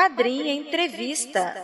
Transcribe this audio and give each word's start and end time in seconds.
Quadrim 0.00 0.48
Entrevista. 0.48 1.54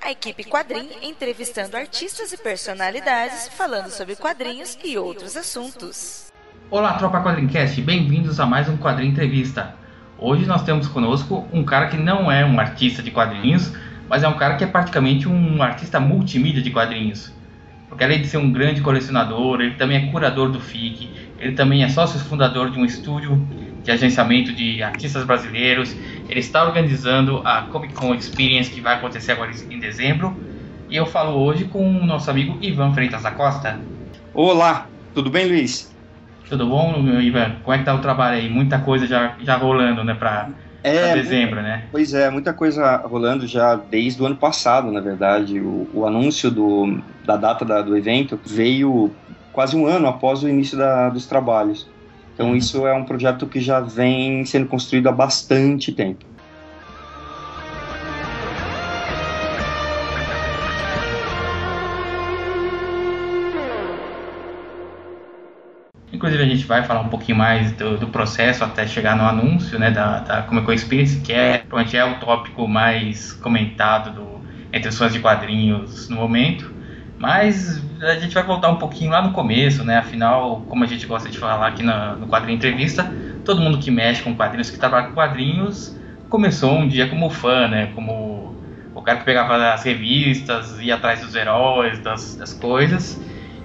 A 0.00 0.12
equipe 0.12 0.44
Quadrim 0.44 0.88
entrevistando 1.02 1.76
artistas 1.76 2.32
e 2.32 2.36
personalidades 2.36 3.48
falando 3.48 3.90
sobre 3.90 4.14
quadrinhos 4.14 4.78
e 4.84 4.96
outros 4.96 5.36
assuntos. 5.36 6.32
Olá, 6.70 6.92
tropa 6.92 7.20
Quadrincast, 7.20 7.82
bem-vindos 7.82 8.38
a 8.38 8.46
mais 8.46 8.68
um 8.68 8.76
Quadrinho 8.76 9.10
Entrevista. 9.10 9.74
Hoje 10.16 10.46
nós 10.46 10.62
temos 10.62 10.86
conosco 10.86 11.48
um 11.52 11.64
cara 11.64 11.88
que 11.88 11.96
não 11.96 12.30
é 12.30 12.46
um 12.46 12.60
artista 12.60 13.02
de 13.02 13.10
quadrinhos, 13.10 13.72
mas 14.08 14.22
é 14.22 14.28
um 14.28 14.38
cara 14.38 14.54
que 14.54 14.62
é 14.62 14.68
praticamente 14.68 15.28
um 15.28 15.60
artista 15.60 15.98
multimídia 15.98 16.62
de 16.62 16.70
quadrinhos. 16.70 17.34
Porque 17.88 18.04
além 18.04 18.22
de 18.22 18.28
ser 18.28 18.36
um 18.36 18.52
grande 18.52 18.82
colecionador, 18.82 19.60
ele 19.60 19.74
também 19.74 19.96
é 19.96 20.12
curador 20.12 20.48
do 20.48 20.60
FIC, 20.60 21.10
ele 21.40 21.56
também 21.56 21.82
é 21.82 21.88
sócio 21.88 22.20
fundador 22.20 22.70
de 22.70 22.78
um 22.78 22.84
estúdio 22.84 23.44
de 23.82 23.90
agenciamento 23.90 24.52
de 24.52 24.82
artistas 24.82 25.24
brasileiros. 25.24 25.94
Ele 26.28 26.40
está 26.40 26.64
organizando 26.64 27.40
a 27.44 27.62
Comic 27.62 27.94
Con 27.94 28.14
Experience 28.14 28.70
que 28.70 28.80
vai 28.80 28.96
acontecer 28.96 29.32
agora 29.32 29.50
em 29.70 29.78
dezembro. 29.78 30.36
E 30.88 30.96
eu 30.96 31.06
falo 31.06 31.38
hoje 31.38 31.64
com 31.64 31.86
o 31.86 32.04
nosso 32.04 32.30
amigo 32.30 32.58
Ivan 32.60 32.92
Freitas 32.92 33.22
da 33.22 33.30
Costa. 33.30 33.78
Olá, 34.34 34.86
tudo 35.14 35.30
bem, 35.30 35.46
Luiz? 35.46 35.94
Tudo 36.48 36.66
bom, 36.66 36.94
Ivan? 37.20 37.56
Como 37.62 37.74
é 37.74 37.78
que 37.78 37.84
tá 37.84 37.94
o 37.94 38.00
trabalho 38.00 38.36
aí? 38.38 38.48
Muita 38.48 38.80
coisa 38.80 39.06
já, 39.06 39.36
já 39.40 39.56
rolando, 39.56 40.02
né, 40.02 40.14
para 40.14 40.50
é, 40.82 41.14
dezembro, 41.14 41.62
né? 41.62 41.84
Pois 41.92 42.14
é, 42.14 42.30
muita 42.30 42.52
coisa 42.52 42.96
rolando 42.96 43.46
já 43.46 43.76
desde 43.76 44.20
o 44.22 44.26
ano 44.26 44.36
passado, 44.36 44.90
na 44.90 45.00
verdade. 45.00 45.60
O, 45.60 45.88
o 45.94 46.06
anúncio 46.06 46.50
do, 46.50 47.00
da 47.24 47.36
data 47.36 47.64
da, 47.64 47.82
do 47.82 47.96
evento 47.96 48.40
veio 48.44 49.12
quase 49.52 49.76
um 49.76 49.86
ano 49.86 50.08
após 50.08 50.42
o 50.42 50.48
início 50.48 50.76
da, 50.76 51.08
dos 51.08 51.26
trabalhos. 51.26 51.88
Então, 52.40 52.52
uhum. 52.52 52.56
isso 52.56 52.86
é 52.86 52.94
um 52.94 53.04
projeto 53.04 53.46
que 53.46 53.60
já 53.60 53.80
vem 53.80 54.46
sendo 54.46 54.66
construído 54.66 55.10
há 55.10 55.12
bastante 55.12 55.92
tempo. 55.92 56.24
Inclusive 66.10 66.42
a 66.42 66.46
gente 66.46 66.64
vai 66.64 66.82
falar 66.82 67.02
um 67.02 67.10
pouquinho 67.10 67.36
mais 67.36 67.72
do, 67.72 67.98
do 67.98 68.08
processo 68.08 68.64
até 68.64 68.86
chegar 68.86 69.14
no 69.14 69.24
anúncio 69.24 69.78
né, 69.78 69.90
da, 69.90 70.20
da 70.20 70.40
Comic 70.40 70.64
Con 70.64 70.72
Experience, 70.72 71.20
que 71.20 71.34
é, 71.34 71.62
é 71.92 72.04
o 72.06 72.20
tópico 72.20 72.66
mais 72.66 73.34
comentado 73.34 74.14
do, 74.14 74.40
entre 74.72 74.88
os 74.88 74.96
fãs 74.96 75.12
de 75.12 75.20
quadrinhos 75.20 76.08
no 76.08 76.16
momento. 76.16 76.72
Mas 77.20 77.78
a 78.00 78.14
gente 78.14 78.32
vai 78.32 78.42
voltar 78.42 78.70
um 78.70 78.76
pouquinho 78.76 79.10
lá 79.10 79.20
no 79.20 79.32
começo, 79.32 79.84
né? 79.84 79.98
Afinal, 79.98 80.64
como 80.66 80.84
a 80.84 80.86
gente 80.86 81.04
gosta 81.06 81.28
de 81.28 81.36
falar 81.36 81.66
aqui 81.66 81.82
no, 81.82 82.16
no 82.16 82.26
quadrinho 82.26 82.56
entrevista, 82.56 83.12
todo 83.44 83.60
mundo 83.60 83.76
que 83.76 83.90
mexe 83.90 84.22
com 84.22 84.34
quadrinhos, 84.34 84.70
que 84.70 84.78
trabalha 84.78 85.08
com 85.08 85.12
quadrinhos, 85.12 85.94
começou 86.30 86.72
um 86.72 86.88
dia 86.88 87.06
como 87.10 87.28
fã, 87.28 87.68
né? 87.68 87.92
Como 87.94 88.54
o 88.94 89.02
cara 89.02 89.18
que 89.18 89.26
pegava 89.26 89.74
as 89.74 89.82
revistas, 89.82 90.80
ia 90.80 90.94
atrás 90.94 91.20
dos 91.20 91.34
heróis, 91.34 91.98
das, 91.98 92.36
das 92.36 92.54
coisas. 92.54 93.20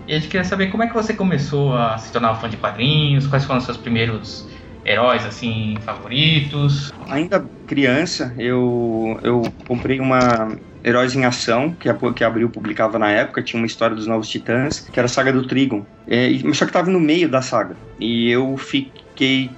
E 0.05 0.11
a 0.11 0.15
gente 0.15 0.27
queria 0.27 0.43
saber 0.43 0.67
como 0.67 0.83
é 0.83 0.87
que 0.87 0.93
você 0.93 1.13
começou 1.13 1.77
a 1.77 1.97
se 1.97 2.11
tornar 2.11 2.33
um 2.33 2.35
fã 2.35 2.49
de 2.49 2.57
quadrinhos, 2.57 3.25
quais 3.25 3.45
foram 3.45 3.59
os 3.59 3.65
seus 3.65 3.77
primeiros 3.77 4.45
heróis 4.85 5.25
assim 5.25 5.77
favoritos? 5.79 6.91
Ainda 7.09 7.45
criança, 7.65 8.35
eu 8.37 9.17
eu 9.23 9.43
comprei 9.65 10.01
uma 10.01 10.49
Heróis 10.85 11.15
em 11.15 11.25
Ação, 11.25 11.75
que 11.79 11.89
a, 11.89 11.95
que 12.13 12.23
a 12.23 12.27
Abril 12.27 12.47
publicava 12.47 12.99
na 12.99 13.09
época, 13.09 13.41
tinha 13.41 13.59
uma 13.59 13.65
história 13.65 13.95
dos 13.95 14.05
Novos 14.05 14.29
Titãs, 14.29 14.81
que 14.81 14.99
era 14.99 15.07
a 15.07 15.09
saga 15.09 15.33
do 15.33 15.47
Trigon. 15.47 15.83
É, 16.07 16.29
só 16.53 16.63
que 16.63 16.69
estava 16.69 16.91
no 16.91 16.99
meio 16.99 17.27
da 17.27 17.41
saga. 17.41 17.75
E 17.99 18.29
eu 18.29 18.55
fiquei 18.55 19.49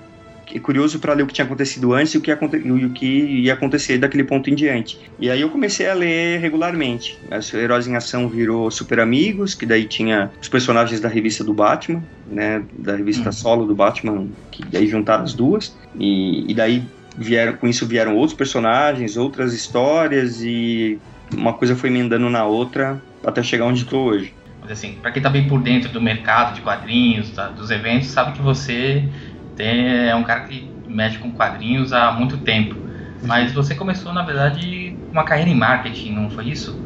curioso 0.62 1.00
para 1.00 1.14
ler 1.14 1.24
o 1.24 1.28
que 1.28 1.34
tinha 1.34 1.44
acontecido 1.44 1.94
antes 1.94 2.14
e 2.14 2.18
o 2.18 2.22
que, 2.22 2.32
ia, 2.32 2.40
o 2.42 2.90
que 2.92 3.06
ia 3.06 3.54
acontecer 3.54 3.98
daquele 3.98 4.24
ponto 4.24 4.50
em 4.50 4.56
diante. 4.56 4.98
E 5.20 5.30
aí 5.30 5.42
eu 5.42 5.50
comecei 5.50 5.90
a 5.90 5.94
ler 5.94 6.40
regularmente. 6.40 7.20
Heróis 7.54 7.88
em 7.88 7.98
Ação 7.98 8.30
virou 8.30 8.72
Super 8.72 9.02
Amigos, 9.02 9.54
que 9.54 9.66
daí 9.66 9.84
tinha 9.84 10.32
os 10.42 10.48
personagens 10.48 11.02
da 11.02 11.10
revista 11.10 11.44
do 11.44 11.54
Batman, 11.54 12.02
né, 12.26 12.64
da 12.80 12.96
revista 12.96 13.26
uhum. 13.26 13.34
solo 13.34 13.66
do 13.66 13.76
Batman, 13.76 14.28
que 14.50 14.64
daí 14.66 14.88
juntaram 14.88 15.26
as 15.26 15.34
duas. 15.34 15.76
E, 16.00 16.50
e 16.50 16.54
daí 16.54 16.82
vieram 17.18 17.54
com 17.54 17.68
isso 17.68 17.86
vieram 17.86 18.16
outros 18.16 18.38
personagens, 18.38 19.18
outras 19.18 19.54
histórias 19.54 20.42
e 20.42 21.00
uma 21.36 21.54
coisa 21.54 21.76
foi 21.76 21.90
emendando 21.90 22.30
na 22.30 22.46
outra 22.46 23.02
até 23.26 23.44
chegar 23.44 23.66
onde 23.66 23.84
estou 23.84 24.06
hoje. 24.06 24.34
Mas 24.62 24.72
assim, 24.72 24.94
para 25.02 25.12
quem 25.12 25.20
está 25.20 25.30
bem 25.30 25.48
por 25.48 25.62
dentro 25.62 25.90
do 25.90 26.02
mercado 26.02 26.56
de 26.56 26.62
quadrinhos, 26.62 27.30
tá, 27.32 27.48
dos 27.48 27.72
eventos, 27.72 28.08
sabe 28.08 28.34
que 28.34 28.42
você 28.42 29.04
tem, 29.56 30.08
é 30.10 30.16
um 30.16 30.24
cara 30.24 30.42
que 30.42 30.70
mexe 30.88 31.18
com 31.18 31.32
quadrinhos 31.32 31.94
há 31.94 32.12
muito 32.12 32.38
tempo. 32.38 32.76
Mas 33.24 33.52
você 33.52 33.74
começou, 33.74 34.14
na 34.14 34.24
verdade, 34.24 34.96
uma 35.12 35.24
carreira 35.24 35.50
em 35.50 35.56
marketing, 35.56 36.12
não 36.14 36.30
foi 36.30 36.50
isso? 36.50 36.80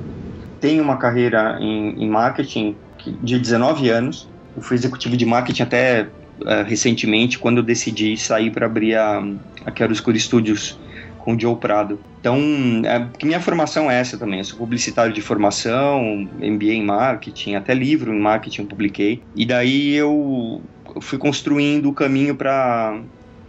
Tenho 0.60 0.84
uma 0.84 0.98
carreira 0.98 1.58
em, 1.60 2.04
em 2.04 2.10
marketing 2.10 2.76
de 3.22 3.38
19 3.38 3.90
anos. 3.90 4.30
Eu 4.56 4.62
fui 4.62 4.76
executivo 4.78 5.18
de 5.18 5.26
marketing 5.26 5.64
até 5.64 6.08
uh, 6.42 6.64
recentemente, 6.66 7.38
quando 7.38 7.58
eu 7.58 7.64
decidi 7.64 8.16
sair 8.16 8.52
para 8.52 8.66
abrir 8.66 8.96
a, 8.96 9.24
a 9.66 9.72
Quero 9.72 9.92
Escuro 9.92 10.18
Studios 10.18 10.80
com 11.22 11.36
o 11.36 11.40
Joe 11.40 11.56
Prado. 11.56 12.00
Então, 12.20 12.38
é, 12.86 13.08
minha 13.24 13.40
formação 13.40 13.90
é 13.90 14.00
essa 14.00 14.18
também. 14.18 14.40
Eu 14.40 14.46
sou 14.46 14.58
publicitário 14.58 15.14
de 15.14 15.22
formação, 15.22 16.28
MBA 16.40 16.74
em 16.74 16.84
marketing, 16.84 17.56
até 17.56 17.74
livro 17.74 18.14
em 18.14 18.20
marketing 18.20 18.62
eu 18.62 18.68
publiquei. 18.68 19.24
E 19.36 19.46
daí 19.46 19.94
eu 19.94 20.62
fui 21.02 21.18
construindo 21.18 21.90
o 21.90 21.94
caminho 21.94 22.36
para 22.36 23.00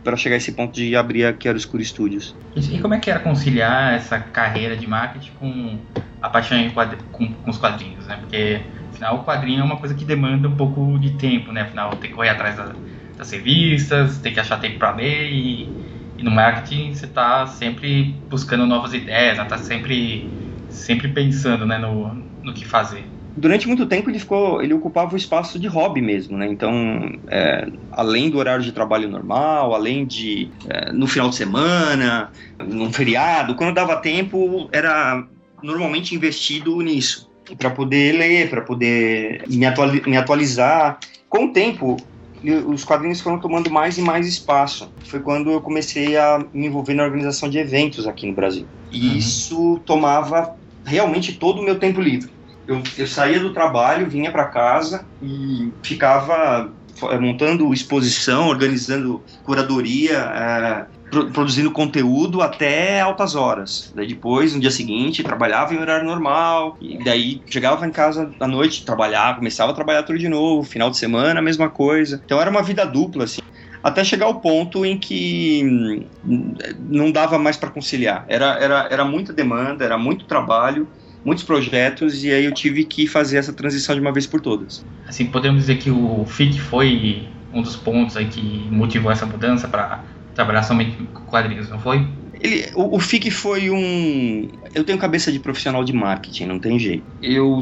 para 0.03 0.17
chegar 0.17 0.35
a 0.35 0.39
esse 0.39 0.51
ponto 0.51 0.73
de 0.75 0.97
abrir 0.97 1.25
a 1.25 1.33
Quero 1.33 1.57
Escuro 1.57 1.85
Studios. 1.85 2.35
E 2.57 2.81
como 2.81 2.93
é 2.93 2.99
que 2.99 3.09
era 3.09 3.21
conciliar 3.21 3.95
essa 3.95 4.19
carreira 4.19 4.77
de 4.77 4.85
marketing 4.85 5.31
com 5.39 5.79
a 6.21 6.29
paixão 6.29 6.59
com, 7.13 7.33
com 7.33 7.51
os 7.51 7.59
quadrinhos, 7.59 8.05
né? 8.07 8.17
Porque, 8.17 8.61
afinal, 8.91 9.19
o 9.19 9.25
quadrinho 9.25 9.61
é 9.61 9.65
uma 9.65 9.77
coisa 9.77 9.95
que 9.95 10.05
demanda 10.05 10.49
um 10.49 10.57
pouco 10.57 10.99
de 10.99 11.13
tempo, 11.13 11.53
né? 11.53 11.63
Afinal, 11.63 11.91
tem 11.91 12.11
que 12.11 12.17
correr 12.17 12.31
atrás 12.31 12.57
da, 12.57 12.73
das 13.17 13.31
revistas, 13.31 14.19
tem 14.19 14.33
que 14.33 14.41
achar 14.41 14.59
tempo 14.61 14.79
para 14.79 14.91
ler 14.91 15.31
e 15.31 15.69
e 16.23 16.25
no 16.25 16.31
marketing 16.31 16.95
você 16.95 17.05
está 17.05 17.47
sempre 17.49 18.15
buscando 18.31 18.65
novas 18.65 18.95
ideias, 18.95 19.39
está 19.39 19.59
sempre, 19.59 20.31
sempre 20.71 21.09
pensando 21.09 21.67
né, 21.67 21.79
no, 21.79 22.15
no 22.45 22.55
que 22.55 22.65
fazer. 22.65 23.05
Durante 23.37 23.67
muito 23.67 23.87
tempo 23.87 24.09
ele 24.09 24.19
ficou, 24.19 24.63
ele 24.63 24.73
ocupava 24.73 25.15
o 25.15 25.17
espaço 25.17 25.59
de 25.59 25.67
hobby 25.67 26.01
mesmo, 26.01 26.37
né? 26.37 26.47
Então, 26.47 27.19
é, 27.29 27.67
além 27.91 28.31
do 28.31 28.39
horário 28.39 28.63
de 28.63 28.71
trabalho 28.73 29.09
normal, 29.09 29.75
além 29.75 30.07
de 30.07 30.51
é, 30.69 30.93
no 30.93 31.07
final 31.07 31.31
de 31.31 31.37
semana, 31.37 32.31
num 32.59 32.93
feriado, 32.93 33.55
quando 33.55 33.75
dava 33.75 33.97
tempo, 33.97 34.69
era 34.71 35.27
normalmente 35.63 36.15
investido 36.15 36.79
nisso 36.83 37.31
para 37.59 37.71
poder 37.71 38.13
ler, 38.13 38.51
para 38.51 38.61
poder 38.61 39.45
me 39.49 40.17
atualizar. 40.17 40.99
Com 41.29 41.47
o 41.47 41.53
tempo, 41.53 41.97
os 42.51 42.85
quadrinhos 42.85 43.21
foram 43.21 43.39
tomando 43.39 43.71
mais 43.71 43.99
e 43.99 44.03
mais 44.03 44.27
espaço. 44.27 44.91
Foi 45.07 45.21
quando 45.21 45.51
eu 45.51 45.61
comecei 45.61 46.17
a 46.17 46.45
me 46.53 46.67
envolver 46.67 46.95
na 46.95 47.05
organização 47.05 47.49
de 47.49 47.59
eventos 47.59 48.07
aqui 48.07 48.27
no 48.27 48.33
Brasil. 48.33 48.67
E 48.91 49.09
uhum. 49.09 49.17
isso 49.17 49.81
tomava 49.87 50.57
realmente 50.85 51.33
todo 51.35 51.61
o 51.61 51.65
meu 51.65 51.79
tempo 51.79 52.01
livre. 52.01 52.31
Eu, 52.67 52.83
eu 52.97 53.07
saía 53.07 53.41
do 53.41 53.53
trabalho, 53.53 54.09
vinha 54.09 54.31
para 54.31 54.47
casa 54.47 55.05
e 55.23 55.73
ficava 55.83 56.71
montando 57.21 57.73
exposição, 57.73 58.49
organizando 58.49 59.21
curadoria, 59.45 60.21
produzindo 61.33 61.71
conteúdo 61.71 62.41
até 62.41 63.01
altas 63.01 63.35
horas. 63.35 63.93
Daí 63.95 64.07
depois, 64.07 64.55
no 64.55 64.61
dia 64.61 64.71
seguinte, 64.71 65.23
trabalhava 65.23 65.75
em 65.75 65.79
horário 65.79 66.07
normal, 66.07 66.77
e 66.81 67.03
daí 67.05 67.43
chegava 67.47 67.87
em 67.87 67.91
casa 67.91 68.33
à 68.41 68.49
noite, 68.49 68.85
trabalhar, 68.85 69.37
começava 69.37 69.73
a 69.73 69.75
trabalhar 69.75 70.03
tudo 70.03 70.19
de 70.19 70.29
novo, 70.29 70.63
final 70.63 70.91
de 70.91 70.97
semana, 70.97 71.41
a 71.41 71.43
mesma 71.43 71.69
coisa. 71.69 72.21
Então 72.25 72.41
era 72.41 72.51
uma 72.51 72.63
vida 72.63 72.85
dupla, 72.87 73.25
assim. 73.25 73.43
Até 73.83 74.05
chegar 74.05 74.27
ao 74.27 74.41
ponto 74.41 74.87
em 74.87 74.97
que 74.97 76.07
hum, 76.25 76.55
não 76.89 77.11
dava 77.11 77.39
mais 77.39 77.57
para 77.57 77.69
conciliar. 77.69 78.25
Era, 78.29 78.57
era, 78.59 78.89
era 78.91 79.05
muita 79.05 79.33
demanda, 79.33 79.85
era 79.85 79.99
muito 79.99 80.25
trabalho, 80.25 80.89
muitos 81.25 81.45
projetos, 81.45 82.25
e 82.25 82.31
aí 82.31 82.45
eu 82.45 82.55
tive 82.55 82.85
que 82.85 83.07
fazer 83.07 83.39
essa 83.39 83.53
transição 83.53 83.95
de 83.95 84.01
uma 84.01 84.13
vez 84.13 84.27
por 84.27 84.41
todas. 84.41 84.85
Assim, 85.07 85.27
podemos 85.27 85.63
dizer 85.63 85.79
que 85.79 85.91
o 85.91 86.25
FIC 86.25 86.61
foi 86.61 87.29
um 87.53 87.61
dos 87.61 87.77
pontos 87.77 88.17
aí 88.17 88.27
que 88.27 88.67
motivou 88.71 89.11
essa 89.11 89.27
mudança 89.27 89.69
para 89.69 90.03
trabalhar 90.35 90.63
somente 90.63 90.97
com 91.07 91.25
quadrinhos, 91.27 91.69
não 91.69 91.79
foi? 91.79 92.22
Ele, 92.41 92.71
o, 92.75 92.97
o 92.97 93.01
FIC 93.01 93.31
foi 93.31 93.71
um. 93.71 94.49
Eu 94.75 94.85
tenho 94.85 94.99
cabeça 94.99 95.31
de 95.31 95.39
profissional 95.39 95.85
de 95.85 95.93
marketing, 95.93 96.47
não 96.47 96.59
tem 96.59 96.79
jeito. 96.79 97.05
Eu, 97.21 97.61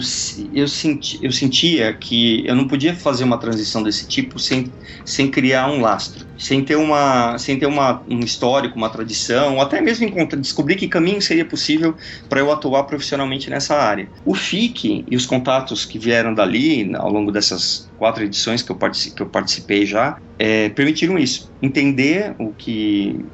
eu, 0.52 0.68
senti, 0.68 1.18
eu 1.22 1.32
sentia 1.32 1.92
que 1.92 2.46
eu 2.46 2.54
não 2.54 2.68
podia 2.68 2.94
fazer 2.94 3.24
uma 3.24 3.38
transição 3.38 3.82
desse 3.82 4.06
tipo 4.06 4.38
sem, 4.38 4.72
sem 5.04 5.30
criar 5.30 5.70
um 5.70 5.80
lastro, 5.80 6.24
sem 6.38 6.64
ter, 6.64 6.76
uma, 6.76 7.36
sem 7.36 7.58
ter 7.58 7.66
uma, 7.66 8.02
um 8.08 8.20
histórico, 8.20 8.76
uma 8.76 8.90
tradição, 8.90 9.56
ou 9.56 9.60
até 9.60 9.80
mesmo 9.80 10.08
descobrir 10.38 10.76
que 10.76 10.88
caminho 10.88 11.20
seria 11.20 11.44
possível 11.44 11.94
para 12.28 12.40
eu 12.40 12.50
atuar 12.52 12.84
profissionalmente 12.84 13.50
nessa 13.50 13.74
área. 13.76 14.08
O 14.24 14.34
FIC 14.34 15.04
e 15.10 15.16
os 15.16 15.26
contatos 15.26 15.84
que 15.84 15.98
vieram 15.98 16.32
dali 16.32 16.94
ao 16.94 17.10
longo 17.10 17.32
dessas 17.32 17.90
quatro 17.96 18.24
edições 18.24 18.62
que 18.62 18.70
eu, 18.70 18.78
que 18.78 19.22
eu 19.22 19.28
participei 19.28 19.84
já 19.84 20.16
é, 20.38 20.70
permitiram 20.70 21.18
isso. 21.18 21.50
Entender 21.60 22.34
o 22.38 22.54
que 22.54 23.26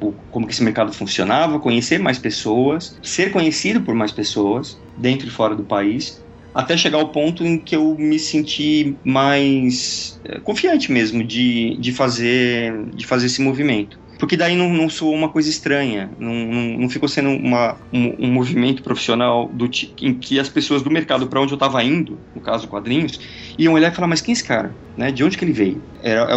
o, 0.00 0.12
como 0.30 0.46
que 0.46 0.52
esse 0.52 0.62
mercado 0.62 0.92
funcionava, 0.92 1.58
conhecer 1.58 1.98
mais 1.98 2.18
pessoas, 2.18 2.96
ser 3.02 3.30
conhecido 3.30 3.80
por 3.80 3.94
mais 3.94 4.12
pessoas, 4.12 4.78
dentro 4.96 5.28
e 5.28 5.30
fora 5.30 5.54
do 5.54 5.62
país, 5.62 6.22
até 6.54 6.76
chegar 6.76 6.98
ao 6.98 7.08
ponto 7.08 7.44
em 7.44 7.58
que 7.58 7.76
eu 7.76 7.94
me 7.98 8.18
senti 8.18 8.96
mais 9.04 10.20
é, 10.24 10.40
confiante 10.40 10.90
mesmo 10.90 11.22
de, 11.22 11.76
de, 11.78 11.92
fazer, 11.92 12.86
de 12.94 13.06
fazer 13.06 13.26
esse 13.26 13.40
movimento 13.40 13.98
porque 14.18 14.36
daí 14.36 14.56
não, 14.56 14.68
não 14.68 14.90
soou 14.90 15.14
uma 15.14 15.28
coisa 15.28 15.48
estranha, 15.48 16.10
não, 16.18 16.34
não, 16.34 16.78
não 16.78 16.90
ficou 16.90 17.08
sendo 17.08 17.30
uma, 17.30 17.76
um, 17.92 18.26
um, 18.26 18.32
movimento 18.32 18.82
profissional 18.82 19.48
do, 19.48 19.70
em 20.02 20.12
que 20.12 20.40
as 20.40 20.48
pessoas 20.48 20.82
do 20.82 20.90
mercado 20.90 21.28
para 21.28 21.40
onde 21.40 21.52
eu 21.52 21.56
estava 21.56 21.82
indo, 21.84 22.18
no 22.34 22.40
caso 22.40 22.66
quadrinhos, 22.66 23.20
iam 23.56 23.74
olhar 23.74 23.92
e 23.92 23.94
falar, 23.94 24.08
mas 24.08 24.20
quem 24.20 24.32
é 24.32 24.34
esse 24.34 24.42
cara? 24.42 24.74
Né? 24.98 25.12
De 25.12 25.22
onde 25.22 25.38
que 25.38 25.44
ele 25.44 25.52
veio? 25.52 25.80
É, 26.02 26.14
é, 26.14 26.32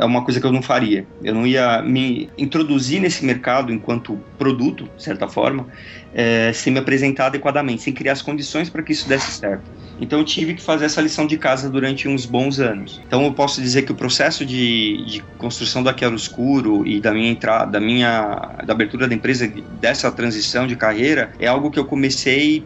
é 0.00 0.04
uma 0.04 0.22
coisa 0.22 0.38
que 0.38 0.46
eu 0.46 0.52
não 0.52 0.60
faria. 0.60 1.06
Eu 1.24 1.34
não 1.34 1.46
ia 1.46 1.80
me 1.80 2.28
introduzir 2.36 3.00
nesse 3.00 3.24
mercado 3.24 3.72
enquanto 3.72 4.20
produto, 4.36 4.86
de 4.94 5.02
certa 5.02 5.26
forma, 5.26 5.66
é, 6.12 6.52
sem 6.52 6.74
me 6.74 6.78
apresentar 6.78 7.26
adequadamente, 7.28 7.80
sem 7.80 7.92
criar 7.94 8.12
as 8.12 8.20
condições 8.20 8.68
para 8.68 8.82
que 8.82 8.92
isso 8.92 9.08
desse 9.08 9.30
certo. 9.30 9.62
Então 9.98 10.18
eu 10.18 10.26
tive 10.26 10.52
que 10.52 10.60
fazer 10.60 10.84
essa 10.84 11.00
lição 11.00 11.26
de 11.26 11.38
casa 11.38 11.70
durante 11.70 12.06
uns 12.06 12.26
bons 12.26 12.60
anos. 12.60 13.00
Então 13.06 13.24
eu 13.24 13.32
posso 13.32 13.62
dizer 13.62 13.82
que 13.82 13.92
o 13.92 13.94
processo 13.94 14.44
de, 14.44 15.02
de 15.06 15.24
construção 15.38 15.82
da 15.82 15.96
Chiaroscuro 15.96 16.86
e 16.86 17.00
da 17.00 17.14
minha 17.14 17.30
entrada, 17.30 17.72
da 17.72 17.80
minha 17.80 18.56
da 18.66 18.74
abertura 18.74 19.08
da 19.08 19.14
empresa, 19.14 19.50
dessa 19.80 20.12
transição 20.12 20.66
de 20.66 20.76
carreira, 20.76 21.32
é 21.38 21.46
algo 21.46 21.70
que 21.70 21.78
eu 21.78 21.86
comecei 21.86 22.62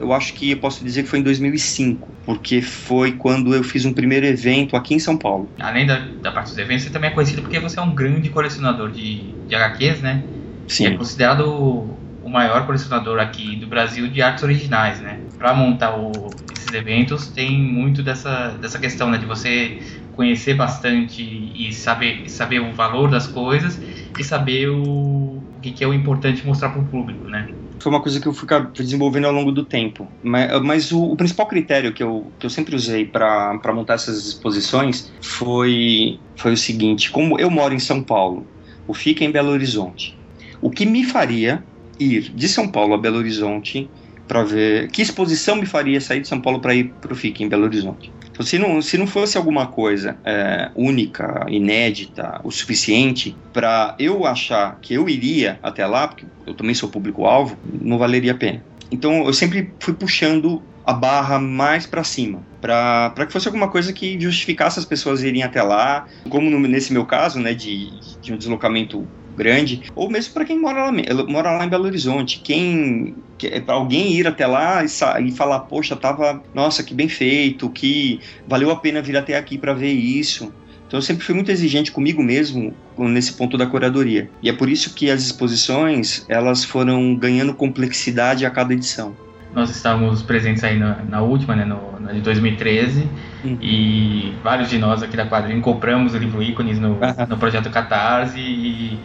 eu 0.00 0.12
acho 0.12 0.34
que 0.34 0.52
eu 0.52 0.58
posso 0.58 0.84
dizer 0.84 1.02
que 1.02 1.08
foi 1.08 1.18
em 1.18 1.22
2005, 1.22 2.08
porque 2.24 2.62
foi 2.62 3.12
quando 3.12 3.54
eu 3.54 3.64
fiz 3.64 3.84
um 3.84 3.92
primeiro 3.92 4.26
evento 4.26 4.76
aqui 4.76 4.94
em 4.94 4.98
São 4.98 5.16
Paulo. 5.16 5.50
Além 5.58 5.86
da, 5.86 6.08
da 6.22 6.30
parte 6.30 6.50
dos 6.50 6.58
eventos, 6.58 6.84
você 6.84 6.90
também 6.90 7.10
é 7.10 7.12
conhecido 7.12 7.42
porque 7.42 7.58
você 7.58 7.78
é 7.78 7.82
um 7.82 7.94
grande 7.94 8.30
colecionador 8.30 8.90
de, 8.90 9.32
de 9.46 9.54
HQs, 9.54 10.00
né? 10.00 10.24
Sim. 10.68 10.84
E 10.84 10.86
é 10.86 10.96
considerado 10.96 11.98
o 12.28 12.30
maior 12.30 12.66
colecionador 12.66 13.18
aqui 13.18 13.56
do 13.56 13.66
Brasil 13.66 14.08
de 14.08 14.22
artes 14.22 14.44
originais, 14.44 15.00
né? 15.00 15.18
Para 15.36 15.54
montar 15.54 15.96
o, 15.96 16.12
esses 16.52 16.72
eventos 16.72 17.28
tem 17.28 17.58
muito 17.58 18.02
dessa, 18.02 18.50
dessa 18.60 18.78
questão, 18.78 19.10
né? 19.10 19.18
De 19.18 19.26
você 19.26 19.78
conhecer 20.12 20.54
bastante 20.54 21.22
e 21.22 21.72
saber, 21.72 22.28
saber 22.28 22.60
o 22.60 22.72
valor 22.72 23.10
das 23.10 23.26
coisas 23.26 23.80
e 24.18 24.24
saber 24.24 24.68
o, 24.68 24.82
o 24.82 25.60
que, 25.62 25.72
que 25.72 25.82
é 25.82 25.86
o 25.86 25.94
importante 25.94 26.46
mostrar 26.46 26.70
para 26.70 26.80
o 26.80 26.86
público, 26.86 27.28
né? 27.28 27.48
Foi 27.80 27.90
uma 27.90 28.00
coisa 28.00 28.20
que 28.20 28.26
eu 28.26 28.32
fui 28.32 28.48
desenvolvendo 28.74 29.26
ao 29.26 29.32
longo 29.32 29.52
do 29.52 29.64
tempo. 29.64 30.08
Mas, 30.22 30.62
mas 30.62 30.92
o, 30.92 31.12
o, 31.12 31.16
principal 31.16 31.46
critério 31.46 31.92
que 31.92 32.02
eu, 32.02 32.26
que 32.38 32.46
eu 32.46 32.50
sempre 32.50 32.74
usei 32.74 33.06
para 33.06 33.60
montar 33.74 33.94
essas 33.94 34.26
exposições 34.26 35.12
foi, 35.20 36.18
foi 36.36 36.52
o 36.52 36.56
seguinte: 36.56 37.10
como 37.10 37.38
eu 37.38 37.50
moro 37.50 37.74
em 37.74 37.78
São 37.78 38.02
Paulo, 38.02 38.46
o 38.86 38.94
FICA 38.94 39.24
em 39.24 39.30
Belo 39.30 39.50
Horizonte. 39.50 40.16
O 40.60 40.70
que 40.70 40.84
me 40.84 41.04
faria 41.04 41.62
ir 42.00 42.32
de 42.34 42.48
São 42.48 42.68
Paulo 42.68 42.94
a 42.94 42.98
Belo 42.98 43.18
Horizonte 43.18 43.88
para 44.26 44.44
ver 44.44 44.90
que 44.90 45.00
exposição 45.00 45.56
me 45.56 45.66
faria 45.66 46.00
sair 46.00 46.20
de 46.20 46.28
São 46.28 46.40
Paulo 46.40 46.60
para 46.60 46.74
ir 46.74 46.92
para 47.00 47.12
o 47.12 47.16
FIC 47.16 47.42
em 47.42 47.48
Belo 47.48 47.64
Horizonte. 47.64 48.12
Então, 48.38 48.46
se 48.46 48.56
não, 48.56 48.80
se 48.80 48.96
não 48.96 49.06
fosse 49.08 49.36
alguma 49.36 49.66
coisa 49.66 50.16
é, 50.24 50.70
única, 50.76 51.44
inédita, 51.48 52.40
o 52.44 52.52
suficiente 52.52 53.36
para 53.52 53.96
eu 53.98 54.24
achar 54.24 54.78
que 54.80 54.94
eu 54.94 55.08
iria 55.08 55.58
até 55.60 55.84
lá, 55.84 56.06
porque 56.06 56.24
eu 56.46 56.54
também 56.54 56.72
sou 56.72 56.88
público-alvo, 56.88 57.58
não 57.82 57.98
valeria 57.98 58.30
a 58.30 58.36
pena. 58.36 58.62
Então 58.92 59.26
eu 59.26 59.32
sempre 59.32 59.72
fui 59.80 59.92
puxando 59.92 60.62
a 60.86 60.92
barra 60.92 61.40
mais 61.40 61.84
para 61.84 62.04
cima, 62.04 62.40
para 62.60 63.26
que 63.26 63.32
fosse 63.32 63.48
alguma 63.48 63.66
coisa 63.66 63.92
que 63.92 64.18
justificasse 64.20 64.78
as 64.78 64.84
pessoas 64.84 65.24
irem 65.24 65.42
até 65.42 65.60
lá, 65.60 66.06
como 66.30 66.48
no, 66.48 66.60
nesse 66.60 66.92
meu 66.92 67.04
caso, 67.04 67.40
né, 67.40 67.52
de, 67.52 67.90
de 68.22 68.32
um 68.32 68.36
deslocamento 68.36 69.04
grande, 69.38 69.84
ou 69.94 70.10
mesmo 70.10 70.34
para 70.34 70.44
quem 70.44 70.60
mora 70.60 70.84
lá, 70.84 70.92
mora 71.26 71.56
lá 71.56 71.64
em 71.64 71.68
Belo 71.68 71.84
Horizonte. 71.84 72.40
Quem 72.44 73.14
é 73.42 73.60
para 73.60 73.74
alguém 73.74 74.12
ir 74.12 74.26
até 74.26 74.46
lá 74.46 74.84
e, 74.84 74.88
e, 75.28 75.32
falar, 75.32 75.60
poxa, 75.60 75.96
tava, 75.96 76.42
nossa, 76.52 76.82
que 76.82 76.92
bem 76.92 77.08
feito, 77.08 77.70
que 77.70 78.20
valeu 78.46 78.70
a 78.70 78.76
pena 78.76 79.00
vir 79.00 79.16
até 79.16 79.36
aqui 79.36 79.56
para 79.56 79.72
ver 79.72 79.92
isso. 79.92 80.52
Então 80.86 80.98
eu 80.98 81.02
sempre 81.02 81.24
fui 81.24 81.34
muito 81.34 81.50
exigente 81.50 81.92
comigo 81.92 82.22
mesmo 82.22 82.74
nesse 82.96 83.34
ponto 83.34 83.56
da 83.56 83.66
curadoria. 83.66 84.28
E 84.42 84.48
é 84.48 84.52
por 84.52 84.68
isso 84.68 84.94
que 84.94 85.10
as 85.10 85.22
exposições, 85.22 86.24
elas 86.28 86.64
foram 86.64 87.14
ganhando 87.14 87.54
complexidade 87.54 88.44
a 88.44 88.50
cada 88.50 88.72
edição. 88.72 89.14
Nós 89.54 89.70
estávamos 89.70 90.22
presentes 90.22 90.64
aí 90.64 90.78
na, 90.78 91.02
na 91.08 91.20
última, 91.20 91.54
né, 91.54 91.64
no, 91.64 92.00
na 92.00 92.12
de 92.12 92.20
2013, 92.20 93.08
uhum. 93.44 93.58
e 93.60 94.32
vários 94.42 94.70
de 94.70 94.78
nós 94.78 95.02
aqui 95.02 95.16
da 95.16 95.26
quadrinha 95.26 95.60
compramos 95.60 96.14
o 96.14 96.18
livro 96.18 96.42
Ícones 96.42 96.78
no, 96.78 96.98
no 97.28 97.36
projeto 97.36 97.70
Catarse 97.70 98.38
e 98.38 98.98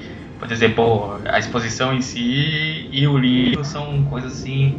Vou 0.43 0.47
dizer, 0.49 0.75
pô, 0.75 1.13
a 1.25 1.39
exposição 1.39 1.93
em 1.93 2.01
si 2.01 2.89
e 2.91 3.07
o 3.07 3.17
livro 3.17 3.63
são 3.63 4.03
coisas 4.09 4.33
assim 4.33 4.77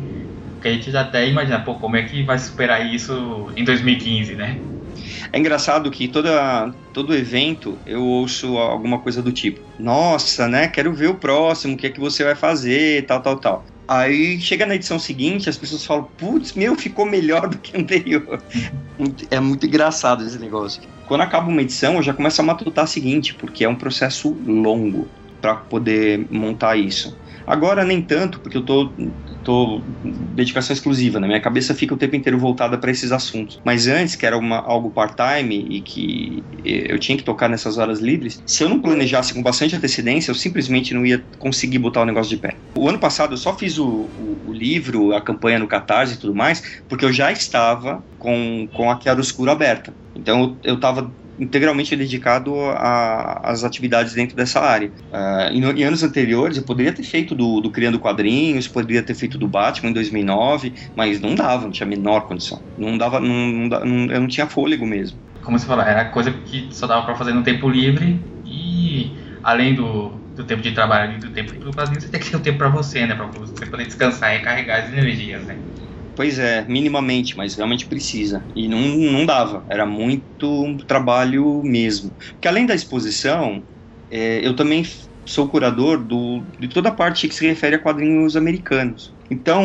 que 0.61 0.69
a 0.69 0.70
gente 0.70 0.90
já 0.90 1.00
até 1.00 1.26
imagina, 1.26 1.58
pô, 1.58 1.76
como 1.76 1.96
é 1.96 2.02
que 2.02 2.22
vai 2.22 2.38
superar 2.38 2.84
isso 2.84 3.50
em 3.56 3.64
2015, 3.64 4.34
né? 4.34 4.58
É 5.32 5.38
engraçado 5.38 5.90
que 5.90 6.06
toda, 6.06 6.70
todo 6.93 7.14
evento 7.14 7.78
eu 7.87 8.05
ouço 8.05 8.58
alguma 8.58 8.99
coisa 8.99 9.22
do 9.22 9.32
tipo: 9.32 9.58
Nossa, 9.78 10.46
né? 10.46 10.69
Quero 10.69 10.93
ver 10.93 11.08
o 11.08 11.14
próximo, 11.14 11.72
o 11.72 11.76
que 11.78 11.87
é 11.87 11.90
que 11.90 11.99
você 11.99 12.22
vai 12.22 12.34
fazer, 12.34 13.06
tal, 13.06 13.22
tal, 13.22 13.38
tal. 13.38 13.64
Aí 13.88 14.38
chega 14.38 14.67
na 14.67 14.75
edição 14.75 14.99
seguinte, 14.99 15.49
as 15.49 15.56
pessoas 15.56 15.82
falam: 15.82 16.06
Putz, 16.19 16.52
meu, 16.52 16.76
ficou 16.76 17.06
melhor 17.06 17.49
do 17.49 17.56
que 17.56 17.75
anterior. 17.75 18.43
é 19.31 19.40
muito 19.40 19.64
engraçado 19.64 20.26
esse 20.26 20.38
negócio. 20.38 20.82
Quando 21.08 21.22
acaba 21.22 21.49
uma 21.49 21.62
edição, 21.62 21.94
eu 21.94 22.02
já 22.02 22.12
começo 22.12 22.38
a 22.43 22.44
matutar 22.44 22.84
a 22.84 22.87
seguinte, 22.87 23.32
porque 23.32 23.64
é 23.64 23.69
um 23.69 23.76
processo 23.76 24.37
longo 24.46 25.08
para 25.44 25.56
poder 25.56 26.26
montar 26.31 26.75
isso. 26.75 27.14
Agora 27.46 27.85
nem 27.85 28.00
tanto, 28.00 28.41
porque 28.41 28.56
eu 28.56 28.64
tô, 28.64 28.94
tô 29.44 29.82
dedicação 30.35 30.73
exclusiva, 30.73 31.20
na 31.20 31.26
né? 31.26 31.35
minha 31.35 31.43
cabeça 31.43 31.75
fica 31.75 31.93
o 31.93 31.99
tempo 31.99 32.17
inteiro 32.17 32.38
voltada 32.38 32.79
para 32.79 32.91
esses 32.91 33.12
assuntos. 33.12 33.61
Mas 33.62 33.87
antes, 33.87 34.17
que 34.17 34.25
era 34.25 34.38
uma, 34.38 34.56
algo 34.56 34.91
part-time 34.91 35.55
e 35.55 35.82
que 35.82 36.43
eu 36.64 36.99
tinha 36.99 37.19
que 37.19 37.25
tocar 37.25 37.50
nessas 37.50 37.76
horas 37.76 38.00
livres, 38.00 38.43
se 38.46 38.64
eu 38.64 38.70
não 38.70 38.81
planejasse 38.81 39.35
com 39.35 39.43
bastante 39.43 39.76
antecedência, 39.76 40.31
eu 40.31 40.35
simplesmente 40.35 40.94
não 40.94 41.05
ia 41.05 41.23
conseguir 41.38 41.79
botar 41.79 42.00
o 42.00 42.06
negócio 42.06 42.35
de 42.35 42.41
pé. 42.41 42.56
O 42.79 42.88
ano 42.88 42.99
passado 42.99 43.35
eu 43.35 43.38
só 43.38 43.55
fiz 43.55 43.76
o, 43.76 43.87
o, 43.87 44.41
o 44.46 44.52
livro, 44.55 45.14
a 45.14 45.20
campanha 45.20 45.58
no 45.58 45.69
Catarse 45.69 46.14
e 46.14 46.17
tudo 46.17 46.35
mais, 46.35 46.62
porque 46.88 47.05
eu 47.05 47.12
já 47.12 47.31
estava 47.31 48.02
com, 48.19 48.67
com 48.73 48.91
a 48.91 48.99
Chiaroscuro 48.99 49.51
aberta. 49.51 49.93
Então 50.17 50.58
eu 50.65 50.77
estava 50.77 51.15
integralmente 51.38 51.94
dedicado 51.96 52.55
às 52.76 53.64
atividades 53.64 54.14
dentro 54.14 54.36
dessa 54.36 54.60
área. 54.60 54.91
Uh, 55.12 55.53
em, 55.53 55.81
em, 55.81 55.82
anos 55.82 56.03
anteriores, 56.03 56.56
eu 56.56 56.62
poderia 56.62 56.93
ter 56.93 57.03
feito 57.03 57.34
do, 57.34 57.60
do, 57.60 57.70
Criando 57.70 57.98
Quadrinhos, 57.98 58.69
poderia 58.69 59.03
ter 59.03 59.14
feito 59.14 59.36
do 59.38 59.48
Batman 59.48 59.91
em 59.91 59.93
2009, 59.93 60.72
mas 60.96 61.20
não 61.20 61.34
dava, 61.34 61.64
não 61.64 61.70
tinha 61.70 61.86
a 61.86 61.91
menor 61.91 62.22
condição. 62.22 62.62
Não 62.79 62.96
dava, 62.96 63.20
não, 63.20 63.29
não, 63.29 63.84
não 63.84 64.12
eu 64.12 64.20
não 64.20 64.29
tinha 64.29 64.46
fôlego 64.46 64.86
mesmo. 64.86 65.19
Como 65.43 65.58
você 65.58 65.67
falou, 65.67 65.84
era 65.84 66.06
coisa 66.06 66.31
que 66.31 66.69
só 66.70 66.86
dava 66.86 67.05
para 67.05 67.14
fazer 67.14 67.32
no 67.32 67.43
tempo 67.43 67.69
livre 67.69 68.19
e 68.46 69.12
além 69.43 69.74
do, 69.74 70.10
do 70.34 70.44
tempo 70.44 70.62
de 70.62 70.72
trabalho 70.72 71.17
e 71.17 71.19
do 71.19 71.31
tempo 71.31 71.53
do 71.53 71.72
quadrinho, 71.72 72.00
você 72.00 72.08
tem 72.08 72.20
que 72.20 72.31
ter 72.31 72.36
o 72.36 72.41
tempo 72.41 72.58
para 72.58 72.69
você, 72.69 73.06
né, 73.06 73.14
para 73.14 73.26
você 73.26 73.67
poder 73.67 73.84
descansar 73.84 74.34
e 74.36 74.41
carregar 74.41 74.84
as 74.84 74.93
energias, 74.93 75.43
né. 75.44 75.56
Pois 76.16 76.38
é, 76.38 76.64
minimamente, 76.68 77.36
mas 77.36 77.56
realmente 77.56 77.86
precisa. 77.86 78.44
E 78.54 78.68
não, 78.68 78.78
não 78.78 79.26
dava, 79.26 79.64
era 79.68 79.84
muito 79.84 80.76
trabalho 80.86 81.62
mesmo. 81.64 82.10
Porque 82.32 82.46
além 82.46 82.66
da 82.66 82.74
exposição, 82.74 83.62
é, 84.10 84.46
eu 84.46 84.54
também 84.54 84.84
sou 85.26 85.48
curador 85.48 85.98
do, 85.98 86.42
de 86.58 86.68
toda 86.68 86.90
a 86.90 86.92
parte 86.92 87.26
que 87.28 87.34
se 87.34 87.46
refere 87.46 87.76
a 87.76 87.78
quadrinhos 87.78 88.36
americanos. 88.36 89.12
Então, 89.30 89.64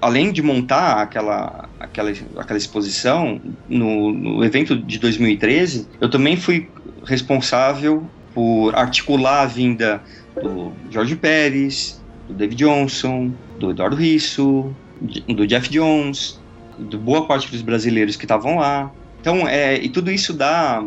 além 0.00 0.30
de 0.32 0.42
montar 0.42 1.02
aquela, 1.02 1.68
aquela, 1.80 2.12
aquela 2.36 2.58
exposição, 2.58 3.40
no, 3.68 4.12
no 4.12 4.44
evento 4.44 4.76
de 4.76 4.98
2013, 4.98 5.88
eu 6.00 6.10
também 6.10 6.36
fui 6.36 6.68
responsável 7.04 8.06
por 8.34 8.74
articular 8.74 9.42
a 9.42 9.46
vinda 9.46 10.02
do 10.42 10.72
George 10.90 11.16
Pérez, 11.16 12.00
do 12.28 12.34
David 12.34 12.62
Johnson, 12.62 13.32
do 13.58 13.70
Eduardo 13.70 13.96
Risso, 13.96 14.74
do 15.00 15.46
Jeff 15.46 15.68
Jones, 15.68 16.40
de 16.78 16.96
boa 16.96 17.26
parte 17.26 17.50
dos 17.50 17.62
brasileiros 17.62 18.16
que 18.16 18.24
estavam 18.24 18.56
lá. 18.58 18.90
Então, 19.20 19.48
é, 19.48 19.76
e 19.76 19.88
tudo 19.88 20.10
isso 20.10 20.32
dá 20.32 20.84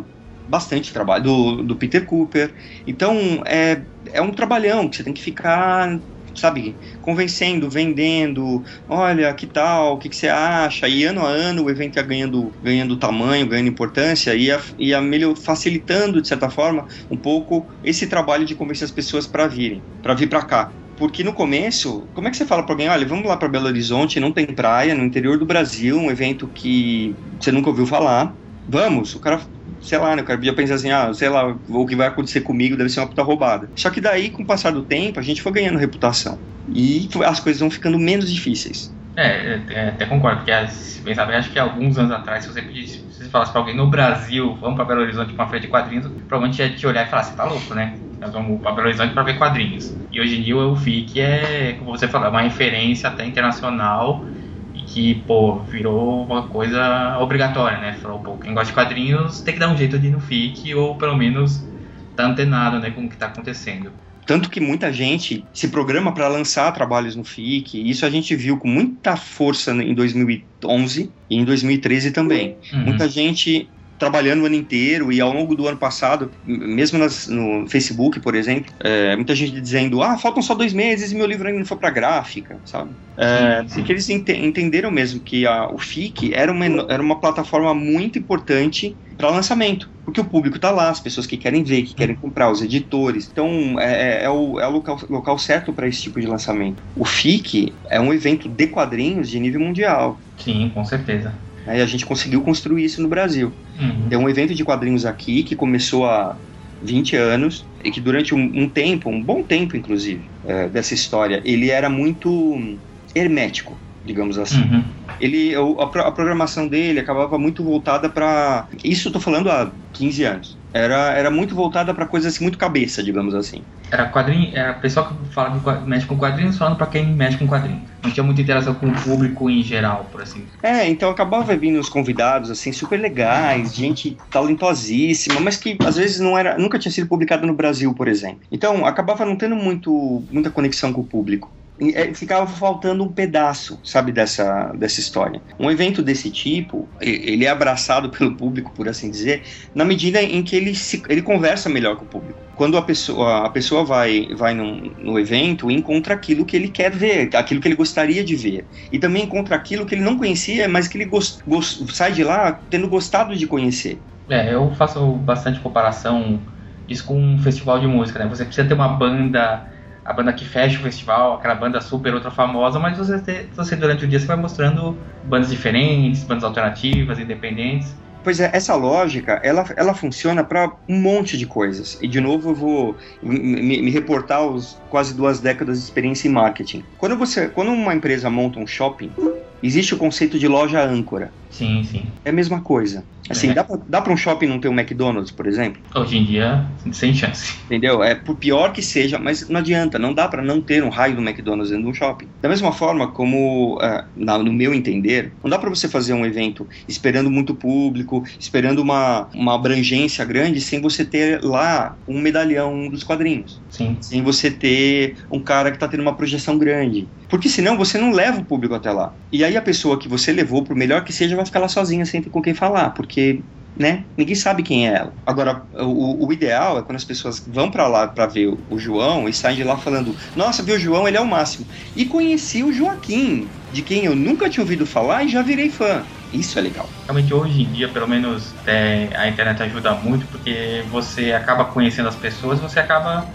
bastante 0.48 0.92
trabalho, 0.92 1.24
do, 1.24 1.64
do 1.64 1.76
Peter 1.76 2.06
Cooper. 2.06 2.54
Então, 2.86 3.42
é, 3.46 3.82
é 4.12 4.22
um 4.22 4.32
trabalhão 4.32 4.88
que 4.90 4.98
você 4.98 5.04
tem 5.04 5.14
que 5.14 5.22
ficar, 5.22 6.00
sabe, 6.36 6.76
convencendo, 7.02 7.70
vendendo, 7.70 8.64
olha, 8.90 9.34
que 9.34 9.48
tal, 9.48 9.96
o 9.96 9.98
que, 9.98 10.10
que 10.10 10.16
você 10.16 10.28
acha? 10.28 10.88
E 10.88 11.04
ano 11.04 11.26
a 11.26 11.30
ano 11.30 11.64
o 11.64 11.70
evento 11.70 11.98
ia 11.98 12.04
ganhando, 12.04 12.54
ganhando 12.64 12.98
tamanho, 12.98 13.48
ganhando 13.48 13.68
importância, 13.68 14.34
ia, 14.36 14.60
ia 14.78 15.02
melhor, 15.02 15.36
facilitando, 15.36 16.22
de 16.22 16.28
certa 16.28 16.50
forma, 16.50 16.86
um 17.10 17.18
pouco 17.18 17.66
esse 17.84 18.08
trabalho 18.08 18.46
de 18.46 18.56
convencer 18.56 18.86
as 18.86 18.92
pessoas 18.92 19.28
para 19.28 19.48
virem, 19.48 19.82
para 20.02 20.14
vir 20.14 20.28
para 20.28 20.42
cá. 20.42 20.72
Porque 21.02 21.24
no 21.24 21.34
começo, 21.34 22.08
como 22.14 22.28
é 22.28 22.32
que 22.32 22.38
você 22.38 22.46
fala 22.46 22.62
para 22.62 22.74
alguém, 22.74 22.88
olha, 22.88 23.08
vamos 23.08 23.26
lá 23.26 23.36
para 23.36 23.50
Belo 23.50 23.66
Horizonte, 23.66 24.20
não 24.20 24.32
tem 24.32 24.46
praia, 24.46 24.94
no 24.94 25.04
interior 25.04 25.36
do 25.40 25.48
Brasil, 25.48 25.98
um 25.98 26.12
evento 26.12 26.48
que 26.48 27.16
você 27.40 27.52
nunca 27.52 27.70
ouviu 27.70 27.88
falar. 27.88 28.38
Vamos, 28.68 29.16
o 29.16 29.20
cara 29.20 29.42
sei 29.82 29.98
lá, 29.98 30.16
né? 30.16 30.22
O 30.22 30.26
cara 30.26 30.38
podia 30.38 30.56
pensar 30.56 30.76
assim, 30.76 30.92
ah, 30.92 31.12
sei 31.12 31.28
lá, 31.28 31.58
o 31.68 31.88
que 31.88 31.96
vai 31.96 32.06
acontecer 32.06 32.42
comigo 32.42 32.78
deve 32.78 32.92
ser 32.92 33.00
uma 33.00 33.08
puta 33.10 33.24
roubada. 33.24 33.72
Só 33.76 33.90
que 33.90 34.00
daí, 34.00 34.30
com 34.30 34.44
o 34.44 34.46
passar 34.46 34.70
do 34.74 34.86
tempo, 34.86 35.20
a 35.20 35.24
gente 35.24 35.42
foi 35.42 35.52
ganhando 35.52 35.80
reputação. 35.80 36.40
E 36.68 37.10
as 37.26 37.40
coisas 37.40 37.60
vão 37.60 37.72
ficando 37.72 37.98
menos 37.98 38.32
difíceis. 38.32 38.96
É, 39.18 39.66
é 39.70 39.90
até 39.90 40.06
concordo, 40.06 40.38
porque 40.38 40.68
se 40.70 41.02
pensar 41.04 41.26
bem, 41.26 41.36
acho 41.36 41.52
que 41.52 41.60
alguns 41.60 41.98
anos 41.98 42.12
atrás, 42.14 42.46
se 42.46 42.52
você 42.54 42.62
pedisse, 42.62 43.00
se 43.10 43.24
você 43.26 43.30
falasse 43.30 43.52
pra 43.52 43.60
alguém 43.60 43.76
no 43.76 43.90
Brasil, 43.90 44.56
vamos 44.56 44.76
pra 44.78 44.86
Belo 44.86 45.02
Horizonte 45.02 45.34
pra 45.34 45.44
uma 45.44 45.50
feira 45.50 45.62
de 45.66 45.70
quadrinhos, 45.70 46.08
provavelmente 46.28 46.62
ia 46.62 46.74
te 46.74 46.88
olhar 46.88 47.06
e 47.06 47.10
falar, 47.10 47.24
você 47.24 47.36
tá 47.36 47.44
louco, 47.44 47.74
né? 47.76 48.00
Nós 48.22 48.32
vamos 48.32 48.62
pra 48.62 48.72
Belo 48.72 48.88
Horizonte 48.88 49.14
pra 49.14 49.24
ver 49.24 49.38
quadrinhos. 49.38 49.98
E 50.10 50.20
hoje 50.22 50.40
em 50.40 50.44
dia 50.44 50.56
o 50.56 50.76
FIC 50.78 51.20
é, 51.20 51.74
como 51.74 51.92
você 51.92 52.08
falou, 52.08 52.28
é 52.28 52.30
uma 52.32 52.42
referência 52.42 53.10
até 53.10 53.26
internacional 53.26 54.26
e 54.74 54.82
que, 54.84 55.16
pô, 55.26 55.62
virou 55.64 56.26
uma 56.26 56.48
coisa 56.48 57.18
obrigatória, 57.20 57.80
né? 57.80 57.94
Falou, 57.94 58.24
pô, 58.24 58.40
quem 58.40 58.54
gosta 58.54 58.68
de 58.68 58.74
quadrinhos 58.74 59.42
tem 59.42 59.54
que 59.54 59.60
dar 59.60 59.70
um 59.70 59.76
jeito 59.78 60.00
de 60.00 60.08
ir 60.08 60.12
no 60.12 60.22
FIC 60.22 60.74
ou 60.74 60.98
pelo 60.98 61.18
menos 61.18 61.70
tá 62.16 62.26
antenado, 62.26 62.80
né, 62.80 62.92
com 62.92 63.06
o 63.06 63.10
que 63.10 63.18
tá 63.18 63.28
acontecendo. 63.28 63.94
Tanto 64.32 64.50
que 64.50 64.62
muita 64.62 64.94
gente 64.94 65.44
se 65.52 65.68
programa 65.68 66.14
para 66.14 66.26
lançar 66.30 66.72
trabalhos 66.72 67.18
no 67.18 67.24
FIC, 67.26 67.90
isso 67.90 68.06
a 68.06 68.10
gente 68.10 68.34
viu 68.34 68.56
com 68.56 68.66
muita 68.66 69.18
força 69.18 69.72
em 69.72 69.94
2011 69.94 71.12
e 71.30 71.36
em 71.36 71.44
2013 71.44 72.12
também. 72.12 72.56
Uhum. 72.72 72.86
Muita 72.86 73.10
gente 73.10 73.68
trabalhando 74.02 74.42
o 74.42 74.46
ano 74.48 74.56
inteiro 74.56 75.12
e 75.12 75.22
ao 75.22 75.32
longo 75.32 75.54
do 75.56 75.68
ano 75.68 75.78
passado, 75.78 76.32
mesmo 76.44 76.98
nas, 76.98 77.28
no 77.28 77.68
Facebook, 77.70 78.20
por 78.20 78.34
exemplo, 78.34 78.74
é, 78.80 79.16
muita 79.16 79.36
gente 79.36 79.62
dizendo: 79.62 80.02
ah, 80.02 80.18
faltam 80.18 80.42
só 80.42 80.56
dois 80.56 80.74
meses 80.74 81.12
e 81.12 81.16
meu 81.16 81.28
livro 81.28 81.48
ainda 81.48 81.60
não 81.60 81.66
foi 81.68 81.78
para 81.78 81.92
gráfica, 81.92 82.58
sabe? 82.66 82.90
É, 83.16 83.62
sim, 83.62 83.76
sim. 83.76 83.84
que 83.84 83.92
eles 83.92 84.10
ent 84.10 84.28
entenderam 84.30 84.90
mesmo 84.90 85.20
que 85.20 85.46
a, 85.46 85.68
o 85.72 85.78
FIC 85.78 86.34
era 86.34 86.52
uma, 86.52 86.66
era 86.66 87.02
uma 87.02 87.20
plataforma 87.20 87.76
muito 87.76 88.18
importante 88.18 88.96
para 89.16 89.30
lançamento, 89.30 89.88
porque 90.04 90.20
o 90.20 90.26
público 90.26 90.56
está 90.56 90.72
lá, 90.72 90.90
as 90.90 91.00
pessoas 91.00 91.28
que 91.28 91.38
querem 91.38 91.64
ver, 91.64 91.84
que 91.84 91.94
querem 91.94 92.16
comprar, 92.16 92.50
os 92.50 92.64
editores. 92.64 93.30
Então 93.32 93.80
é, 93.80 94.24
é, 94.24 94.24
é 94.24 94.30
o, 94.32 94.60
é 94.60 94.68
o 94.68 94.72
local, 94.72 95.00
local 95.12 95.38
certo 95.38 95.72
para 95.72 95.88
esse 95.88 96.02
tipo 96.02 96.20
de 96.20 96.26
lançamento. 96.26 96.82
O 96.96 97.06
FIC 97.06 97.72
é 97.88 98.02
um 98.02 98.12
evento 98.12 98.50
de 98.50 98.66
quadrinhos 98.66 99.30
de 99.30 99.40
nível 99.40 99.62
mundial. 99.62 100.20
Sim, 100.38 100.72
com 100.74 100.84
certeza. 100.84 101.32
Aí 101.66 101.82
a 101.82 101.86
gente 101.86 102.06
conseguiu 102.06 102.42
construir 102.42 102.84
isso 102.84 103.02
no 103.02 103.08
Brasil. 103.08 103.52
Uhum. 103.80 104.08
É 104.10 104.18
um 104.18 104.30
evento 104.30 104.54
de 104.54 104.64
quadrinhos 104.64 105.06
aqui 105.06 105.44
que 105.44 105.56
começou 105.56 106.06
há 106.06 106.36
20 106.82 107.16
anos 107.16 107.66
e 107.84 107.92
que 107.92 108.02
durante 108.02 108.34
um, 108.34 108.40
um 108.40 108.68
tempo, 108.68 109.10
um 109.10 109.22
bom 109.22 109.44
tempo 109.44 109.78
inclusive, 109.78 110.22
é, 110.46 110.68
dessa 110.68 110.94
história, 110.94 111.42
ele 111.46 111.70
era 111.70 111.90
muito 111.90 112.78
hermético, 113.14 113.78
digamos 114.06 114.38
assim. 114.38 114.62
Uhum. 114.62 114.84
Ele, 115.20 115.54
a, 115.56 115.84
a 116.08 116.12
programação 116.12 116.68
dele 116.68 117.00
acabava 117.00 117.38
muito 117.38 117.64
voltada 117.64 118.10
para. 118.10 118.68
Isso 118.84 119.10
eu 119.10 119.12
tô 119.12 119.20
falando 119.20 119.50
há 119.50 119.72
15 119.94 120.24
anos 120.24 120.61
era, 120.74 121.14
era 121.14 121.30
muito 121.30 121.54
voltada 121.54 121.94
para 121.94 122.06
coisas 122.06 122.34
assim, 122.34 122.44
muito 122.44 122.58
cabeça, 122.58 123.04
digamos 123.04 123.36
assim. 123.36 123.64
Era 123.92 124.10
quadrinho, 124.10 124.56
era 124.56 124.74
pessoal 124.74 125.08
que 125.08 125.34
fala 125.34 125.50
de, 125.50 125.88
mexe 125.88 126.06
com 126.06 126.18
quadrinhos 126.18 126.58
falando 126.58 126.78
para 126.78 126.88
quem 126.88 127.06
mexe 127.14 127.38
com 127.38 127.48
quadrinhos. 127.48 127.90
Não 128.04 128.10
tinha 128.10 128.24
muita 128.24 128.42
interação 128.42 128.74
com 128.74 128.88
o 128.88 128.94
público 129.02 129.50
em 129.50 129.62
geral, 129.62 130.08
por 130.12 130.22
assim 130.22 130.46
dizer. 130.46 130.58
É, 130.64 130.88
então 130.90 131.10
acabava 131.10 131.56
vindo 131.56 131.80
os 131.80 131.90
convidados 131.90 132.50
assim 132.50 132.72
super 132.72 133.00
legais, 133.00 133.76
gente 133.76 134.18
talentosíssima, 134.32 135.40
mas 135.40 135.58
que 135.58 135.78
às 135.84 135.98
vezes 135.98 136.20
não 136.20 136.38
era, 136.38 136.58
nunca 136.58 136.80
tinha 136.80 136.92
sido 136.92 137.08
publicado 137.08 137.46
no 137.46 137.54
Brasil, 137.54 137.94
por 137.94 138.08
exemplo. 138.08 138.42
Então 138.50 138.86
acabava 138.86 139.26
não 139.26 139.36
tendo 139.36 139.56
muito 139.56 140.24
muita 140.32 140.50
conexão 140.50 140.94
com 140.94 141.02
o 141.02 141.06
público. 141.06 141.52
É, 141.96 142.14
ficava 142.14 142.46
faltando 142.46 143.04
um 143.04 143.08
pedaço, 143.08 143.80
sabe, 143.84 144.12
dessa, 144.12 144.72
dessa 144.76 145.00
história. 145.00 145.42
Um 145.60 145.72
evento 145.72 146.04
desse 146.04 146.30
tipo, 146.30 146.88
ele 147.02 147.44
é 147.44 147.50
abraçado 147.50 148.10
pelo 148.16 148.36
público, 148.36 148.72
por 148.72 148.88
assim 148.88 149.10
dizer, 149.10 149.42
na 149.74 149.84
medida 149.84 150.22
em 150.22 150.44
que 150.44 150.56
ele, 150.56 150.76
se, 150.76 151.02
ele 151.10 151.24
conversa 151.24 151.68
melhor 151.70 151.96
com 151.96 152.06
o 152.06 152.08
público. 152.08 152.40
Quando 152.56 152.78
a 152.78 152.84
pessoa, 152.84 153.48
a 153.48 153.50
pessoa 153.50 153.84
vai, 153.84 154.28
vai 154.36 154.54
num, 154.54 154.92
no 155.00 155.18
evento 155.18 155.72
encontra 155.72 156.14
aquilo 156.14 156.46
que 156.46 156.56
ele 156.56 156.68
quer 156.68 156.92
ver, 156.92 157.36
aquilo 157.36 157.60
que 157.60 157.68
ele 157.68 157.76
gostaria 157.76 158.24
de 158.24 158.36
ver. 158.36 158.66
E 158.92 159.00
também 159.00 159.24
encontra 159.24 159.56
aquilo 159.56 159.84
que 159.84 159.96
ele 159.96 160.04
não 160.04 160.18
conhecia, 160.18 160.68
mas 160.68 160.88
que 160.88 160.98
ele 160.98 161.06
gost, 161.06 161.40
gost, 161.48 161.92
sai 161.92 162.12
de 162.12 162.24
lá 162.24 162.60
tendo 162.70 162.88
gostado 162.88 163.36
de 163.36 163.48
conhecer. 163.48 164.00
É, 164.30 164.54
eu 164.54 164.72
faço 164.76 165.14
bastante 165.14 165.60
comparação 165.60 166.40
isso 166.88 167.06
com 167.06 167.20
um 167.20 167.40
festival 167.40 167.80
de 167.80 167.88
música, 167.88 168.20
né? 168.20 168.28
Você 168.28 168.46
precisa 168.46 168.68
ter 168.68 168.74
uma 168.74 168.90
banda 168.90 169.66
a 170.04 170.14
banda 170.14 170.34
que 170.34 170.46
fecha 170.46 170.80
o 170.80 170.82
festival, 170.82 171.36
aquela 171.36 171.56
banda 171.56 171.80
super 171.80 172.14
ultra 172.14 172.32
famosa, 172.32 172.80
mas 172.80 172.98
você, 172.98 173.48
você 173.54 173.76
durante 173.76 174.06
o 174.06 174.08
dia 174.08 174.20
você 174.20 174.26
vai 174.26 174.36
mostrando 174.36 174.98
bandas 175.24 175.50
diferentes, 175.50 176.24
bandas 176.24 176.44
alternativas, 176.44 177.20
independentes. 177.20 177.96
Pois 178.24 178.40
é, 178.40 178.52
essa 178.54 178.76
lógica, 178.76 179.40
ela, 179.44 179.66
ela 179.76 179.94
funciona 179.96 180.44
para 180.44 180.72
um 180.88 181.00
monte 181.02 181.38
de 181.38 181.48
coisas. 181.48 181.98
E 182.02 182.08
de 182.08 182.22
novo 182.22 182.52
eu 182.52 182.56
vou 182.56 182.98
me, 183.22 183.82
me, 183.82 183.90
reportar 183.90 184.40
aos 184.40 184.80
quase 184.90 185.16
duas 185.16 185.40
décadas 185.40 185.80
de 185.80 185.86
experiência 185.86 186.28
em 186.28 186.32
marketing. 186.32 186.84
Quando 187.00 187.18
você, 187.18 187.48
quando 187.48 187.72
uma 187.72 187.96
empresa 187.96 188.30
monta 188.30 188.60
um 188.60 188.68
shopping, 188.68 189.12
existe 189.62 189.94
o 189.94 189.98
conceito 189.98 190.38
de 190.40 190.48
loja 190.48 190.84
âncora. 190.84 191.32
Sim, 191.50 191.84
sim. 191.84 192.04
É 192.24 192.30
a 192.30 192.34
mesma 192.34 192.62
coisa. 192.62 193.04
Assim, 193.30 193.50
é. 193.50 193.54
dá, 193.54 194.02
pra 194.02 194.12
um 194.12 194.18
shopping 194.18 194.48
não 194.48 194.60
ter 194.60 194.68
um 194.68 194.74
McDonald's, 194.74 195.32
por 195.32 195.48
exemplo? 195.48 195.82
Hoje 195.96 196.18
em 196.18 196.26
dia, 196.26 196.66
sem 196.92 197.14
chance. 197.14 197.56
Entendeu? 197.66 198.04
É 198.04 198.16
por 198.16 198.36
pior 198.36 198.74
que 198.74 198.82
seja, 198.82 199.18
mas 199.18 199.48
não 199.48 199.60
adianta, 199.60 199.98
não 199.98 200.14
dá 200.14 200.28
para 200.28 200.42
não 200.42 200.62
ter 200.62 200.84
um 200.84 200.90
raio 200.90 201.16
do 201.16 201.22
McDonald's 201.22 201.70
dentro 201.70 201.86
de 201.86 201.90
um 201.90 201.94
shopping. 201.94 202.28
Da 202.42 202.50
mesma 202.50 202.72
forma 202.72 203.08
como, 203.12 203.78
uh, 203.78 204.04
no 204.16 204.52
meu 204.52 204.74
entender, 204.74 205.32
não 205.44 205.50
dá 205.50 205.58
para 205.58 205.70
você 205.70 205.88
fazer 205.88 206.14
um 206.14 206.26
evento 206.26 206.68
esperando 206.88 207.30
muito 207.30 207.54
público, 207.56 208.24
esperando 208.40 208.80
uma, 208.80 209.28
uma 209.34 209.56
abrangência 209.56 210.26
grande, 210.26 210.60
sem 210.60 210.82
você 210.82 211.06
ter 211.06 211.42
lá 211.44 211.98
um 212.08 212.20
medalhão 212.20 212.90
dos 212.90 213.04
quadrinhos. 213.04 213.62
Sim. 213.70 213.98
Sem 214.02 214.22
você 214.22 214.52
ter 214.52 215.16
um 215.32 215.40
cara 215.40 215.72
que 215.72 215.78
tá 215.78 215.88
tendo 215.88 216.02
uma 216.02 216.16
projeção 216.16 216.58
grande. 216.58 217.08
Porque 217.32 217.48
senão 217.48 217.78
você 217.78 217.98
não 217.98 218.12
leva 218.12 218.42
o 218.42 218.46
público 218.46 218.76
até 218.76 218.92
lá. 218.92 219.14
E 219.32 219.44
aí 219.46 219.56
a 219.56 219.62
pessoa 219.62 219.98
que 219.98 220.10
você 220.10 220.34
levou, 220.34 220.66
por 220.66 220.76
melhor 220.76 221.06
que 221.06 221.14
seja, 221.14 221.36
vai 221.36 221.46
ficar 221.46 221.60
lá 221.60 221.70
sozinha 221.70 222.06
sem 222.06 222.22
ter 222.22 222.30
com 222.30 222.42
quem 222.42 222.54
falar, 222.54 222.90
porque 222.92 223.42
né? 223.74 224.04
Ninguém 224.18 224.36
sabe 224.36 224.64
quem 224.64 224.90
é 224.90 224.96
ela. 224.96 225.14
Agora, 225.26 225.66
o, 225.74 226.28
o 226.28 226.34
ideal 226.34 226.78
é 226.78 226.84
quando 226.84 226.98
as 226.98 227.06
pessoas 227.06 227.42
vão 227.48 227.72
para 227.72 227.88
lá 227.88 228.06
para 228.08 228.28
ver 228.28 228.54
o, 228.70 228.78
João 228.78 229.30
e 229.30 229.34
saem 229.34 229.56
de 229.56 229.64
lá 229.64 229.78
falando: 229.78 230.14
Nossa, 230.36 230.62
viu 230.62 230.76
o 230.76 230.80
João, 230.80 231.08
ele 231.08 231.16
é 231.16 231.22
o 231.22 231.26
máximo. 231.26 231.66
E 231.96 232.06
conheci 232.06 232.64
o 232.64 232.74
Joaquim, 232.74 233.48
de 233.72 233.82
quem 233.82 234.04
eu 234.04 234.16
nunca 234.16 234.50
tinha 234.50 234.64
ouvido 234.64 234.86
falar 234.86 235.24
e 235.24 235.30
já 235.30 235.42
virei 235.42 235.70
fã. 235.70 236.04
Isso 236.34 236.60
é 236.60 236.62
legal. 236.62 236.86
Realmente, 237.08 237.34
hoje 237.34 237.62
em 237.62 237.72
dia, 237.72 237.90
pelo 237.90 238.08
menos, 238.08 238.54
é, 238.66 239.10
a 239.16 239.28
internet 239.28 239.64
ajuda 239.64 239.96
muito 239.96 240.28
porque 240.28 240.84
você 240.90 241.32
acaba 241.32 241.66
conhecendo 241.66 242.10
as 242.10 242.16
pessoas, 242.16 242.60
você 242.60 242.80
acaba 242.80 243.26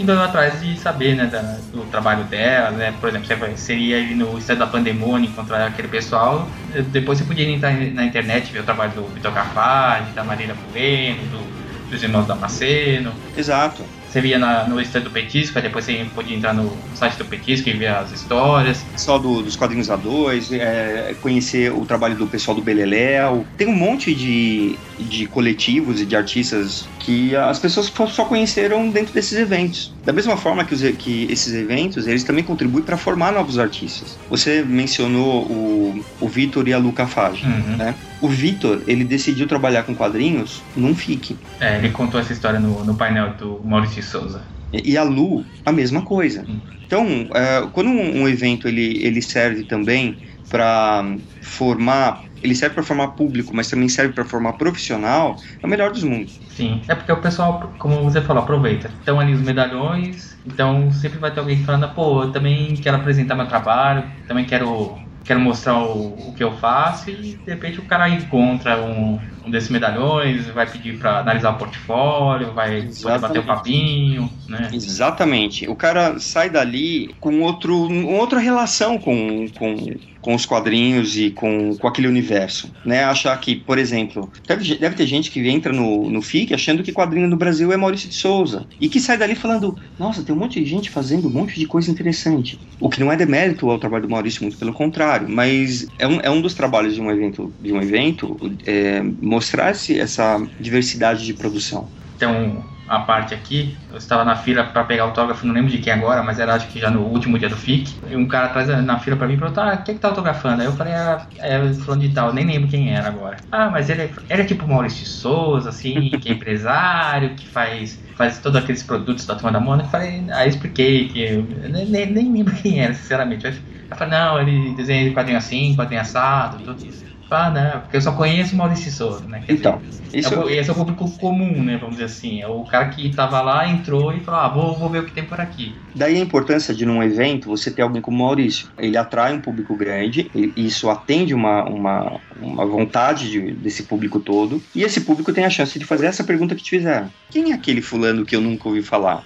indo 0.00 0.12
atrás 0.12 0.60
de 0.60 0.78
saber, 0.78 1.14
né, 1.14 1.26
da, 1.26 1.40
do 1.72 1.84
trabalho 1.90 2.24
dela, 2.24 2.70
né, 2.70 2.94
por 3.00 3.08
exemplo, 3.08 3.26
você 3.26 3.56
seria 3.56 3.98
ir 3.98 4.14
no 4.14 4.38
estado 4.38 4.58
da 4.58 4.66
Pandemônia 4.66 5.28
encontrar 5.28 5.66
aquele 5.66 5.88
pessoal, 5.88 6.48
depois 6.88 7.18
você 7.18 7.24
podia 7.24 7.48
entrar 7.48 7.72
na 7.72 8.04
internet 8.04 8.52
ver 8.52 8.60
o 8.60 8.64
trabalho 8.64 8.92
do 8.92 9.06
Vitor 9.08 9.32
Carvalho, 9.32 10.06
da 10.14 10.24
Marina 10.24 10.54
Bueno, 10.72 11.22
do, 11.26 11.90
dos 11.90 12.02
irmãos 12.02 12.26
Damasceno. 12.26 13.12
Exato. 13.36 13.84
Você 14.10 14.20
via 14.20 14.38
na, 14.38 14.66
no 14.66 14.80
stand 14.80 15.02
do 15.02 15.10
Petisco, 15.10 15.56
aí 15.56 15.62
depois 15.62 15.84
você 15.84 16.04
podia 16.12 16.36
entrar 16.36 16.52
no 16.52 16.76
site 16.96 17.16
do 17.16 17.24
Petisco 17.24 17.68
e 17.68 17.72
ver 17.72 17.88
as 17.88 18.10
histórias. 18.10 18.84
Só 18.96 19.18
do, 19.18 19.40
dos 19.40 19.54
quadrinhos 19.54 19.88
A2, 19.88 20.52
é, 20.52 21.14
conhecer 21.20 21.72
o 21.72 21.86
trabalho 21.86 22.16
do 22.16 22.26
pessoal 22.26 22.56
do 22.56 22.62
Beleléu. 22.62 23.46
Tem 23.56 23.68
um 23.68 23.74
monte 23.74 24.12
de, 24.12 24.76
de 24.98 25.26
coletivos 25.26 26.00
e 26.00 26.06
de 26.06 26.16
artistas 26.16 26.88
que 26.98 27.36
as 27.36 27.58
pessoas 27.60 27.92
só 28.08 28.24
conheceram 28.24 28.90
dentro 28.90 29.14
desses 29.14 29.38
eventos. 29.38 29.92
Da 30.04 30.12
mesma 30.12 30.36
forma 30.36 30.64
que, 30.64 30.74
os, 30.74 30.82
que 30.96 31.26
esses 31.30 31.54
eventos, 31.54 32.08
eles 32.08 32.24
também 32.24 32.42
contribuem 32.42 32.84
para 32.84 32.96
formar 32.96 33.32
novos 33.32 33.58
artistas. 33.58 34.18
Você 34.28 34.62
mencionou 34.62 35.42
o, 35.42 36.04
o 36.20 36.28
Vitor 36.28 36.66
e 36.66 36.72
a 36.72 36.78
Luca 36.78 37.06
Fage, 37.06 37.44
uhum. 37.46 37.76
né? 37.76 37.94
O 38.20 38.28
Vitor, 38.28 38.82
ele 38.86 39.02
decidiu 39.02 39.46
trabalhar 39.46 39.82
com 39.84 39.94
quadrinhos 39.94 40.62
num 40.76 40.94
FIC. 40.94 41.38
É, 41.58 41.78
ele 41.78 41.90
contou 41.90 42.20
essa 42.20 42.32
história 42.32 42.60
no, 42.60 42.84
no 42.84 42.94
painel 42.94 43.32
do 43.34 43.60
Maurício 43.64 43.99
Souza. 44.02 44.42
E 44.72 44.96
a 44.96 45.02
Lu, 45.02 45.44
a 45.64 45.72
mesma 45.72 46.02
coisa. 46.02 46.44
Hum. 46.48 46.60
Então, 46.86 47.06
é, 47.34 47.68
quando 47.72 47.88
um, 47.88 48.22
um, 48.22 48.28
evento 48.28 48.66
ele, 48.66 49.04
ele 49.04 49.22
serve 49.22 49.64
também 49.64 50.18
para 50.48 51.04
formar, 51.40 52.24
ele 52.42 52.54
serve 52.54 52.74
para 52.74 52.82
formar 52.82 53.08
público, 53.08 53.54
mas 53.54 53.68
também 53.68 53.88
serve 53.88 54.12
para 54.12 54.24
formar 54.24 54.54
profissional, 54.54 55.36
é 55.62 55.66
o 55.66 55.70
melhor 55.70 55.92
dos 55.92 56.02
mundos. 56.02 56.40
Sim, 56.48 56.82
é 56.88 56.94
porque 56.96 57.12
o 57.12 57.20
pessoal, 57.20 57.72
como 57.78 58.02
você 58.02 58.20
falou, 58.20 58.42
aproveita. 58.42 58.88
Estão 58.88 59.20
ali 59.20 59.32
os 59.32 59.40
medalhões, 59.40 60.36
então 60.44 60.90
sempre 60.90 61.20
vai 61.20 61.32
ter 61.32 61.38
alguém 61.38 61.62
falando, 61.62 61.88
pô, 61.94 62.24
eu 62.24 62.32
também 62.32 62.74
quero 62.74 62.96
apresentar 62.96 63.36
meu 63.36 63.46
trabalho, 63.46 64.10
também 64.26 64.44
quero 64.44 64.98
quero 65.30 65.38
mostrar 65.38 65.78
o, 65.78 66.08
o, 66.08 66.34
que 66.36 66.42
eu 66.42 66.56
faço 66.56 67.08
e 67.08 67.36
de 67.36 67.50
repente 67.50 67.78
o 67.78 67.84
cara 67.84 68.08
encontra 68.08 68.82
um, 68.82 69.16
um 69.46 69.50
desses 69.50 69.70
medalhões, 69.70 70.48
vai 70.48 70.66
pedir 70.66 70.98
para 70.98 71.20
analisar 71.20 71.50
o 71.50 71.54
portfólio, 71.56 72.52
vai 72.52 72.88
bater 73.20 73.38
o 73.38 73.44
papinho, 73.44 74.28
né? 74.48 74.68
Exatamente. 74.72 75.68
O 75.68 75.76
cara 75.76 76.18
sai 76.18 76.50
dali 76.50 77.14
com 77.20 77.42
outro, 77.42 77.72
outra 78.08 78.40
relação 78.40 78.98
com, 78.98 79.46
com, 79.56 79.76
com 80.20 80.34
os 80.34 80.44
quadrinhos 80.44 81.16
e 81.16 81.30
com, 81.30 81.76
com 81.76 81.88
aquele 81.88 82.08
universo, 82.08 82.70
né? 82.84 83.04
Achar 83.04 83.38
que, 83.40 83.56
por 83.56 83.78
exemplo, 83.78 84.30
deve, 84.46 84.76
deve 84.76 84.94
ter 84.94 85.06
gente 85.06 85.30
que 85.30 85.46
entra 85.48 85.72
no, 85.72 86.10
no 86.10 86.22
FIC 86.22 86.54
achando 86.54 86.82
que 86.82 86.92
quadrinho 86.92 87.28
no 87.28 87.36
Brasil 87.36 87.72
é 87.72 87.76
Maurício 87.76 88.08
de 88.08 88.14
Souza 88.14 88.66
e 88.80 88.88
que 88.88 89.00
sai 89.00 89.16
dali 89.16 89.34
falando, 89.34 89.76
nossa, 89.98 90.22
tem 90.22 90.34
um 90.34 90.38
monte 90.38 90.60
de 90.60 90.68
gente 90.68 90.90
fazendo 90.90 91.28
um 91.28 91.30
monte 91.30 91.58
de 91.58 91.66
coisa 91.66 91.90
interessante. 91.90 92.58
O 92.78 92.88
que 92.88 93.00
não 93.00 93.10
é 93.10 93.16
demérito 93.16 93.68
ao 93.70 93.78
trabalho 93.78 94.06
do 94.06 94.10
Maurício, 94.10 94.42
muito 94.42 94.56
pelo 94.56 94.72
contrário, 94.72 95.28
mas 95.28 95.86
é 95.98 96.06
um, 96.06 96.20
é 96.20 96.30
um 96.30 96.40
dos 96.40 96.54
trabalhos 96.54 96.94
de 96.94 97.00
um 97.00 97.10
evento, 97.10 97.52
de 97.60 97.72
um 97.72 97.80
evento 97.80 98.36
é, 98.66 99.02
mostrar 99.20 99.70
essa 99.70 100.42
diversidade 100.58 101.24
de 101.24 101.34
produção. 101.34 101.88
Então, 102.16 102.62
a 102.90 103.00
parte 103.00 103.34
aqui. 103.34 103.78
Eu 103.88 103.96
estava 103.96 104.24
na 104.24 104.34
fila 104.36 104.64
para 104.64 104.84
pegar 104.84 105.04
autógrafo, 105.04 105.46
não 105.46 105.54
lembro 105.54 105.70
de 105.70 105.78
quem 105.78 105.92
agora, 105.92 106.22
mas 106.22 106.38
era 106.40 106.54
acho 106.54 106.68
que 106.68 106.78
já 106.80 106.90
no 106.90 107.02
último 107.06 107.38
dia 107.38 107.48
do 107.48 107.56
FIC. 107.56 108.00
E 108.10 108.16
um 108.16 108.26
cara 108.28 108.46
atrás 108.46 108.68
na 108.84 108.98
fila 108.98 109.16
para 109.16 109.28
mim 109.28 109.38
perguntou: 109.38 109.62
Ah, 109.62 109.76
quem 109.78 109.94
que 109.94 110.00
tá 110.00 110.08
autografando? 110.08 110.60
Aí 110.62 110.66
eu 110.68 110.72
falei: 110.76 110.94
Ah, 110.94 111.28
é 111.38 111.72
falando 111.74 112.00
de 112.02 112.12
tal, 112.12 112.32
nem 112.32 112.44
lembro 112.46 112.68
quem 112.68 112.92
era 112.94 113.08
agora. 113.08 113.44
Ah, 113.50 113.70
mas 113.70 113.88
ele 113.90 114.02
é, 114.02 114.40
é 114.40 114.44
tipo 114.44 114.66
Maurício 114.66 115.06
Souza, 115.06 115.68
assim, 115.70 116.10
que 116.20 116.28
é 116.28 116.32
empresário, 116.32 117.36
que 117.36 117.46
faz 117.48 118.02
faz 118.16 118.38
todos 118.40 118.60
aqueles 118.62 118.82
produtos 118.82 119.24
da 119.26 119.34
turma 119.34 119.52
da 119.52 119.60
Mônica. 119.60 119.88
Falei, 119.88 120.26
aí 120.32 120.48
expliquei 120.48 121.08
que 121.08 121.20
eu 121.22 121.46
nem, 121.70 121.86
nem 121.90 122.32
lembro 122.32 122.54
quem 122.60 122.80
era, 122.82 122.92
sinceramente. 122.94 123.46
Eu 123.46 123.96
falei, 123.96 124.18
não, 124.18 124.40
ele 124.40 124.74
desenha 124.74 125.12
quadrinho 125.14 125.38
assim, 125.38 125.74
quadrinho 125.76 126.00
assado, 126.00 126.62
tudo 126.62 126.84
isso. 126.84 127.09
Ah, 127.30 127.50
não, 127.50 127.80
porque 127.80 127.96
eu 127.96 128.02
só 128.02 128.12
conheço 128.12 128.54
o 128.54 128.58
Maurício 128.58 128.90
Souza, 128.90 129.24
né? 129.26 129.42
Quer 129.46 129.52
então, 129.52 129.78
dizer, 129.78 130.18
isso... 130.18 130.34
é, 130.34 130.56
esse 130.56 130.68
é 130.68 130.72
o 130.72 130.76
público 130.76 131.08
comum, 131.18 131.62
né? 131.62 131.76
Vamos 131.76 131.96
dizer 131.96 132.06
assim. 132.06 132.40
É 132.40 132.48
o 132.48 132.64
cara 132.64 132.88
que 132.88 133.06
estava 133.06 133.40
lá, 133.40 133.68
entrou 133.68 134.12
e 134.12 134.20
falou, 134.20 134.40
ah, 134.40 134.48
vou, 134.48 134.76
vou 134.76 134.88
ver 134.88 134.98
o 134.98 135.04
que 135.04 135.12
tem 135.12 135.24
por 135.24 135.40
aqui. 135.40 135.74
Daí 135.94 136.16
a 136.16 136.20
importância 136.20 136.74
de 136.74 136.84
num 136.84 137.02
evento 137.02 137.48
você 137.48 137.70
ter 137.70 137.82
alguém 137.82 138.02
como 138.02 138.16
o 138.16 138.26
Maurício. 138.26 138.68
Ele 138.76 138.96
atrai 138.96 139.32
um 139.32 139.40
público 139.40 139.76
grande, 139.76 140.30
e 140.34 140.52
isso 140.56 140.90
atende 140.90 141.32
uma, 141.32 141.64
uma, 141.64 142.20
uma 142.40 142.66
vontade 142.66 143.30
de, 143.30 143.52
desse 143.52 143.84
público 143.84 144.18
todo, 144.20 144.62
e 144.74 144.82
esse 144.82 145.02
público 145.02 145.32
tem 145.32 145.44
a 145.44 145.50
chance 145.50 145.78
de 145.78 145.84
fazer 145.84 146.06
essa 146.06 146.24
pergunta 146.24 146.54
que 146.54 146.62
te 146.62 146.70
fizeram. 146.70 147.10
Quem 147.30 147.52
é 147.52 147.54
aquele 147.54 147.80
fulano 147.80 148.24
que 148.24 148.34
eu 148.34 148.40
nunca 148.40 148.68
ouvi 148.68 148.82
falar? 148.82 149.24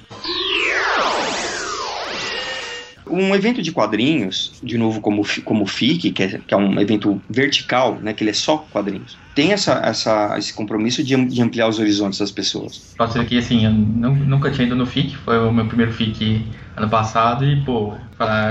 Um 3.15 3.35
evento 3.35 3.63
de 3.63 3.71
quadrinhos, 3.71 4.59
de 4.63 4.77
novo 4.77 5.01
como, 5.01 5.23
como 5.45 5.67
FIC, 5.67 6.11
que 6.11 6.23
é, 6.23 6.41
que 6.47 6.55
é 6.55 6.57
um 6.57 6.81
evento 6.81 7.21
vertical, 7.29 7.99
né, 8.01 8.13
que 8.13 8.23
ele 8.23 8.31
é 8.31 8.35
só 8.35 8.59
quadrinhos, 8.59 9.17
tem 9.35 9.53
essa, 9.53 9.75
essa, 9.85 10.39
esse 10.39 10.53
compromisso 10.53 11.03
de, 11.03 11.17
de 11.27 11.43
ampliar 11.43 11.69
os 11.69 11.79
horizontes 11.79 12.19
das 12.19 12.31
pessoas. 12.31 12.95
Posso 12.97 13.15
dizer 13.15 13.27
que, 13.27 13.39
assim, 13.39 13.65
eu 13.65 13.73
nunca 13.73 14.51
tinha 14.51 14.67
ido 14.67 14.77
no 14.77 14.87
FIC, 14.87 15.17
foi 15.17 15.39
o 15.39 15.53
meu 15.53 15.67
primeiro 15.67 15.93
FIC 15.93 16.45
ano 16.77 16.89
passado 16.89 17.45
e, 17.45 17.65
pô, 17.65 17.95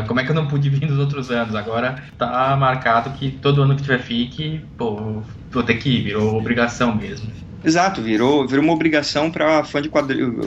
como 0.07 0.19
é 0.19 0.23
que 0.23 0.31
eu 0.31 0.35
não 0.35 0.47
pude 0.47 0.69
vir 0.69 0.89
nos 0.89 0.99
outros 0.99 1.31
anos? 1.31 1.55
Agora 1.55 2.03
tá 2.17 2.55
marcado 2.57 3.11
que 3.11 3.31
todo 3.31 3.61
ano 3.61 3.75
que 3.75 3.81
tiver 3.81 3.99
FIC, 3.99 4.61
pô, 4.77 5.21
vou 5.51 5.63
ter 5.63 5.75
que 5.75 5.89
ir, 5.89 6.03
virou 6.03 6.37
obrigação 6.37 6.95
mesmo. 6.95 7.31
Exato, 7.63 8.01
virou, 8.01 8.47
virou 8.47 8.63
uma 8.63 8.73
obrigação 8.73 9.31
para 9.31 9.63
fã 9.63 9.81
de, 9.81 9.89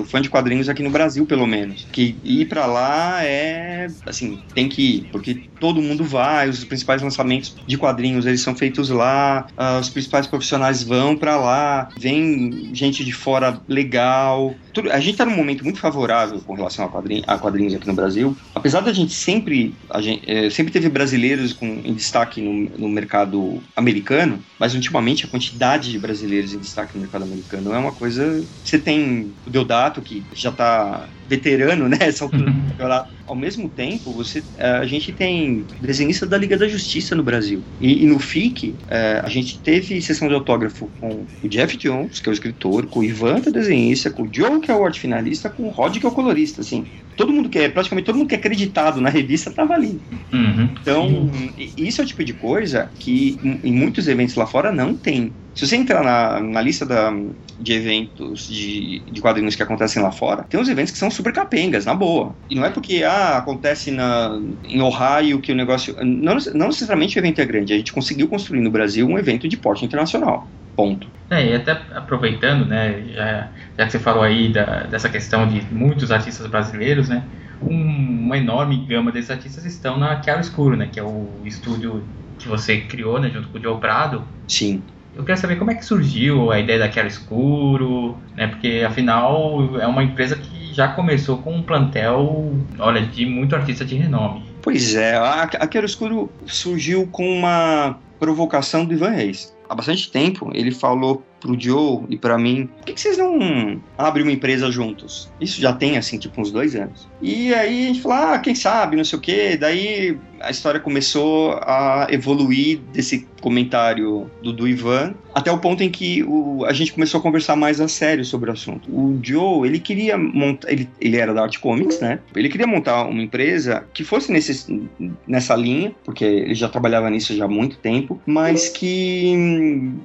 fã 0.07 0.21
de 0.21 0.29
quadrinhos 0.29 0.69
aqui 0.69 0.83
no 0.83 0.91
Brasil, 0.91 1.25
pelo 1.27 1.47
menos. 1.47 1.87
Que 1.91 2.17
ir 2.23 2.47
para 2.47 2.67
lá 2.67 3.25
é, 3.25 3.87
assim, 4.05 4.41
tem 4.55 4.69
que 4.69 4.83
ir, 4.83 5.09
porque 5.11 5.43
todo 5.59 5.81
mundo 5.81 6.05
vai, 6.05 6.49
os 6.49 6.65
principais 6.65 7.03
lançamentos 7.03 7.57
de 7.67 7.79
quadrinhos, 7.79 8.27
eles 8.27 8.41
são 8.41 8.55
feitos 8.55 8.91
lá, 8.91 9.47
uh, 9.57 9.81
os 9.81 9.89
principais 9.89 10.27
profissionais 10.27 10.83
vão 10.83 11.17
para 11.17 11.37
lá, 11.37 11.89
vem 11.99 12.71
gente 12.75 13.05
de 13.05 13.13
fora 13.13 13.61
legal. 13.67 14.55
Tudo, 14.73 14.91
a 14.91 15.01
gente 15.01 15.13
está 15.13 15.25
num 15.25 15.37
momento 15.37 15.65
muito 15.65 15.79
favorável 15.79 16.41
com 16.41 16.55
relação 16.55 16.85
a, 16.85 16.89
quadrinho, 16.89 17.25
a 17.27 17.39
quadrinhos 17.39 17.75
aqui 17.75 17.87
no 17.87 17.95
Brasil. 17.95 18.37
Apesar 18.55 18.81
da 18.81 18.93
gente 18.93 19.15
sempre, 19.15 19.75
a 19.89 20.01
gente, 20.01 20.31
é, 20.31 20.51
sempre 20.51 20.73
teve 20.73 20.89
brasileiros 20.89 21.53
com, 21.53 21.67
em 21.67 21.95
destaque 21.95 22.41
no, 22.41 22.53
no 22.79 22.89
mercado 22.89 23.63
americano, 23.75 24.39
mas 24.59 24.75
ultimamente 24.75 25.25
a 25.25 25.29
quantidade 25.29 25.91
de 25.91 25.99
brasileiros 25.99 26.53
em 26.53 26.59
destaque 26.59 26.99
no 26.99 27.06
mercado 27.07 27.25
americano 27.25 27.73
é 27.73 27.79
uma 27.79 27.93
coisa. 27.93 28.45
Você 28.63 28.79
tem 28.79 29.33
o 29.47 29.51
Deodato, 29.51 30.03
que 30.03 30.23
já 30.35 30.51
está 30.51 31.09
veterano, 31.29 31.89
né? 31.89 31.99
Essa 32.01 32.25
altura 32.25 32.51
do 32.51 32.69
campeonato. 32.69 33.15
Ao 33.27 33.35
mesmo 33.35 33.69
tempo, 33.69 34.13
você, 34.13 34.43
eh, 34.57 34.79
a 34.79 34.87
gente 34.87 35.13
tem 35.13 35.65
desenhista 35.81 36.25
da 36.25 36.39
Liga 36.39 36.57
da 36.57 36.69
Justiça 36.69 37.15
no 37.17 37.23
Brasil. 37.23 37.63
E, 37.81 38.05
e 38.05 38.07
no 38.07 38.19
FIC, 38.19 38.75
eh, 38.89 39.21
a 39.25 39.29
gente 39.29 39.59
teve 39.59 40.01
sessão 40.01 40.29
de 40.29 40.35
autógrafo 40.35 40.89
com 41.01 41.27
o 41.43 41.49
Jeff 41.49 41.77
Jones, 41.77 42.21
que 42.21 42.29
é 42.29 42.31
o 42.31 42.33
escritor, 42.33 42.87
com 42.87 43.01
o 43.01 43.05
Ivan, 43.05 43.41
que 43.41 43.49
é 43.49 43.51
o 43.51 43.55
desenhista, 43.55 44.11
com 44.11 44.23
o 44.23 44.29
Joe, 44.31 44.61
que 44.61 44.71
é 44.71 44.75
o 44.75 44.85
arte 44.85 45.01
finalista, 45.01 45.51
com 45.51 45.65
o 45.65 45.71
Rod, 45.71 45.99
que 45.99 46.07
é 46.07 46.09
o 46.09 46.13
colorista, 46.13 46.61
assim. 46.61 46.87
Todo 47.17 47.33
mundo 47.33 47.49
que 47.49 47.59
é, 47.59 47.69
praticamente 47.69 48.05
todo 48.05 48.17
mundo 48.17 48.29
que 48.29 48.35
é 48.35 48.39
acreditado 48.39 49.01
na 49.01 49.09
revista 49.09 49.51
estava 49.51 49.75
ali. 49.75 49.99
Uhum. 50.33 50.69
Então, 50.81 51.31
isso 51.77 52.01
é 52.01 52.05
o 52.05 52.07
tipo 52.07 52.23
de 52.23 52.35
coisa 52.35 52.91
que 52.99 53.39
em 53.65 53.73
muitos 53.73 54.07
eventos 54.07 54.35
lá 54.37 54.47
fora 54.47 54.71
não 54.71 54.95
tem. 54.95 55.33
Se 55.57 55.67
você 55.67 55.75
entrar 55.75 56.05
na, 56.05 56.39
na 56.39 56.61
lista 56.61 56.85
da, 56.85 57.11
de 57.59 57.73
eventos 57.73 58.47
de, 58.47 59.01
de 59.11 59.21
quadrinhos 59.23 59.55
que 59.55 59.63
acontecem 59.63 60.03
lá 60.03 60.13
fora, 60.13 60.43
tem 60.43 60.61
uns 60.61 60.69
eventos 60.69 60.93
que 60.93 60.99
são 60.99 61.11
super 61.11 61.33
capengas, 61.33 61.87
na 61.87 61.95
boa. 61.95 62.35
E 62.51 62.55
não 62.55 62.63
é 62.63 62.69
porque 62.69 63.03
ah, 63.03 63.39
acontece 63.39 63.91
na, 63.91 64.39
em 64.69 64.83
Ohio 64.83 65.41
que 65.41 65.51
o 65.51 65.55
negócio. 65.55 65.97
Não, 66.05 66.37
não 66.55 66.67
necessariamente 66.67 67.19
o 67.19 67.21
evento 67.21 67.41
é 67.41 67.47
grande, 67.47 67.73
a 67.73 67.77
gente 67.79 67.91
conseguiu 67.91 68.29
construir 68.29 68.61
no 68.61 68.71
Brasil 68.71 69.09
um 69.09 69.19
evento 69.19 69.49
de 69.49 69.57
porte 69.57 69.83
internacional. 69.83 70.47
Ponto. 70.77 71.09
É, 71.31 71.53
e 71.53 71.55
até 71.55 71.73
aproveitando, 71.95 72.67
né, 72.67 73.03
já, 73.15 73.49
já 73.79 73.87
que 73.87 73.93
você 73.93 73.99
falou 73.99 74.23
aí 74.23 74.53
da, 74.53 74.83
dessa 74.83 75.09
questão 75.09 75.49
de 75.49 75.63
muitos 75.73 76.13
artistas 76.13 76.47
brasileiros, 76.49 77.09
né, 77.09 77.25
um, 77.63 78.27
uma 78.27 78.37
enorme 78.37 78.85
gama 78.87 79.11
desses 79.11 79.31
artistas 79.31 79.65
estão 79.65 79.97
na 79.99 80.23
Chiaro 80.23 80.43
Escuro, 80.43 80.77
né, 80.77 80.87
que 80.93 81.01
é 81.01 81.03
o 81.03 81.31
estúdio 81.47 82.05
que 82.39 82.47
você 82.47 82.83
criou, 82.83 83.19
né, 83.19 83.31
junto 83.31 83.49
com 83.49 83.57
o 83.57 83.63
Joe 83.63 83.81
Prado. 83.81 84.23
Sim. 84.47 84.83
Eu 85.17 85.25
quero 85.25 85.39
saber 85.39 85.57
como 85.57 85.71
é 85.71 85.75
que 85.75 85.85
surgiu 85.85 86.53
a 86.53 86.61
ideia 86.61 86.79
da 86.79 86.89
Quero 86.89 87.09
Escuro, 87.09 88.17
né? 88.37 88.47
Porque 88.47 88.85
afinal 88.87 89.79
é 89.81 89.87
uma 89.87 90.05
empresa 90.05 90.37
que 90.37 90.75
já 90.75 90.89
começou 90.89 91.39
com 91.39 91.57
um 91.57 91.63
plantel, 91.63 92.53
olha, 92.79 93.01
de 93.01 93.25
muito 93.25 93.57
artista 93.57 93.85
de 93.85 93.97
renome. 93.97 94.45
Pois 94.61 94.95
é, 94.95 95.17
a, 95.17 95.47
Quero 95.47 95.87
Escuro 95.87 96.31
surgiu 96.45 97.07
com 97.07 97.27
uma 97.27 97.99
provocação 98.21 98.85
do 98.85 98.93
Ivan 98.93 99.11
Reis. 99.11 99.57
Há 99.69 99.75
bastante 99.75 100.11
tempo 100.13 100.51
ele 100.55 100.71
falou 100.71 101.25
pro 101.41 101.59
Joe 101.59 102.05
e 102.09 102.17
para 102.17 102.39
mim, 102.39 102.67
por 102.67 102.85
que, 102.85 102.93
que, 102.93 103.01
vocês 103.01 103.19
não 103.19 103.81
abrem 103.99 104.25
uma 104.25 104.33
empresa 104.33 104.71
juntos? 104.71 105.33
Isso 105.41 105.61
já 105.61 105.73
tem, 105.73 105.97
assim, 105.97 106.19
tipo, 106.19 106.41
uns 106.41 106.53
dois 106.53 106.77
anos. 106.77 107.09
E 107.21 107.53
aí 107.55 107.85
a 107.85 107.87
gente 107.89 108.03
falou, 108.03 108.19
ah, 108.19 108.39
quem 108.39 108.55
sabe, 108.55 108.97
não 108.97 109.05
sei 109.05 109.19
o 109.19 109.23
quê. 109.23 109.57
Daí 109.57 110.19
a 110.41 110.51
história 110.51 110.81
começou 110.81 111.53
a 111.63 112.07
evoluir 112.11 112.79
desse 112.93 113.27
comentário 113.41 114.31
do, 114.43 114.53
do 114.53 114.69
Ivan 114.69 115.15
até 115.37 115.53
o 115.53 115.59
ponto 115.59 115.83
em 115.83 115.91
que 115.91 116.25
o, 116.25 116.65
a 116.65 116.73
gente 116.73 116.95
começou 116.95 117.21
a 117.21 117.23
conversar 117.23 117.57
mais 117.57 117.79
a 117.79 117.87
sério 117.87 118.25
sobre 118.25 118.49
o 118.49 118.53
assunto. 118.55 118.91
O 118.91 119.21
Joe, 119.23 119.69
ele 119.69 119.79
queria 119.79 120.17
montar, 120.17 120.73
ele, 120.73 120.89
ele 120.99 121.19
era 121.19 121.35
da 121.35 121.43
Art 121.43 121.59
Comics, 121.59 122.01
né? 122.01 122.21
Ele 122.35 122.49
queria 122.49 122.67
montar 122.67 123.05
uma 123.05 123.23
empresa 123.23 123.87
que 123.93 124.03
fosse 124.03 124.33
nesse, 124.33 124.89
nessa 125.29 125.55
linha, 125.55 125.95
porque 126.05 126.25
ele 126.25 126.55
já 126.55 126.71
trabalhava 126.71 127.11
nisso 127.11 127.37
já 127.37 127.45
há 127.45 127.49
muito 127.49 127.77
tempo, 127.77 128.19
mas 128.25 128.71
que, 128.71 129.35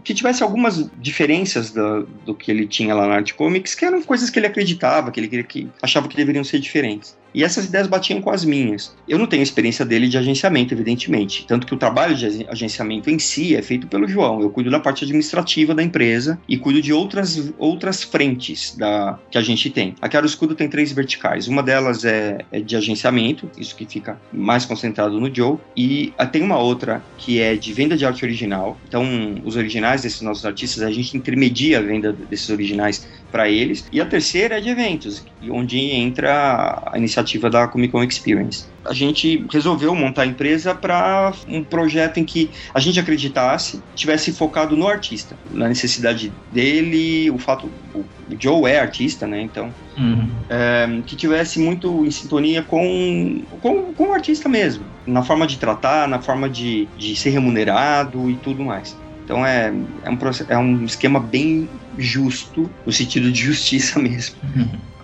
que 0.04 0.14
tivesse 0.14 0.44
algumas 0.44 0.90
diferenças 1.00 1.72
do, 1.72 2.36
que 2.36 2.52
ele 2.52 2.68
tinha 2.68 2.94
lá 2.94 3.08
na 3.08 3.16
Art 3.16 3.32
Comics, 3.32 3.74
que 3.74 3.86
eram 3.86 4.02
coisas 4.04 4.30
que 4.30 4.38
ele 4.38 4.48
acreditava, 4.48 5.12
que 5.12 5.20
ele 5.22 5.44
que 5.44 5.70
achava 5.82 6.10
que 6.10 6.18
deveriam 6.18 6.44
ser 6.44 6.60
diferentes. 6.60 7.18
E 7.34 7.44
essas 7.44 7.66
ideias 7.66 7.88
batiam 7.88 8.22
com 8.22 8.30
as 8.30 8.44
minhas. 8.44 8.96
Eu 9.08 9.18
não 9.18 9.28
tenho 9.28 9.44
experiência 9.44 9.86
dele 9.86 10.08
de 10.08 10.18
agenciamento, 10.18 10.74
evidentemente. 10.74 11.46
Tanto 11.48 11.66
que 11.66 11.74
o 11.74 11.78
trabalho 11.78 12.16
de 12.16 12.46
agenciamento 12.48 13.10
em 13.10 13.20
si 13.20 13.56
é 13.56 13.62
feito 13.62 13.88
pelo 13.88 14.08
João. 14.08 14.42
Eu 14.42 14.50
cuido 14.50 14.70
da 14.70 14.80
parte 14.80 15.04
administrativa 15.04 15.74
da 15.74 15.84
empresa 15.84 16.40
e 16.48 16.58
cuido 16.58 16.82
de 16.82 16.94
outras, 16.94 17.52
outras 17.58 18.04
frentes 18.04 18.76
da, 18.76 19.18
que 19.30 19.38
a 19.38 19.42
gente 19.42 19.70
tem. 19.70 19.96
A 20.02 20.10
Quero 20.10 20.26
Escudo 20.26 20.56
tem 20.56 20.68
três 20.68 20.92
verticais. 20.92 21.48
Uma 21.48 21.64
delas 21.64 22.04
é, 22.04 22.40
é, 22.52 22.60
de 22.60 22.76
agenciamento, 22.76 23.50
isso 23.58 23.76
que 23.76 23.86
fica 23.86 24.20
mais 24.32 24.66
concentrado 24.66 25.20
no 25.20 25.34
Joe. 25.34 25.58
E 25.76 26.14
tem 26.32 26.42
uma 26.42 26.58
outra 26.58 27.04
que 27.18 27.40
é 27.40 27.56
de 27.56 27.74
venda 27.74 27.96
de 27.96 28.06
arte 28.06 28.24
original. 28.26 28.78
Então, 28.88 29.06
os 29.44 29.56
originais 29.56 30.02
desses 30.02 30.22
nossos 30.22 30.46
artistas, 30.46 30.84
a 30.84 30.92
gente 30.92 31.16
intermedia 31.16 31.80
a 31.80 31.82
venda 31.82 32.12
desses 32.12 32.50
originais 32.50 33.08
para 33.32 33.50
eles. 33.50 33.86
E 33.92 34.02
a 34.02 34.06
terceira 34.06 34.58
é 34.58 34.62
de 34.62 34.70
eventos, 34.70 35.26
onde 35.50 35.80
entra 35.80 36.84
a 36.92 36.98
iniciativa 36.98 37.50
da 37.50 37.68
Comic 37.68 37.92
Con 37.92 38.04
Experience. 38.04 38.66
A 38.84 38.94
gente 38.94 39.46
resolveu 39.52 39.94
montar 39.96 40.24
a 40.24 40.26
empresa 40.26 40.74
para 40.74 41.34
um 41.48 41.64
projeto 41.64 42.20
em 42.20 42.26
que 42.26 42.50
a 42.74 42.80
gente 42.80 43.00
acreditasse, 43.00 43.82
tivesse 43.96 44.34
focado 44.34 44.76
no 44.76 44.88
artista, 44.88 45.36
na 45.52 45.68
necessidade 45.68 46.32
dele, 46.52 47.30
o 47.30 47.38
fato, 47.38 47.70
o 47.94 48.04
Joe 48.40 48.70
é 48.70 48.80
artista, 48.80 49.28
né? 49.28 49.42
Então, 49.42 49.72
uhum. 49.98 50.28
é, 50.50 51.02
que 51.06 51.16
tivesse 51.16 51.60
muito 51.60 52.06
em 52.06 52.12
sintonia 52.12 52.64
com, 52.64 53.44
com, 53.62 53.94
com 53.94 54.08
o 54.08 54.14
artista 54.14 54.50
mesmo, 54.50 54.84
na 55.06 55.22
forma 55.22 55.46
de 55.46 55.58
tratar, 55.58 56.08
na 56.08 56.20
forma 56.20 56.50
de, 56.50 56.88
de 56.98 57.16
ser 57.16 57.30
remunerado 57.30 58.30
e 58.30 58.36
tudo 58.36 58.64
mais. 58.64 58.98
Então 59.24 59.46
é, 59.46 59.72
é, 60.04 60.10
um, 60.10 60.18
é 60.50 60.58
um 60.58 60.84
esquema 60.84 61.20
bem 61.20 61.70
justo, 61.98 62.78
no 62.86 62.92
sentido 62.92 63.32
de 63.32 63.42
justiça 63.42 64.00
mesmo. 64.02 64.38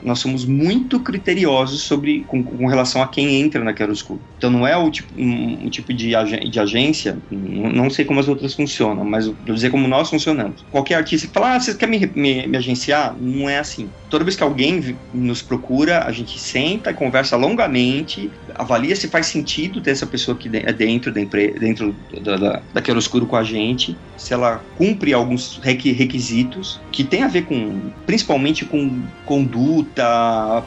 Nós 0.04 0.20
somos 0.20 0.46
muito 0.46 1.00
criteriosos 1.00 1.82
sobre 1.82 2.24
com, 2.28 2.44
com 2.44 2.68
relação 2.68 3.02
a 3.02 3.08
quem 3.08 3.42
entra 3.42 3.64
na 3.64 3.76
Chiaroscuro. 3.76 4.20
Então 4.38 4.50
não 4.50 4.68
é 4.68 4.76
o 4.76 4.90
tipo, 4.90 5.14
um, 5.20 5.66
um 5.66 5.70
tipo 5.70 5.94
de, 5.94 6.16
ag 6.16 6.50
de 6.50 6.60
agência, 6.60 7.18
não 7.32 7.90
sei 7.90 8.06
como 8.06 8.20
as 8.20 8.28
outras 8.28 8.54
funcionam, 8.54 9.04
mas 9.04 9.28
vou 9.28 9.36
dizer 9.56 9.70
como 9.70 9.88
nós 9.88 10.10
funcionamos. 10.10 10.66
Qualquer 10.72 10.96
artista 10.96 11.28
que 11.28 11.34
fala, 11.34 11.56
ah, 11.56 11.60
você 11.60 11.74
quer 11.74 11.88
me, 11.88 12.00
me, 12.16 12.48
me 12.48 12.58
agenciar? 12.58 13.16
Não 13.20 13.50
é 13.50 13.60
assim. 13.60 13.90
Toda 14.10 14.24
vez 14.24 14.36
que 14.36 14.44
alguém 14.44 14.96
nos 15.14 15.42
procura, 15.42 16.04
a 16.06 16.12
gente 16.12 16.40
senta 16.40 16.94
conversa 16.94 17.36
longamente, 17.36 18.32
avalia 18.56 18.96
se 18.96 19.08
faz 19.08 19.28
sentido 19.28 19.82
ter 19.82 19.92
essa 19.92 20.06
pessoa 20.06 20.36
aqui 20.36 20.50
é 20.54 20.74
dentro 20.74 21.12
da 21.12 21.22
dentro 21.60 21.96
da, 22.22 22.38
da, 22.38 22.62
da 22.74 22.84
Chiaroscuro 22.84 23.26
com 23.26 23.36
a 23.36 23.44
gente, 23.44 23.98
se 24.18 24.34
ela 24.34 24.62
cumpre 24.78 25.14
alguns 25.14 25.60
requisitos 25.62 26.80
que 26.92 27.04
tem 27.04 27.24
a 27.24 27.28
ver 27.28 27.44
com, 27.44 27.92
principalmente 28.06 28.66
com 28.66 29.04
conduta, 29.26 29.97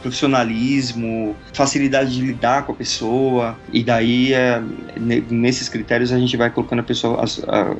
profissionalismo, 0.01 1.35
facilidade 1.53 2.13
de 2.13 2.21
lidar 2.21 2.65
com 2.65 2.71
a 2.71 2.75
pessoa, 2.75 3.57
e 3.71 3.83
daí 3.83 4.33
é, 4.33 4.61
nesses 5.29 5.69
critérios 5.69 6.11
a 6.11 6.17
gente 6.17 6.35
vai 6.37 6.49
colocando 6.49 6.79
a 6.79 6.83
pessoa 6.83 7.23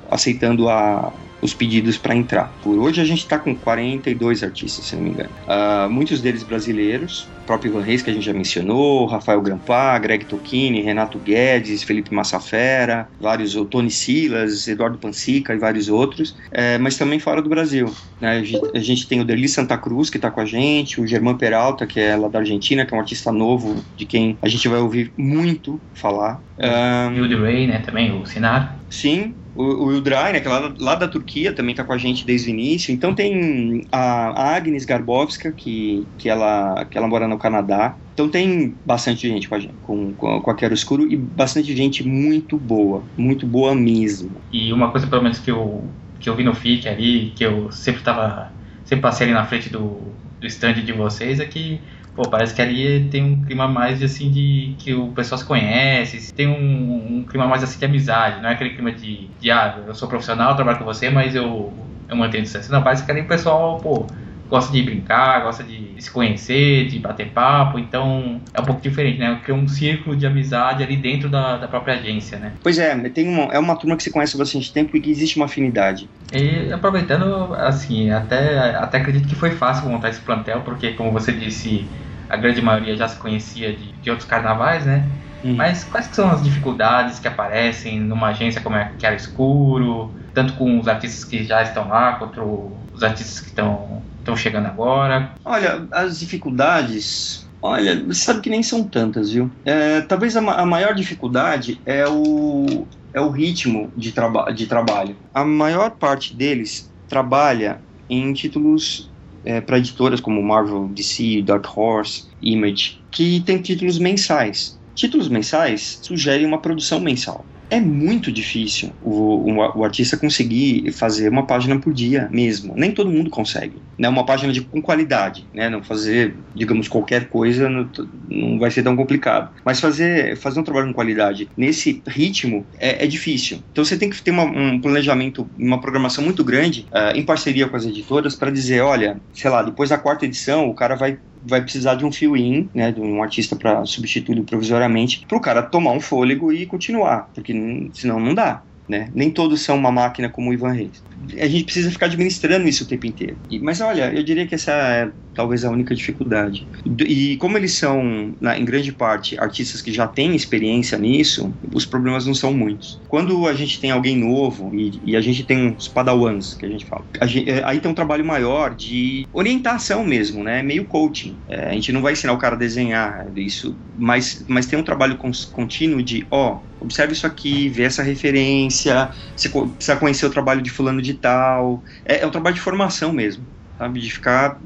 aceitando 0.09 0.69
a 0.69 1.11
os 1.41 1.54
pedidos 1.54 1.97
para 1.97 2.15
entrar. 2.15 2.51
Por 2.63 2.77
hoje 2.77 3.01
a 3.01 3.06
gente 3.06 3.19
está 3.19 3.39
com 3.39 3.56
42 3.56 4.43
artistas, 4.43 4.86
se 4.86 4.95
não 4.95 5.04
me 5.04 5.10
engano. 5.10 5.30
Uh, 5.47 5.89
muitos 5.89 6.21
deles 6.21 6.43
brasileiros, 6.43 7.27
o 7.41 7.45
próprio 7.45 7.71
Ivan 7.71 7.82
Reis, 7.82 8.01
que 8.01 8.10
a 8.10 8.13
gente 8.13 8.25
já 8.25 8.34
mencionou, 8.34 9.06
Rafael 9.06 9.41
Grampá, 9.41 9.97
Greg 9.97 10.25
Tocchini, 10.25 10.82
Renato 10.82 11.17
Guedes, 11.17 11.84
Felipe 11.84 12.13
Massafera, 12.13 13.08
vários, 13.19 13.56
o 13.56 13.65
Tony 13.65 13.89
Silas, 13.89 14.67
Eduardo 14.67 14.97
Pansica 14.97 15.54
e 15.54 15.58
vários 15.58 15.89
outros, 15.89 16.36
é, 16.51 16.77
mas 16.77 16.97
também 16.97 17.19
fora 17.19 17.41
do 17.41 17.49
Brasil. 17.49 17.91
Né? 18.19 18.38
A, 18.38 18.43
gente, 18.43 18.77
a, 18.77 18.80
gente, 18.80 19.08
tem 19.08 19.19
o 19.19 19.25
Derli 19.25 19.49
Santa 19.49 19.77
Cruz, 19.77 20.10
que 20.10 20.17
está 20.17 20.30
com 20.30 20.41
a 20.41 20.45
gente, 20.45 21.01
o 21.01 21.08
Germán 21.08 21.36
Peralta, 21.36 21.88
que 21.88 21.99
é 21.99 22.15
lá 22.15 22.27
da 22.27 22.39
Argentina, 22.39 22.86
que 22.86 22.93
é 22.93 22.97
um 22.97 22.99
artista 22.99 23.32
novo, 23.32 23.84
de 23.97 24.06
quem 24.06 24.38
a 24.41 24.47
gente 24.47 24.67
vai 24.67 24.80
ouvir 24.80 25.12
muito 25.17 25.80
falar. 25.93 26.39
Um, 26.60 27.15
e 27.15 27.34
o 27.34 27.41
Ray, 27.41 27.67
né, 27.67 27.80
também, 27.80 28.12
o 28.21 28.25
Sinar. 28.25 28.77
Sim, 28.89 29.34
o, 29.55 29.85
o 29.85 29.91
Ildray, 29.91 30.33
né, 30.33 30.39
que 30.39 30.47
é 30.47 30.51
lá, 30.51 30.73
lá 30.79 30.95
da 30.95 31.07
Turquia, 31.07 31.53
também 31.53 31.71
está 31.71 31.83
com 31.83 31.93
a 31.93 31.97
gente 31.97 32.25
desde 32.25 32.49
o 32.49 32.51
início. 32.51 32.93
Então 32.93 33.13
tem 33.13 33.85
a, 33.91 34.55
Agnes 34.55 34.85
Garbowska, 34.85 35.51
que, 35.51 36.05
que, 36.17 36.29
ela, 36.29 36.85
que 36.85 36.97
ela 36.97 37.07
mora 37.07 37.27
no 37.27 37.37
Canadá. 37.37 37.95
Então 38.13 38.29
tem 38.29 38.75
bastante 38.85 39.27
gente 39.27 39.47
com 39.49 39.55
a, 39.55 39.59
gente, 39.59 39.73
com, 39.83 40.13
com, 40.13 40.41
com 40.41 40.51
a 40.51 40.55
Quero 40.55 40.73
Escuro 40.73 41.11
e 41.11 41.15
bastante 41.15 41.75
gente 41.75 42.07
muito 42.07 42.57
boa, 42.57 43.03
muito 43.17 43.45
boa 43.45 43.75
mesmo. 43.75 44.31
E 44.51 44.71
uma 44.71 44.91
coisa, 44.91 45.07
pelo 45.07 45.23
menos, 45.23 45.39
que 45.39 45.51
eu, 45.51 45.83
que 46.19 46.29
eu 46.29 46.35
vi 46.35 46.43
no 46.43 46.53
FIC 46.53 46.87
ali, 46.87 47.33
que 47.35 47.43
eu 47.43 47.71
sempre 47.71 48.01
tava, 48.01 48.51
sempre 48.85 49.01
passei 49.01 49.27
ali 49.27 49.33
na 49.33 49.45
frente 49.45 49.69
do, 49.69 49.99
do 50.39 50.47
stand 50.47 50.75
de 50.75 50.93
vocês, 50.93 51.39
é 51.39 51.45
que 51.45 51.79
pô, 52.13 52.24
parece 52.30 52.54
que 52.54 52.62
ali 52.62 53.10
tem 53.10 53.24
um 53.24 53.41
clima 53.43 53.67
mais 53.67 54.02
assim 54.04 54.32
de 54.32 54.76
que 54.80 54.93
o 54.93 55.13
pessoal 55.13 55.39
se 55.39 55.45
conhece, 55.45 56.34
tem 56.34 56.47
um, 56.47 57.19
um 57.19 57.26
clima 57.26 57.47
mais 57.47 57.63
assim 57.63 57.80
de 57.80 57.86
amizade, 57.86 58.41
não 58.41 58.50
é 58.50 58.54
aquele 58.54 58.71
clima 58.71 58.91
de, 58.91 59.30
de 59.39 59.52
ah, 59.52 59.84
eu 59.88 59.93
sou 59.95 60.10
profissional, 60.10 60.56
trabalho 60.56 60.80
com 60.80 60.86
você, 60.86 61.10
mas 61.10 61.36
eu, 61.36 61.74
eu 62.08 62.15
mantenho 62.15 62.43
distância. 62.43 62.71
Não, 62.74 62.84
parece 62.84 63.06
que 63.06 63.12
ali 63.12 63.21
o 63.21 63.28
pessoal, 63.28 63.78
pô, 63.82 64.08
gosta 64.51 64.69
de 64.73 64.83
brincar, 64.83 65.43
gosta 65.43 65.63
de 65.63 65.93
se 65.97 66.11
conhecer, 66.11 66.85
de 66.87 66.99
bater 66.99 67.29
papo, 67.29 67.79
então 67.79 68.41
é 68.53 68.59
um 68.59 68.65
pouco 68.65 68.81
diferente, 68.81 69.17
né? 69.17 69.39
Cria 69.41 69.55
um 69.55 69.65
círculo 69.65 70.13
de 70.13 70.27
amizade 70.27 70.83
ali 70.83 70.97
dentro 70.97 71.29
da, 71.29 71.55
da 71.55 71.69
própria 71.69 71.93
agência, 71.93 72.37
né? 72.37 72.51
Pois 72.61 72.77
é, 72.77 72.93
tem 73.09 73.29
uma, 73.29 73.43
é 73.53 73.57
uma 73.57 73.77
turma 73.77 73.95
que 73.95 74.03
se 74.03 74.11
conhece 74.11 74.35
há 74.35 74.39
bastante 74.39 74.73
tempo 74.73 74.95
e 74.97 74.99
que 74.99 75.09
existe 75.09 75.37
uma 75.37 75.45
afinidade. 75.45 76.09
E 76.33 76.71
aproveitando, 76.73 77.53
assim, 77.53 78.11
até, 78.11 78.75
até 78.75 78.97
acredito 78.97 79.25
que 79.25 79.35
foi 79.35 79.51
fácil 79.51 79.89
montar 79.89 80.09
esse 80.09 80.19
plantel, 80.19 80.61
porque 80.65 80.91
como 80.91 81.11
você 81.11 81.31
disse, 81.31 81.87
a 82.29 82.35
grande 82.35 82.61
maioria 82.61 82.97
já 82.97 83.07
se 83.07 83.17
conhecia 83.17 83.71
de, 83.71 83.93
de 83.93 84.09
outros 84.09 84.27
carnavais, 84.27 84.85
né? 84.85 85.07
Uhum. 85.45 85.55
Mas 85.55 85.85
quais 85.85 86.07
são 86.07 86.29
as 86.29 86.43
dificuldades 86.43 87.19
que 87.19 87.27
aparecem 87.27 88.01
numa 88.01 88.27
agência 88.27 88.59
como 88.59 88.75
a 88.75 88.91
Chiara 88.99 89.15
Escuro, 89.15 90.11
tanto 90.33 90.53
com 90.53 90.77
os 90.77 90.89
artistas 90.89 91.23
que 91.23 91.41
já 91.45 91.63
estão 91.63 91.87
lá, 91.87 92.13
quanto 92.13 92.73
os 92.93 93.01
artistas 93.01 93.39
que 93.39 93.47
estão 93.47 94.01
estão 94.21 94.36
chegando 94.36 94.67
agora? 94.67 95.31
Olha, 95.43 95.88
as 95.91 96.19
dificuldades. 96.19 97.47
Olha, 97.62 98.03
você 98.03 98.21
sabe 98.21 98.41
que 98.41 98.49
nem 98.49 98.63
são 98.63 98.84
tantas, 98.84 99.31
viu? 99.31 99.51
É, 99.65 100.01
talvez 100.01 100.36
a, 100.36 100.39
a, 100.39 100.65
maior 100.65 100.95
dificuldade 100.95 101.79
é 101.86 102.07
o, 102.07 102.88
é 103.13 103.21
o 103.21 103.29
ritmo 103.29 103.91
de, 103.95 104.12
traba 104.12 104.51
de 104.51 104.65
trabalho. 104.65 105.15
A 105.34 105.45
maior 105.45 105.91
parte 105.91 106.36
deles 106.36 106.91
trabalha 107.07 107.79
em 108.10 108.34
títulos 108.34 109.12
é, 109.45 109.62
para 109.62 109.77
editoras 109.77 110.19
como 110.19 110.41
Marvel, 110.41 110.88
DC, 110.88 111.43
Dark 111.43 111.65
Horse, 111.77 112.25
Image, 112.41 112.99
que 113.12 113.41
tem 113.41 113.62
títulos 113.62 113.99
mensais. 113.99 114.79
Títulos 114.95 115.29
mensais 115.29 115.99
sugerem 116.01 116.45
uma 116.45 116.57
produção 116.57 116.99
mensal 116.99 117.45
é 117.71 117.79
muito 117.79 118.31
difícil 118.31 118.91
o, 119.01 119.49
o, 119.49 119.79
o, 119.79 119.84
artista 119.86 120.17
conseguir 120.17 120.91
fazer 120.91 121.29
uma 121.29 121.47
página 121.47 121.79
por 121.79 121.93
dia 121.93 122.27
mesmo. 122.29 122.73
Nem 122.75 122.91
todo 122.91 123.10
mundo 123.10 123.29
consegue. 123.29 123.77
Né? 123.97 124.10
Uma 124.10 124.25
página 124.25 124.51
de, 124.51 124.60
com 124.60 124.81
qualidade. 124.81 125.47
Né? 125.53 125.69
Não 125.69 125.81
fazer, 125.81 126.36
digamos, 126.53 126.89
qualquer 126.89 127.29
coisa 127.29 127.69
não, 127.69 127.89
não 128.29 128.60
vai 128.60 128.69
ser 128.69 128.84
tão 128.84 128.93
complicado. 128.95 129.53
Mas 129.63 129.79
fazer, 129.79 130.36
fazer 130.36 130.60
um 130.60 130.63
trabalho 130.63 130.88
com 130.88 130.93
qualidade 130.93 131.49
nesse 131.55 132.03
ritmo 132.05 132.65
é, 132.77 133.05
é 133.05 133.07
difícil. 133.07 133.63
Então 133.71 133.86
você 133.86 133.97
tem 133.97 134.10
que 134.10 134.21
ter 134.21 134.31
uma, 134.31 134.43
um 134.43 134.79
planejamento, 134.81 135.49
uma 135.57 135.79
programação 135.79 136.21
muito 136.21 136.43
grande 136.43 136.86
uh, 136.91 137.17
em 137.17 137.23
parceria 137.23 137.69
com 137.69 137.77
as 137.77 137.86
editoras 137.86 138.36
para 138.36 138.51
dizer, 138.51 138.81
olha, 138.81 139.17
sei 139.34 139.49
lá, 139.49 139.63
depois 139.63 139.89
da 139.89 139.97
quarta 139.97 140.25
edição 140.25 140.67
o 140.69 140.73
cara 140.73 140.95
vai 140.95 141.17
vai 141.43 141.62
precisar 141.62 141.95
de 141.95 142.06
um 142.06 142.12
fill-in, 142.12 142.69
né, 142.73 142.91
de 142.91 143.01
um 143.01 143.21
artista 143.21 143.56
para 143.56 143.86
substituir 143.86 144.41
provisoriamente, 144.43 145.25
para 145.27 145.38
o 145.38 145.41
cara 145.41 145.62
tomar 145.62 145.91
um 145.91 145.99
fôlego 145.99 146.51
e 146.51 146.65
continuar, 146.65 147.30
porque 147.34 147.54
senão 147.93 148.19
não 148.19 148.34
dá. 148.34 148.62
Né? 148.89 149.10
Nem 149.15 149.30
todos 149.30 149.62
são 149.62 149.77
uma 149.77 149.91
máquina 149.91 150.27
como 150.27 150.49
o 150.49 150.54
Ivan 150.54 150.73
Reis. 150.73 151.01
A 151.39 151.47
gente 151.47 151.63
precisa 151.63 151.89
ficar 151.89 152.08
administrando 152.08 152.67
isso 152.67 152.84
o 152.84 152.88
tempo 152.88 153.06
inteiro. 153.06 153.38
E, 153.49 153.58
mas 153.58 153.80
olha, 153.80 154.12
eu 154.13 154.21
diria 154.21 154.45
que 154.45 154.56
essa 154.56 154.71
é 154.71 155.10
talvez 155.33 155.63
a 155.63 155.69
única 155.71 155.95
dificuldade. 155.95 156.67
E 157.07 157.37
como 157.37 157.57
eles 157.57 157.73
são, 157.73 158.33
na, 158.39 158.57
em 158.57 158.65
grande 158.65 158.91
parte, 158.91 159.39
artistas 159.39 159.81
que 159.81 159.91
já 159.91 160.07
têm 160.07 160.35
experiência 160.35 160.97
nisso, 160.97 161.53
os 161.73 161.85
problemas 161.85 162.25
não 162.25 162.33
são 162.33 162.53
muitos. 162.53 162.99
Quando 163.07 163.47
a 163.47 163.53
gente 163.53 163.79
tem 163.79 163.91
alguém 163.91 164.17
novo 164.17 164.71
e, 164.73 164.99
e 165.03 165.15
a 165.15 165.21
gente 165.21 165.43
tem 165.43 165.69
uns 165.69 165.87
padawans, 165.87 166.53
que 166.55 166.65
a 166.65 166.69
gente 166.69 166.85
fala, 166.85 167.05
a 167.19 167.25
gente, 167.25 167.49
é, 167.49 167.63
aí 167.63 167.79
tem 167.79 167.91
um 167.91 167.95
trabalho 167.95 168.25
maior 168.25 168.75
de 168.75 169.27
orientação 169.33 170.03
mesmo, 170.03 170.43
né? 170.43 170.61
Meio 170.61 170.85
coaching. 170.85 171.35
É, 171.47 171.69
a 171.69 171.73
gente 171.73 171.91
não 171.91 172.01
vai 172.01 172.13
ensinar 172.13 172.33
o 172.33 172.37
cara 172.37 172.55
a 172.55 172.59
desenhar 172.59 173.27
isso, 173.35 173.75
mas, 173.97 174.43
mas 174.47 174.65
tem 174.65 174.77
um 174.77 174.83
trabalho 174.83 175.17
contínuo 175.51 176.01
de, 176.03 176.25
ó, 176.29 176.59
observe 176.79 177.13
isso 177.13 177.27
aqui, 177.27 177.69
vê 177.69 177.83
essa 177.83 178.03
referência, 178.03 179.11
você 179.35 179.49
precisa 179.49 179.95
conhecer 179.95 180.25
o 180.25 180.29
trabalho 180.29 180.61
de 180.61 180.69
fulano 180.69 181.01
de 181.01 181.13
tal. 181.13 181.83
É, 182.03 182.21
é 182.21 182.27
um 182.27 182.31
trabalho 182.31 182.55
de 182.55 182.61
formação 182.61 183.13
mesmo, 183.13 183.45
sabe? 183.77 183.99
De 183.99 184.11
ficar 184.11 184.59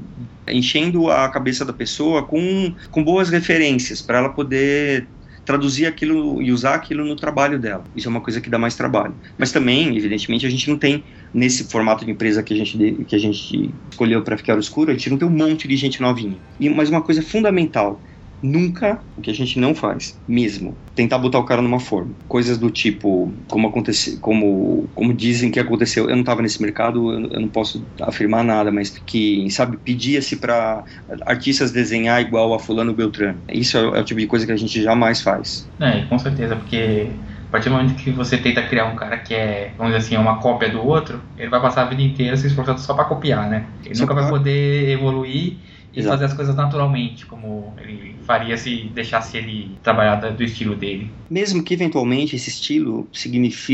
enchendo 0.48 1.10
a 1.10 1.28
cabeça 1.28 1.64
da 1.64 1.72
pessoa 1.72 2.22
com, 2.22 2.72
com 2.90 3.02
boas 3.02 3.28
referências 3.28 4.00
para 4.00 4.18
ela 4.18 4.28
poder 4.28 5.06
traduzir 5.46 5.86
aquilo 5.86 6.42
e 6.42 6.50
usar 6.50 6.74
aquilo 6.74 7.04
no 7.04 7.14
trabalho 7.14 7.58
dela. 7.58 7.84
Isso 7.94 8.08
é 8.08 8.10
uma 8.10 8.20
coisa 8.20 8.40
que 8.40 8.50
dá 8.50 8.58
mais 8.58 8.74
trabalho. 8.74 9.14
Mas 9.38 9.52
também, 9.52 9.96
evidentemente, 9.96 10.44
a 10.44 10.50
gente 10.50 10.68
não 10.68 10.76
tem 10.76 11.04
nesse 11.32 11.64
formato 11.64 12.04
de 12.04 12.10
empresa 12.10 12.42
que 12.42 12.52
a 12.52 12.56
gente 12.56 13.04
que 13.06 13.14
a 13.14 13.18
gente 13.18 13.72
escolheu 13.88 14.22
para 14.22 14.36
ficar 14.36 14.58
escuro, 14.58 14.90
a 14.90 14.94
gente 14.94 15.08
não 15.08 15.16
tem 15.16 15.28
um 15.28 15.30
monte 15.30 15.68
de 15.68 15.76
gente 15.76 16.02
novinha. 16.02 16.36
E 16.58 16.68
mas 16.68 16.90
uma 16.90 17.00
coisa 17.00 17.22
fundamental 17.22 18.00
Nunca, 18.46 19.00
o 19.16 19.20
que 19.20 19.30
a 19.30 19.34
gente 19.34 19.58
não 19.58 19.74
faz, 19.74 20.16
mesmo, 20.26 20.76
tentar 20.94 21.18
botar 21.18 21.40
o 21.40 21.44
cara 21.44 21.60
numa 21.60 21.80
forma. 21.80 22.12
Coisas 22.28 22.56
do 22.56 22.70
tipo, 22.70 23.32
como 23.48 23.66
aconteceu, 23.66 24.20
como, 24.20 24.88
como 24.94 25.12
dizem 25.12 25.50
que 25.50 25.58
aconteceu, 25.58 26.08
eu 26.08 26.14
não 26.14 26.20
estava 26.20 26.42
nesse 26.42 26.62
mercado, 26.62 27.12
eu, 27.12 27.28
eu, 27.32 27.40
não 27.40 27.48
posso 27.48 27.84
afirmar 28.00 28.44
nada, 28.44 28.70
mas 28.70 28.90
que, 29.04 29.50
sabe, 29.50 29.78
pedia-se 29.78 30.36
para 30.36 30.84
artistas 31.22 31.72
desenhar 31.72 32.20
igual 32.20 32.54
a 32.54 32.58
fulano 32.60 32.94
Beltrano. 32.94 33.42
Isso 33.52 33.76
é, 33.76 33.80
é, 33.80 34.00
o 34.00 34.04
tipo 34.04 34.20
de 34.20 34.28
coisa 34.28 34.46
que 34.46 34.52
a 34.52 34.56
gente 34.56 34.80
jamais 34.80 35.20
faz. 35.20 35.68
É, 35.80 36.02
com 36.02 36.16
certeza, 36.16 36.54
porque 36.54 37.08
a 37.48 37.50
partir 37.50 37.68
do 37.68 37.74
momento 37.74 37.96
que 37.96 38.12
você 38.12 38.38
tenta 38.38 38.62
criar 38.62 38.84
um 38.84 38.94
cara 38.94 39.18
que 39.18 39.34
é, 39.34 39.72
vamos 39.76 39.92
dizer 39.92 40.06
assim, 40.06 40.16
uma 40.16 40.38
cópia 40.38 40.70
do 40.70 40.86
outro, 40.86 41.20
ele 41.36 41.48
vai 41.50 41.60
passar 41.60 41.82
a 41.82 41.86
vida 41.86 42.02
inteira 42.02 42.36
se 42.36 42.46
esforçando 42.46 42.78
só 42.78 42.94
para 42.94 43.06
copiar, 43.06 43.50
né? 43.50 43.66
Ele 43.84 43.94
só 43.96 44.02
nunca 44.02 44.14
vai 44.14 44.28
poder 44.28 44.88
evoluir 44.90 45.56
e 45.96 46.00
Exato. 46.00 46.14
fazer 46.14 46.24
as 46.26 46.34
coisas 46.34 46.54
naturalmente, 46.54 47.24
como 47.24 47.72
ele 47.78 48.14
faria 48.26 48.54
se 48.58 48.90
deixasse 48.94 49.38
ele 49.38 49.70
trabalhar 49.82 50.16
do 50.16 50.42
estilo 50.42 50.76
dele. 50.76 51.10
Mesmo 51.30 51.62
que 51.62 51.72
eventualmente 51.72 52.36
esse 52.36 52.50
estilo 52.50 53.08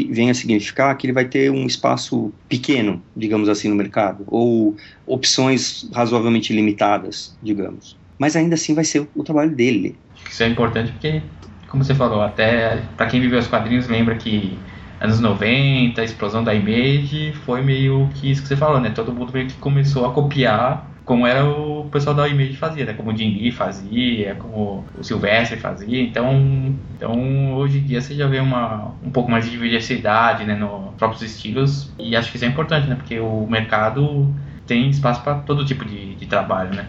venha 0.08 0.30
a 0.30 0.34
significar 0.34 0.96
que 0.96 1.06
ele 1.06 1.12
vai 1.12 1.24
ter 1.24 1.50
um 1.50 1.66
espaço 1.66 2.32
pequeno, 2.48 3.02
digamos 3.16 3.48
assim, 3.48 3.68
no 3.68 3.74
mercado, 3.74 4.22
ou 4.28 4.76
opções 5.04 5.90
razoavelmente 5.92 6.52
limitadas, 6.52 7.36
digamos. 7.42 7.96
Mas 8.16 8.36
ainda 8.36 8.54
assim 8.54 8.72
vai 8.72 8.84
ser 8.84 9.08
o 9.16 9.24
trabalho 9.24 9.50
dele. 9.50 9.96
Isso 10.30 10.44
é 10.44 10.46
importante 10.46 10.92
porque, 10.92 11.20
como 11.68 11.82
você 11.82 11.94
falou, 11.94 12.22
até 12.22 12.80
para 12.96 13.06
quem 13.06 13.20
viveu 13.20 13.40
os 13.40 13.48
quadrinhos 13.48 13.88
lembra 13.88 14.14
que 14.14 14.56
anos 15.00 15.18
90, 15.18 16.00
a 16.00 16.04
explosão 16.04 16.44
da 16.44 16.54
Image, 16.54 17.32
foi 17.44 17.62
meio 17.62 18.08
que 18.14 18.30
isso 18.30 18.42
que 18.42 18.46
você 18.46 18.56
falou, 18.56 18.78
né? 18.78 18.90
Todo 18.90 19.12
mundo 19.12 19.32
meio 19.32 19.48
que 19.48 19.54
começou 19.54 20.06
a 20.06 20.12
copiar 20.12 20.91
como 21.04 21.26
era 21.26 21.44
o 21.44 21.88
pessoal 21.90 22.14
da 22.14 22.28
Image 22.28 22.56
fazia, 22.56 22.84
né? 22.84 22.92
Como 22.92 23.10
o 23.10 23.16
Jim 23.16 23.50
fazia, 23.50 24.34
como 24.36 24.84
o 24.96 25.02
Silvestre 25.02 25.58
fazia. 25.58 26.00
Então, 26.00 26.76
então 26.96 27.54
hoje 27.54 27.78
em 27.78 27.82
dia 27.82 28.00
você 28.00 28.14
já 28.14 28.26
vê 28.26 28.38
uma, 28.38 28.94
um 29.02 29.10
pouco 29.10 29.30
mais 29.30 29.44
de 29.44 29.50
diversidade 29.50 30.44
né, 30.44 30.54
nos 30.54 30.94
próprios 30.94 31.22
estilos 31.22 31.90
e 31.98 32.14
acho 32.14 32.30
que 32.30 32.36
isso 32.36 32.44
é 32.44 32.48
importante, 32.48 32.88
né? 32.88 32.94
Porque 32.94 33.18
o 33.18 33.46
mercado 33.46 34.32
tem 34.66 34.88
espaço 34.88 35.22
para 35.22 35.34
todo 35.34 35.64
tipo 35.64 35.84
de, 35.84 36.14
de 36.14 36.26
trabalho, 36.26 36.74
né? 36.74 36.86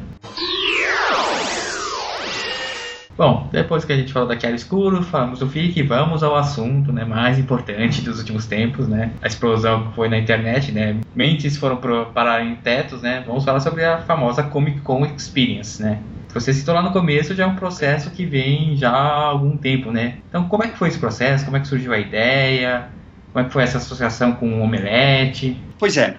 Bom, 3.16 3.48
depois 3.52 3.86
que 3.86 3.94
a 3.94 3.96
gente 3.96 4.12
falou 4.12 4.28
da 4.28 4.36
Escuro, 4.50 5.04
falamos 5.04 5.40
do 5.40 5.48
FIC, 5.48 5.84
vamos 5.84 6.24
ao 6.24 6.36
assunto 6.36 6.92
né, 6.92 7.06
mais 7.06 7.38
importante 7.38 8.02
dos 8.02 8.18
últimos 8.18 8.48
tempos, 8.48 8.88
né? 8.88 9.12
A 9.22 9.28
explosão 9.28 9.88
que 9.88 9.96
foi 9.96 10.10
na 10.10 10.18
internet, 10.18 10.72
né? 10.72 11.00
Mentes 11.16 11.56
foram 11.56 11.80
parar 12.12 12.44
em 12.44 12.56
tetos, 12.56 13.04
né? 13.04 13.24
Vamos 13.26 13.46
falar 13.46 13.60
sobre 13.60 13.86
a 13.86 14.00
famosa 14.00 14.42
Comic 14.42 14.82
Con 14.82 15.06
Experience, 15.06 15.82
né? 15.82 16.00
Você 16.34 16.52
citou 16.52 16.74
lá 16.74 16.82
no 16.82 16.92
começo, 16.92 17.36
já 17.36 17.44
é 17.44 17.48
um 17.48 17.56
processo 17.56 18.10
que 18.10 18.26
vem 18.26 18.76
já 18.76 18.90
há 18.90 19.26
algum 19.26 19.56
tempo, 19.56 19.92
né? 19.92 20.18
Então, 20.28 20.48
como 20.50 20.64
é 20.64 20.68
que 20.70 20.78
foi 20.78 20.88
esse 20.88 20.98
processo? 20.98 21.46
Como 21.46 21.56
é 21.56 21.60
que 21.60 21.68
surgiu 21.68 21.94
a 21.94 22.00
ideia? 22.00 22.90
Como 23.34 23.44
é 23.44 23.48
que 23.48 23.54
foi 23.54 23.64
essa 23.64 23.80
associação 23.80 24.34
com 24.34 24.60
o 24.60 24.62
Omelete? 24.62 25.58
Pois 25.80 25.98
é, 25.98 26.18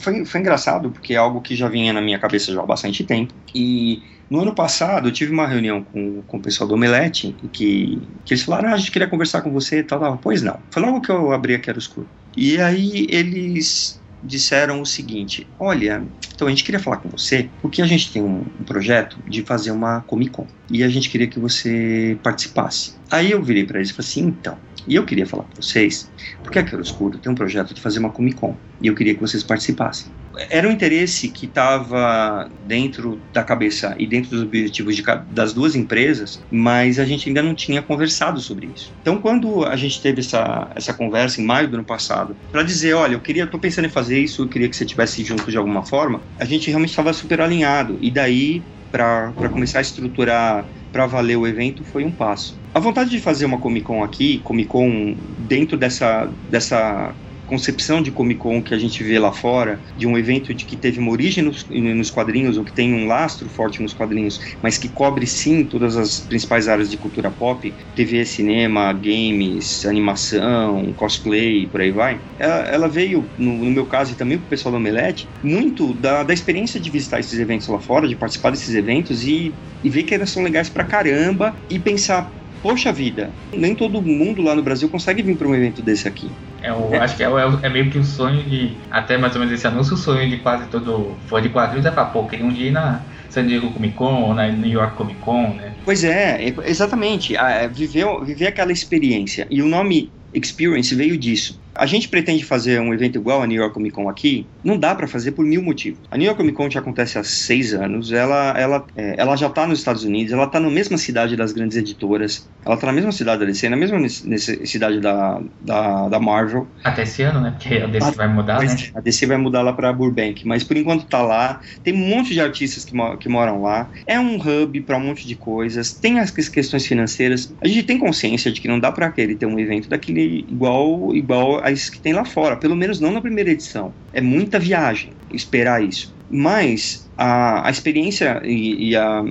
foi, 0.00 0.24
foi 0.24 0.40
engraçado, 0.40 0.90
porque 0.90 1.14
é 1.14 1.16
algo 1.16 1.40
que 1.40 1.54
já 1.54 1.68
vinha 1.68 1.92
na 1.92 2.00
minha 2.00 2.18
cabeça 2.18 2.52
já 2.52 2.60
há 2.60 2.66
bastante 2.66 3.04
tempo. 3.04 3.32
E 3.54 4.02
no 4.28 4.40
ano 4.40 4.52
passado, 4.52 5.06
eu 5.08 5.12
tive 5.12 5.32
uma 5.32 5.46
reunião 5.46 5.84
com, 5.84 6.20
com 6.22 6.36
o 6.36 6.40
pessoal 6.40 6.66
do 6.66 6.74
Omelete, 6.74 7.34
que, 7.52 8.02
que 8.24 8.34
eles 8.34 8.42
falaram, 8.42 8.70
ah, 8.70 8.74
a 8.74 8.76
gente 8.76 8.90
queria 8.90 9.06
conversar 9.06 9.40
com 9.40 9.52
você 9.52 9.78
e 9.78 9.82
tal, 9.84 10.00
tal. 10.00 10.18
Pois 10.20 10.42
não. 10.42 10.58
Foi 10.70 10.82
logo 10.82 11.00
que 11.00 11.10
eu 11.10 11.32
abri 11.32 11.54
a 11.54 11.60
Quero 11.60 11.78
Escuro. 11.78 12.08
E 12.36 12.60
aí 12.60 13.06
eles 13.08 14.00
disseram 14.22 14.82
o 14.82 14.86
seguinte: 14.86 15.46
Olha, 15.58 16.02
então 16.34 16.46
a 16.46 16.50
gente 16.50 16.64
queria 16.64 16.80
falar 16.80 16.98
com 16.98 17.08
você 17.08 17.48
porque 17.62 17.80
a 17.80 17.86
gente 17.86 18.12
tem 18.12 18.22
um, 18.22 18.44
um, 18.60 18.64
projeto 18.64 19.18
de 19.26 19.42
fazer 19.42 19.70
uma 19.70 20.00
Comic 20.02 20.32
Con 20.32 20.46
e 20.70 20.82
a 20.82 20.88
gente 20.88 21.08
queria 21.08 21.26
que 21.26 21.38
você 21.38 22.18
participasse. 22.22 22.94
Aí 23.10 23.30
eu 23.30 23.42
virei 23.42 23.64
para 23.64 23.78
eles 23.78 23.90
e 23.90 23.92
falei 23.92 24.08
assim: 24.08 24.26
Então, 24.26 24.58
e 24.88 24.94
eu 24.94 25.04
queria 25.04 25.26
falar 25.26 25.44
com 25.44 25.62
vocês 25.62 26.10
porque 26.42 26.58
a 26.58 26.64
Quero 26.64 26.82
Escuro 26.82 27.18
tem 27.18 27.30
um 27.30 27.34
projeto 27.34 27.74
de 27.74 27.80
fazer 27.80 27.98
uma 27.98 28.10
Comic 28.10 28.36
Con 28.36 28.56
e 28.80 28.86
eu 28.86 28.94
queria 28.94 29.14
que 29.14 29.20
vocês 29.20 29.42
participassem 29.42 30.10
era 30.50 30.68
um 30.68 30.70
interesse 30.70 31.28
que 31.28 31.46
estava 31.46 32.48
dentro 32.66 33.20
da 33.32 33.42
cabeça 33.42 33.94
e 33.98 34.06
dentro 34.06 34.30
dos 34.30 34.42
objetivos 34.42 34.94
de, 34.94 35.02
das 35.32 35.52
duas 35.52 35.74
empresas, 35.74 36.40
mas 36.50 36.98
a 36.98 37.04
gente 37.04 37.28
ainda 37.28 37.42
não 37.42 37.54
tinha 37.54 37.82
conversado 37.82 38.40
sobre 38.40 38.68
isso. 38.74 38.92
Então, 39.02 39.18
quando 39.18 39.64
a 39.64 39.76
gente 39.76 40.00
teve 40.00 40.20
essa, 40.20 40.70
essa 40.74 40.94
conversa 40.94 41.40
em 41.40 41.44
maio 41.44 41.68
do 41.68 41.74
ano 41.74 41.84
passado, 41.84 42.36
para 42.52 42.62
dizer, 42.62 42.94
olha, 42.94 43.14
eu 43.14 43.20
queria, 43.20 43.46
tô 43.46 43.58
pensando 43.58 43.86
em 43.86 43.90
fazer 43.90 44.20
isso, 44.20 44.42
eu 44.42 44.48
queria 44.48 44.68
que 44.68 44.76
você 44.76 44.84
estivesse 44.84 45.24
junto 45.24 45.50
de 45.50 45.56
alguma 45.56 45.84
forma, 45.84 46.20
a 46.38 46.44
gente 46.44 46.68
realmente 46.68 46.90
estava 46.90 47.12
super 47.12 47.40
alinhado. 47.40 47.98
E 48.00 48.10
daí, 48.10 48.62
para 48.90 49.32
começar 49.50 49.78
a 49.78 49.82
estruturar 49.82 50.64
para 50.92 51.06
valer 51.06 51.36
o 51.36 51.46
evento 51.46 51.84
foi 51.84 52.04
um 52.04 52.10
passo. 52.10 52.56
A 52.74 52.80
vontade 52.80 53.10
de 53.10 53.20
fazer 53.20 53.46
uma 53.46 53.58
Comic 53.58 53.86
Con 53.86 54.02
aqui, 54.02 54.38
Comic 54.38 54.68
Con 54.68 55.16
dentro 55.48 55.76
dessa, 55.76 56.30
dessa 56.50 57.14
concepção 57.48 58.02
de 58.02 58.12
Comic 58.12 58.38
Con 58.38 58.62
que 58.62 58.74
a 58.74 58.78
gente 58.78 59.02
vê 59.02 59.18
lá 59.18 59.32
fora, 59.32 59.80
de 59.96 60.06
um 60.06 60.16
evento 60.16 60.54
de 60.54 60.64
que 60.64 60.76
teve 60.76 61.00
uma 61.00 61.10
origem 61.10 61.42
nos, 61.42 61.66
nos 61.68 62.10
quadrinhos, 62.10 62.58
ou 62.58 62.64
que 62.64 62.72
tem 62.72 62.92
um 62.94 63.06
lastro 63.06 63.48
forte 63.48 63.82
nos 63.82 63.94
quadrinhos, 63.94 64.38
mas 64.62 64.76
que 64.78 64.88
cobre 64.88 65.26
sim 65.26 65.64
todas 65.64 65.96
as 65.96 66.20
principais 66.20 66.68
áreas 66.68 66.90
de 66.90 66.98
cultura 66.98 67.30
pop, 67.30 67.74
TV, 67.94 68.24
cinema, 68.24 68.92
games, 68.92 69.84
animação, 69.86 70.92
cosplay, 70.94 71.66
por 71.66 71.80
aí 71.80 71.90
vai, 71.90 72.20
ela, 72.38 72.60
ela 72.68 72.88
veio, 72.88 73.30
no, 73.36 73.64
no, 73.64 73.70
meu 73.70 73.86
caso 73.86 74.12
e 74.12 74.16
também 74.16 74.38
pro 74.38 74.46
pessoal 74.46 74.72
do 74.72 74.78
Omelete, 74.78 75.26
muito 75.42 75.94
da, 75.94 76.22
da 76.22 76.34
experiência 76.34 76.78
de 76.78 76.90
visitar 76.90 77.18
esses 77.18 77.38
eventos 77.38 77.66
lá 77.68 77.80
fora, 77.80 78.06
de 78.06 78.16
participar 78.16 78.50
desses 78.50 78.74
eventos 78.74 79.24
e, 79.24 79.54
e 79.82 79.88
ver 79.88 80.02
que 80.02 80.14
eles 80.14 80.30
são 80.30 80.42
legais 80.42 80.68
pra 80.68 80.84
caramba 80.84 81.56
e 81.70 81.78
pensar, 81.78 82.30
poxa 82.62 82.92
vida, 82.92 83.30
nem 83.52 83.74
todo 83.74 84.02
mundo 84.02 84.42
lá 84.42 84.54
no 84.54 84.62
Brasil 84.62 84.88
consegue 84.88 85.22
vir 85.22 85.36
para 85.36 85.48
um 85.48 85.54
evento 85.54 85.82
desse 85.82 86.06
aqui. 86.08 86.30
É 86.62 86.72
o, 86.72 86.92
é. 86.92 86.98
Acho 86.98 87.16
que 87.16 87.22
é, 87.22 87.26
é, 87.26 87.58
é, 87.62 87.68
meio 87.68 87.90
que 87.90 87.98
o 87.98 88.04
sonho 88.04 88.42
de, 88.42 88.72
até 88.90 89.16
mais 89.16 89.34
ou 89.34 89.40
menos 89.40 89.54
esse 89.54 89.66
anúncio, 89.66 89.94
o 89.94 89.96
sonho 89.96 90.28
de 90.28 90.38
quase 90.38 90.66
todo 90.66 91.16
fã 91.26 91.40
de 91.40 91.48
quadrinhos 91.48 91.86
é 91.86 91.90
falar, 91.90 92.10
pô, 92.10 92.24
queria 92.24 92.44
um 92.44 92.52
dia 92.52 92.68
ir 92.68 92.72
na 92.72 93.00
San 93.30 93.46
Diego 93.46 93.70
Comic 93.70 93.94
Con 93.94 94.22
ou 94.22 94.34
na 94.34 94.48
New 94.48 94.70
York 94.70 94.96
Comic 94.96 95.20
Con, 95.20 95.54
né? 95.54 95.72
Pois 95.84 96.02
é, 96.04 96.54
exatamente. 96.64 97.36
Ah, 97.36 97.66
viver, 97.66 98.06
viver 98.24 98.48
aquela 98.48 98.72
experiência. 98.72 99.46
E 99.50 99.62
o 99.62 99.68
nome 99.68 100.10
Experience 100.34 100.94
veio 100.94 101.16
disso. 101.16 101.60
A 101.78 101.86
gente 101.86 102.08
pretende 102.08 102.44
fazer 102.44 102.80
um 102.80 102.92
evento 102.92 103.16
igual 103.16 103.40
a 103.40 103.46
New 103.46 103.56
York 103.56 103.72
Comic 103.72 103.94
Con 103.94 104.08
aqui? 104.08 104.44
Não 104.64 104.76
dá 104.76 104.94
para 104.96 105.06
fazer 105.06 105.30
por 105.32 105.44
mil 105.44 105.62
motivos. 105.62 106.00
A 106.10 106.16
New 106.16 106.26
York 106.26 106.36
Comic 106.36 106.56
Con 106.56 106.68
já 106.68 106.80
acontece 106.80 107.18
há 107.18 107.22
seis 107.22 107.72
anos, 107.72 108.12
ela, 108.12 108.58
ela, 108.58 108.84
é, 108.96 109.14
ela 109.16 109.36
já 109.36 109.46
está 109.46 109.64
nos 109.64 109.78
Estados 109.78 110.02
Unidos, 110.02 110.32
ela 110.32 110.44
está 110.44 110.58
na 110.58 110.68
mesma 110.68 110.98
cidade 110.98 111.36
das 111.36 111.52
grandes 111.52 111.76
editoras, 111.76 112.48
ela 112.64 112.74
está 112.74 112.88
na 112.88 112.92
mesma 112.92 113.12
cidade 113.12 113.38
da 113.38 113.46
DC, 113.46 113.68
na 113.68 113.76
mesma 113.76 114.08
cidade 114.08 115.00
da, 115.00 115.40
da, 115.60 116.08
da 116.08 116.18
Marvel. 116.18 116.66
Até 116.82 117.02
esse 117.02 117.22
ano, 117.22 117.40
né? 117.40 117.52
Porque 117.52 117.76
a 117.76 117.86
DC 117.86 118.08
a, 118.08 118.10
vai 118.10 118.28
mudar, 118.28 118.60
né? 118.60 118.76
A 118.94 119.00
DC 119.00 119.26
vai 119.26 119.36
mudar 119.36 119.62
lá 119.62 119.72
para 119.72 119.92
Burbank, 119.92 120.46
mas 120.46 120.64
por 120.64 120.76
enquanto 120.76 121.04
está 121.04 121.22
lá. 121.22 121.60
Tem 121.84 121.94
um 121.94 122.08
monte 122.08 122.34
de 122.34 122.40
artistas 122.40 122.84
que, 122.84 122.92
que 123.18 123.28
moram 123.28 123.62
lá. 123.62 123.88
É 124.04 124.18
um 124.18 124.36
hub 124.36 124.80
para 124.80 124.96
um 124.96 125.00
monte 125.00 125.26
de 125.26 125.36
coisas. 125.36 125.92
Tem 125.92 126.18
as 126.18 126.30
questões 126.30 126.84
financeiras. 126.84 127.54
A 127.60 127.68
gente 127.68 127.84
tem 127.84 127.98
consciência 127.98 128.50
de 128.50 128.60
que 128.60 128.66
não 128.66 128.80
dá 128.80 128.90
para 128.90 129.10
querer 129.10 129.36
ter 129.36 129.46
um 129.46 129.58
evento 129.58 129.88
daquele 129.88 130.44
igual 130.48 131.14
igual 131.14 131.67
as 131.68 131.90
que 131.90 132.00
tem 132.00 132.12
lá 132.12 132.24
fora, 132.24 132.56
pelo 132.56 132.76
menos 132.76 133.00
não 133.00 133.12
na 133.12 133.20
primeira 133.20 133.50
edição. 133.50 133.92
É 134.12 134.20
muita 134.20 134.58
viagem 134.58 135.12
esperar 135.32 135.82
isso. 135.82 136.14
Mas 136.30 137.08
a, 137.16 137.66
a 137.66 137.70
experiência 137.70 138.40
e, 138.44 138.90
e 138.90 138.96
a, 138.96 139.24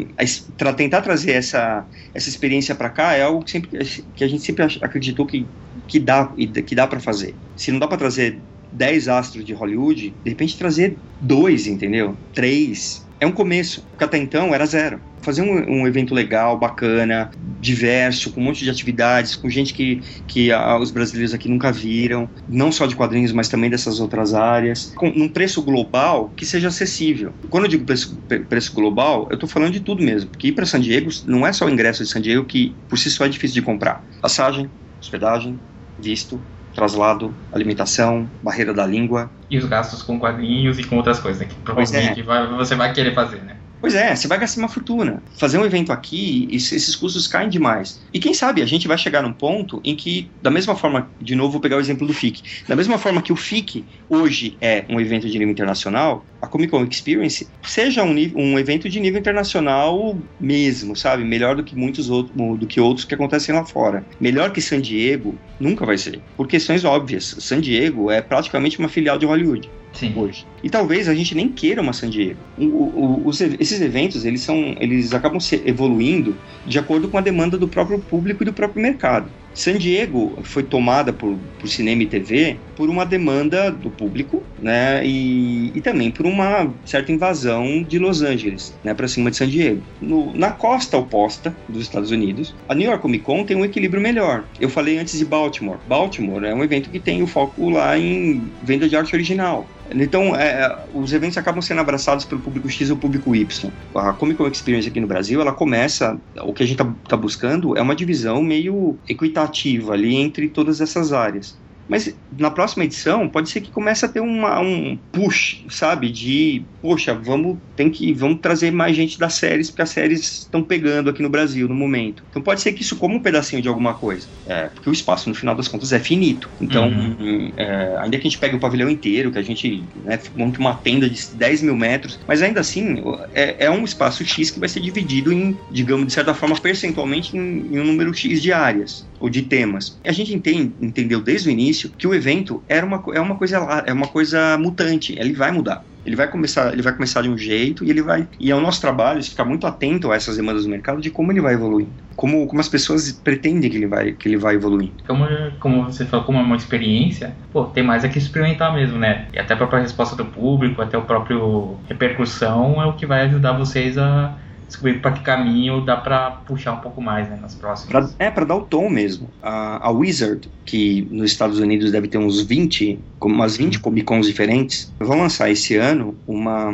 a 0.60 0.74
tentar 0.74 1.02
trazer 1.02 1.32
essa, 1.32 1.86
essa 2.14 2.30
experiência 2.30 2.74
para 2.76 2.90
cá 2.90 3.14
é 3.14 3.22
algo 3.22 3.44
que, 3.44 3.52
sempre, 3.52 3.70
que 4.16 4.24
a 4.24 4.28
gente 4.28 4.44
sempre 4.44 4.66
acreditou 4.82 5.26
que, 5.26 5.46
que 5.88 6.00
dá, 6.00 6.32
que 6.66 6.76
dá 6.76 6.88
para 6.88 7.00
fazer. 7.00 7.36
Se 7.56 7.72
não 7.72 7.80
dá 7.80 7.88
para 7.88 7.98
trazer 7.98 8.40
10 8.72 9.08
astros 9.08 9.46
de 9.46 9.54
Hollywood, 9.54 10.14
de 10.24 10.30
repente 10.30 10.58
trazer 10.58 10.98
dois, 11.22 11.68
entendeu? 11.68 12.18
Três. 12.34 13.07
É 13.20 13.26
um 13.26 13.32
começo, 13.32 13.82
porque 13.82 14.04
até 14.04 14.18
então 14.18 14.54
era 14.54 14.66
zero 14.66 15.00
fazer 15.28 15.42
um, 15.42 15.82
um, 15.82 15.86
evento 15.86 16.14
legal, 16.14 16.58
bacana, 16.58 17.30
diverso, 17.60 18.32
com 18.32 18.40
um 18.40 18.46
monte 18.46 18.64
de 18.64 18.70
atividades, 18.70 19.36
com 19.36 19.50
gente 19.50 19.74
que, 19.74 20.02
que 20.26 20.54
a, 20.54 20.78
os 20.78 20.90
brasileiros 20.90 21.34
aqui 21.34 21.50
nunca 21.50 21.70
viram, 21.70 22.30
não 22.48 22.72
só 22.72 22.86
de 22.86 22.96
quadrinhos, 22.96 23.34
mas 23.34 23.50
também 23.50 23.70
dessas 23.70 24.00
outras 24.00 24.34
áreas, 24.34 24.94
com 24.96 25.10
um 25.10 25.28
preço 25.28 25.62
global 25.62 26.32
que 26.34 26.46
seja 26.46 26.70
acessível. 26.70 27.34
Quando 27.50 27.66
eu 27.66 27.70
digo 27.70 27.86
preço, 27.86 28.18
preço 28.48 28.74
global, 28.74 29.28
eu 29.30 29.34
estou 29.34 29.50
falando 29.50 29.74
de 29.74 29.82
tudo 29.82 30.02
mesmo, 30.02 30.30
porque 30.30 30.48
ir 30.48 30.52
para 30.54 30.66
San 30.66 30.80
Diego 30.80 31.10
não 31.26 31.46
é 31.46 31.52
só 31.52 31.66
o 31.66 31.70
ingresso 31.70 32.06
de 32.06 32.10
San 32.10 32.22
Diego 32.22 32.46
que 32.46 32.74
por 32.88 32.98
si 32.98 33.12
só 33.12 33.26
é 33.26 33.30
difícil 33.30 33.56
de 33.56 33.62
comprar. 33.64 34.06
Passagem, 34.22 34.70
hospedagem, 35.02 35.60
visto, 36.00 36.42
traslado, 36.78 37.34
alimentação, 37.52 38.30
barreira 38.44 38.72
da 38.72 38.86
língua. 38.86 39.32
E 39.50 39.58
os 39.58 39.66
gastos 39.66 40.04
com 40.04 40.20
quadrinhos 40.20 40.78
e 40.78 40.84
com 40.84 40.98
outras 40.98 41.20
coisas, 41.20 41.42
né, 41.42 41.48
que 41.48 41.56
provavelmente 41.56 42.20
é. 42.20 42.24
vai, 42.24 42.48
você 42.56 42.76
vai 42.76 42.94
querer 42.94 43.16
fazer, 43.16 43.42
né? 43.42 43.56
Pois 43.80 43.94
é, 43.94 44.16
você 44.16 44.28
vai 44.28 44.40
gastar 44.40 44.60
uma 44.60 44.68
fortuna. 44.68 45.22
Fazer 45.38 45.58
um 45.58 45.66
evento 45.66 45.92
aqui, 45.92 46.48
esses 46.52 46.96
custos 46.96 47.28
caem 47.28 47.50
demais. 47.50 48.02
E 48.12 48.20
quem 48.20 48.34
sabe 48.34 48.62
a 48.62 48.66
gente 48.66 48.88
vai 48.88 48.98
chegar 48.98 49.22
num 49.22 49.34
ponto 49.34 49.80
em 49.84 49.96
que, 49.96 50.30
da 50.42 50.50
mesma 50.50 50.76
forma, 50.76 51.10
de 51.22 51.36
novo 51.36 51.52
vou 51.52 51.62
pegar 51.62 51.78
o 51.78 51.80
exemplo 51.80 52.08
do 52.08 52.14
FIC, 52.14 52.42
da 52.68 52.76
mesma 52.76 52.98
forma 52.98 53.22
que 53.22 53.32
o 53.32 53.36
FIC 53.36 53.86
hoje 54.10 54.58
é 54.60 54.86
um 54.90 55.00
evento 55.00 55.30
de 55.30 55.38
nível 55.38 55.52
internacional, 55.52 56.26
a 56.42 56.48
Comic 56.48 56.72
Con 56.72 56.84
Experience 56.84 57.48
seja 57.64 58.04
um, 58.04 58.16
um 58.36 58.60
evento 58.60 58.90
de 58.90 59.00
nível 59.00 59.20
internacional 59.20 60.18
mesmo, 60.40 60.96
sabe? 60.96 61.24
Melhor 61.24 61.56
do 61.56 61.64
que 61.64 61.76
muitos 61.76 62.10
outros, 62.10 62.36
do 62.58 62.68
que 62.68 62.80
outros 62.80 63.06
que 63.06 63.14
acontecem 63.14 63.54
lá 63.54 63.66
fora. 63.66 64.06
Melhor 64.20 64.52
que 64.52 64.62
San 64.62 64.82
Diego 64.82 65.38
nunca 65.60 65.86
vai 65.86 65.98
ser, 65.98 66.20
por 66.36 66.48
questões 66.48 66.84
óbvias. 66.84 67.36
San 67.40 67.60
Diego 67.60 68.12
é 68.12 68.22
praticamente 68.22 68.80
uma 68.80 68.90
filial 68.90 69.18
de 69.18 69.26
Hollywood. 69.26 69.70
Sim. 69.94 70.14
hoje. 70.16 70.46
E 70.64 70.70
talvez 70.70 71.08
a 71.08 71.16
gente 71.16 71.34
nem 71.34 71.50
queira 71.50 71.82
uma 71.82 71.94
San 71.94 72.10
Diego. 72.10 72.40
O, 72.58 72.64
o, 72.64 73.22
os, 73.28 73.40
esses 73.42 73.82
eventos, 73.82 74.26
eles 74.26 74.42
são, 74.42 74.76
eles 74.80 75.14
acabam 75.14 75.40
se 75.40 75.62
evoluindo 75.66 76.36
de 76.66 76.78
acordo 76.78 77.08
com 77.08 77.18
a 77.18 77.22
demanda 77.22 77.58
do 77.58 77.68
próprio 77.68 78.00
público 78.00 78.44
e 78.44 78.46
do 78.46 78.54
próprio 78.54 78.82
mercado. 78.82 79.30
San 79.58 79.76
Diego 79.80 80.38
foi 80.44 80.62
tomada 80.62 81.12
por, 81.12 81.36
por 81.60 81.68
cinema 81.68 82.04
e 82.04 82.06
TV 82.06 82.58
por 82.76 82.92
uma 82.92 83.04
demanda 83.04 83.72
do 83.72 83.90
público, 83.90 84.44
né, 84.62 85.04
e, 85.04 85.72
e 85.74 85.82
também 85.82 86.12
por 86.12 86.28
uma 86.28 86.72
certa 86.86 87.12
invasão 87.12 87.82
de 87.82 87.98
Los 87.98 88.22
Angeles, 88.22 88.78
né, 88.84 88.94
para 88.94 89.08
cima 89.08 89.32
de 89.32 89.38
San 89.38 89.48
Diego. 89.48 89.82
No, 90.00 90.32
na 90.38 90.52
costa 90.52 90.96
oposta 90.96 91.56
dos 91.68 91.82
Estados 91.82 92.12
Unidos, 92.12 92.54
a 92.70 92.76
New 92.76 92.88
York 92.88 93.02
Comic 93.02 93.24
Con 93.24 93.44
tem 93.44 93.58
um 93.58 93.66
equilíbrio 93.66 94.00
melhor. 94.02 94.44
Eu 94.62 94.70
falei 94.70 95.00
antes 95.00 95.18
de 95.18 95.26
Baltimore. 95.26 95.80
Baltimore 95.88 96.46
é 96.46 96.54
um 96.54 96.64
evento 96.64 96.92
que 96.92 97.00
tem 97.00 97.24
o 97.24 97.28
foco 97.28 97.68
lá 97.72 97.98
em 97.98 98.44
venda 98.62 98.88
de 98.88 98.96
arte 98.96 99.16
original. 99.16 99.68
Então, 99.92 100.36
é, 100.36 100.64
é, 100.64 100.86
os 100.94 101.14
eventos 101.14 101.38
acabam 101.38 101.62
sendo 101.62 101.82
abraçados 101.82 102.26
pelo 102.26 102.42
público 102.42 102.70
X 102.70 102.90
ou 102.90 102.98
público 102.98 103.36
Y. 103.36 103.72
A 103.96 104.14
Comic 104.14 104.38
Con 104.38 104.48
Experience 104.48 104.88
aqui 104.88 105.00
no 105.00 105.08
Brasil, 105.08 105.40
ela 105.40 105.54
começa, 105.54 106.20
o 106.42 106.54
que 106.54 106.64
a 106.64 106.66
gente 106.66 106.82
está 106.82 106.96
tá 107.08 107.18
buscando 107.18 107.78
é 107.78 107.82
uma 107.82 107.96
divisão 107.96 108.42
meio 108.42 109.00
equitativa 109.08 109.94
ali 109.94 110.16
entre 110.16 110.50
todas 110.50 110.82
essas 110.82 111.14
áreas. 111.14 111.58
Mas 111.88 112.16
na 112.38 112.52
próxima 112.52 112.84
edição 112.84 113.28
pode 113.28 113.50
ser 113.50 113.62
que 113.62 113.72
comece 113.72 114.06
a 114.06 114.10
ter 114.10 114.20
uma, 114.20 114.60
um 114.60 114.98
push, 115.12 115.64
sabe? 115.70 116.10
De, 116.10 116.64
poxa, 116.82 117.14
vamos, 117.14 117.58
tem 117.76 117.90
que, 117.90 118.14
vamos 118.14 118.40
trazer 118.42 118.72
mais 118.72 118.96
gente 118.96 119.18
das 119.18 119.34
séries, 119.36 119.70
porque 119.70 119.82
as 119.82 119.90
séries 119.90 120.40
estão 120.40 120.62
pegando 120.62 121.10
aqui 121.10 121.22
no 121.22 121.30
Brasil 121.30 121.68
no 121.68 121.76
momento. 121.76 122.24
Então 122.30 122.42
pode 122.42 122.62
ser 122.62 122.74
que 122.74 122.82
isso 122.82 122.96
como 122.96 123.16
um 123.16 123.20
pedacinho 123.20 123.62
de 123.62 123.68
alguma 123.68 123.94
coisa. 123.94 124.28
É, 124.46 124.66
porque 124.68 124.90
o 124.90 124.94
espaço, 124.94 125.30
no 125.30 125.36
final 125.36 125.56
das 125.56 125.68
contas, 125.68 125.94
é 125.94 126.00
finito. 126.00 126.50
Então, 126.60 126.90
uhum. 126.90 127.52
é, 127.56 127.98
ainda 128.00 128.18
que 128.18 128.28
a 128.28 128.30
gente 128.30 128.38
pegue 128.38 128.56
o 128.56 128.60
pavilhão 128.60 128.90
inteiro, 128.90 129.32
que 129.32 129.40
a 129.40 129.42
gente 129.42 129.84
né, 130.04 130.20
monte 130.36 130.60
uma 130.60 130.74
tenda 130.74 131.10
de 131.10 131.28
10 131.36 131.64
mil 131.64 131.76
metros, 131.76 132.20
mas 132.28 132.42
ainda 132.42 132.60
assim 132.60 133.04
é, 133.34 133.66
é, 133.66 133.72
um 133.72 133.84
espaço 133.84 134.26
X 134.26 134.52
que 134.52 134.60
vai 134.60 134.70
ser 134.70 134.80
dividido 134.80 135.32
em, 135.32 135.58
digamos, 135.72 136.08
de 136.08 136.14
certa 136.14 136.34
forma, 136.34 136.56
percentualmente 136.60 137.38
em, 137.38 137.68
em 137.72 137.80
um 137.80 137.86
número 137.86 138.14
X 138.14 138.42
de 138.42 138.52
áreas 138.52 139.06
ou 139.20 139.30
de 139.30 139.42
temas. 139.42 140.00
A 140.06 140.12
gente 140.12 140.34
entende, 140.34 140.74
entendeu 140.82 141.22
desde 141.22 141.50
o 141.50 141.52
início 141.52 141.90
que 141.90 142.08
o 142.08 142.14
evento 142.14 142.64
era 142.68 142.86
uma, 142.86 143.04
é 143.14 143.20
uma 143.20 143.36
coisa 143.36 143.58
é 143.86 143.94
uma 143.94 144.08
coisa 144.08 144.58
mutante, 144.58 145.16
ele 145.18 145.34
vai 145.34 145.52
mudar. 145.52 145.84
Ele 146.06 146.16
vai 146.16 146.30
começar, 146.30 146.72
ele 146.72 146.82
vai 146.82 146.94
começar 146.94 147.22
de 147.22 147.30
um 147.30 147.38
jeito 147.38 147.84
e 147.84 147.90
ele 147.90 148.02
vai 148.02 148.26
e 148.40 148.50
é 148.50 148.56
o 148.56 148.62
nosso 148.62 148.80
trabalho 148.80 149.22
ficar 149.22 149.44
muito 149.44 149.68
atento 149.68 150.10
a 150.10 150.16
essas 150.16 150.38
demandas 150.38 150.64
do 150.64 150.70
mercado 150.70 151.02
de 151.02 151.10
como 151.10 151.34
ele 151.34 151.42
vai 151.42 151.54
evoluir, 151.54 151.86
como, 152.16 152.48
como 152.48 152.62
as 152.62 152.70
pessoas 152.70 153.12
pretendem 153.12 153.70
que 153.70 153.76
ele 153.76 153.88
vai 153.88 154.14
que 154.14 154.30
ele 154.30 154.38
vai 154.38 154.56
evoluir. 154.56 154.90
Como, 155.06 155.26
como 155.60 155.84
você 155.84 156.06
falou, 156.06 156.26
como 156.26 156.38
é 156.38 156.42
uma 156.42 156.56
experiência, 156.56 157.36
pô, 157.52 157.66
tem 157.66 157.84
mais 157.84 158.06
é 158.06 158.08
que 158.08 158.18
experimentar 158.18 158.74
mesmo, 158.74 158.98
né? 158.98 159.28
E 159.34 159.40
até 159.40 159.54
a 159.54 159.58
própria 159.58 159.82
resposta 159.82 160.16
do 160.16 160.24
público, 160.24 160.82
até 160.82 160.98
o 160.98 161.02
próprio 161.02 161.78
repercussão 161.90 162.82
é 162.82 162.86
o 162.86 162.94
que 162.94 163.06
vai 163.06 163.26
ajudar 163.26 163.52
vocês 163.52 163.98
a 163.98 164.34
descobrir 164.68 165.02
para 165.02 165.12
que 165.12 165.22
caminho 165.22 165.82
dá 165.82 165.98
para 165.98 166.32
puxar 166.32 166.74
um 166.74 166.78
pouco 166.78 167.02
mais 167.02 167.30
né, 167.30 167.38
nas 167.42 167.56
próximas. 167.56 167.90
Pra, 167.90 168.26
é, 168.26 168.30
para 168.30 168.46
dar 168.46 168.56
o 168.56 168.62
tom 168.62 168.90
mesmo. 168.90 169.30
A, 169.42 169.88
a, 169.88 169.92
Wizard, 169.92 170.50
que 170.66 171.08
nos 171.10 171.32
Estados 171.32 171.60
Unidos 171.60 171.92
deve 171.92 172.08
ter 172.08 172.18
uns 172.18 172.42
20, 172.42 173.00
umas 173.22 173.58
20 173.58 173.80
Comic 173.80 174.06
Cons 174.06 174.28
diferentes, 174.28 174.94
vão 175.00 175.20
lançar 175.20 175.50
esse 175.50 175.76
ano 175.76 176.16
uma 176.28 176.72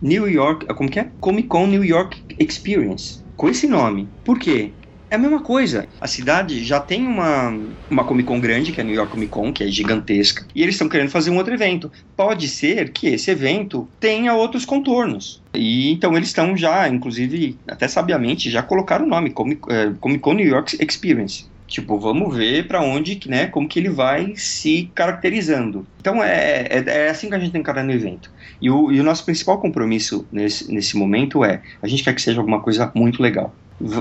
New 0.00 0.28
York, 0.28 0.66
como 0.74 0.88
que 0.88 1.00
é? 1.00 1.08
Comic 1.20 1.48
Con 1.48 1.66
New 1.66 1.84
York 1.84 2.22
Experience. 2.38 3.22
Com 3.36 3.48
esse 3.48 3.66
nome. 3.68 4.08
Por 4.24 4.38
quê? 4.38 4.72
É 5.10 5.14
a 5.14 5.18
mesma 5.18 5.42
coisa. 5.42 5.88
A 5.98 6.06
cidade 6.06 6.62
já 6.62 6.78
tem 6.80 7.06
uma, 7.06 7.48
uma 7.88 8.04
Comic 8.04 8.26
Con 8.26 8.40
grande, 8.40 8.72
que 8.72 8.80
é 8.80 8.82
a 8.82 8.86
New 8.86 8.94
York 8.94 9.10
Comic 9.10 9.30
Con, 9.30 9.52
que 9.52 9.64
é 9.64 9.68
gigantesca, 9.68 10.46
e 10.54 10.62
eles 10.62 10.74
estão 10.74 10.88
querendo 10.88 11.10
fazer 11.10 11.30
um 11.30 11.38
outro 11.38 11.54
evento. 11.54 11.90
Pode 12.14 12.46
ser 12.46 12.90
que 12.90 13.08
esse 13.08 13.30
evento 13.30 13.88
tenha 13.98 14.34
outros 14.34 14.66
contornos. 14.66 15.42
E 15.54 15.90
então 15.90 16.14
eles 16.14 16.28
estão 16.28 16.54
já, 16.54 16.86
inclusive, 16.88 17.58
até 17.66 17.88
sabiamente, 17.88 18.50
já 18.50 18.62
colocaram 18.62 19.06
o 19.06 19.08
nome 19.08 19.30
Comic, 19.30 19.62
é, 19.70 19.92
Comic 19.98 20.20
Con 20.20 20.34
New 20.34 20.46
York 20.46 20.76
Experience. 20.78 21.46
Tipo, 21.66 21.98
vamos 21.98 22.34
ver 22.34 22.66
para 22.66 22.82
onde, 22.82 23.20
né, 23.26 23.46
como 23.46 23.68
que 23.68 23.78
ele 23.78 23.90
vai 23.90 24.34
se 24.36 24.90
caracterizando. 24.94 25.86
Então 26.00 26.22
é, 26.22 26.66
é, 26.70 26.84
é, 26.86 27.10
assim 27.10 27.28
que 27.28 27.34
a 27.34 27.38
gente 27.38 27.52
tem 27.52 27.60
encarar 27.60 27.84
no 27.84 27.92
evento. 27.92 28.30
E 28.60 28.70
o, 28.70 28.90
e 28.90 29.00
o 29.00 29.04
nosso 29.04 29.24
principal 29.24 29.58
compromisso 29.58 30.26
nesse, 30.32 30.72
nesse 30.72 30.96
momento 30.96 31.44
é, 31.44 31.62
a 31.82 31.86
gente 31.86 32.04
quer 32.04 32.14
que 32.14 32.22
seja 32.22 32.40
alguma 32.40 32.60
coisa 32.60 32.90
muito 32.94 33.22
legal. 33.22 33.54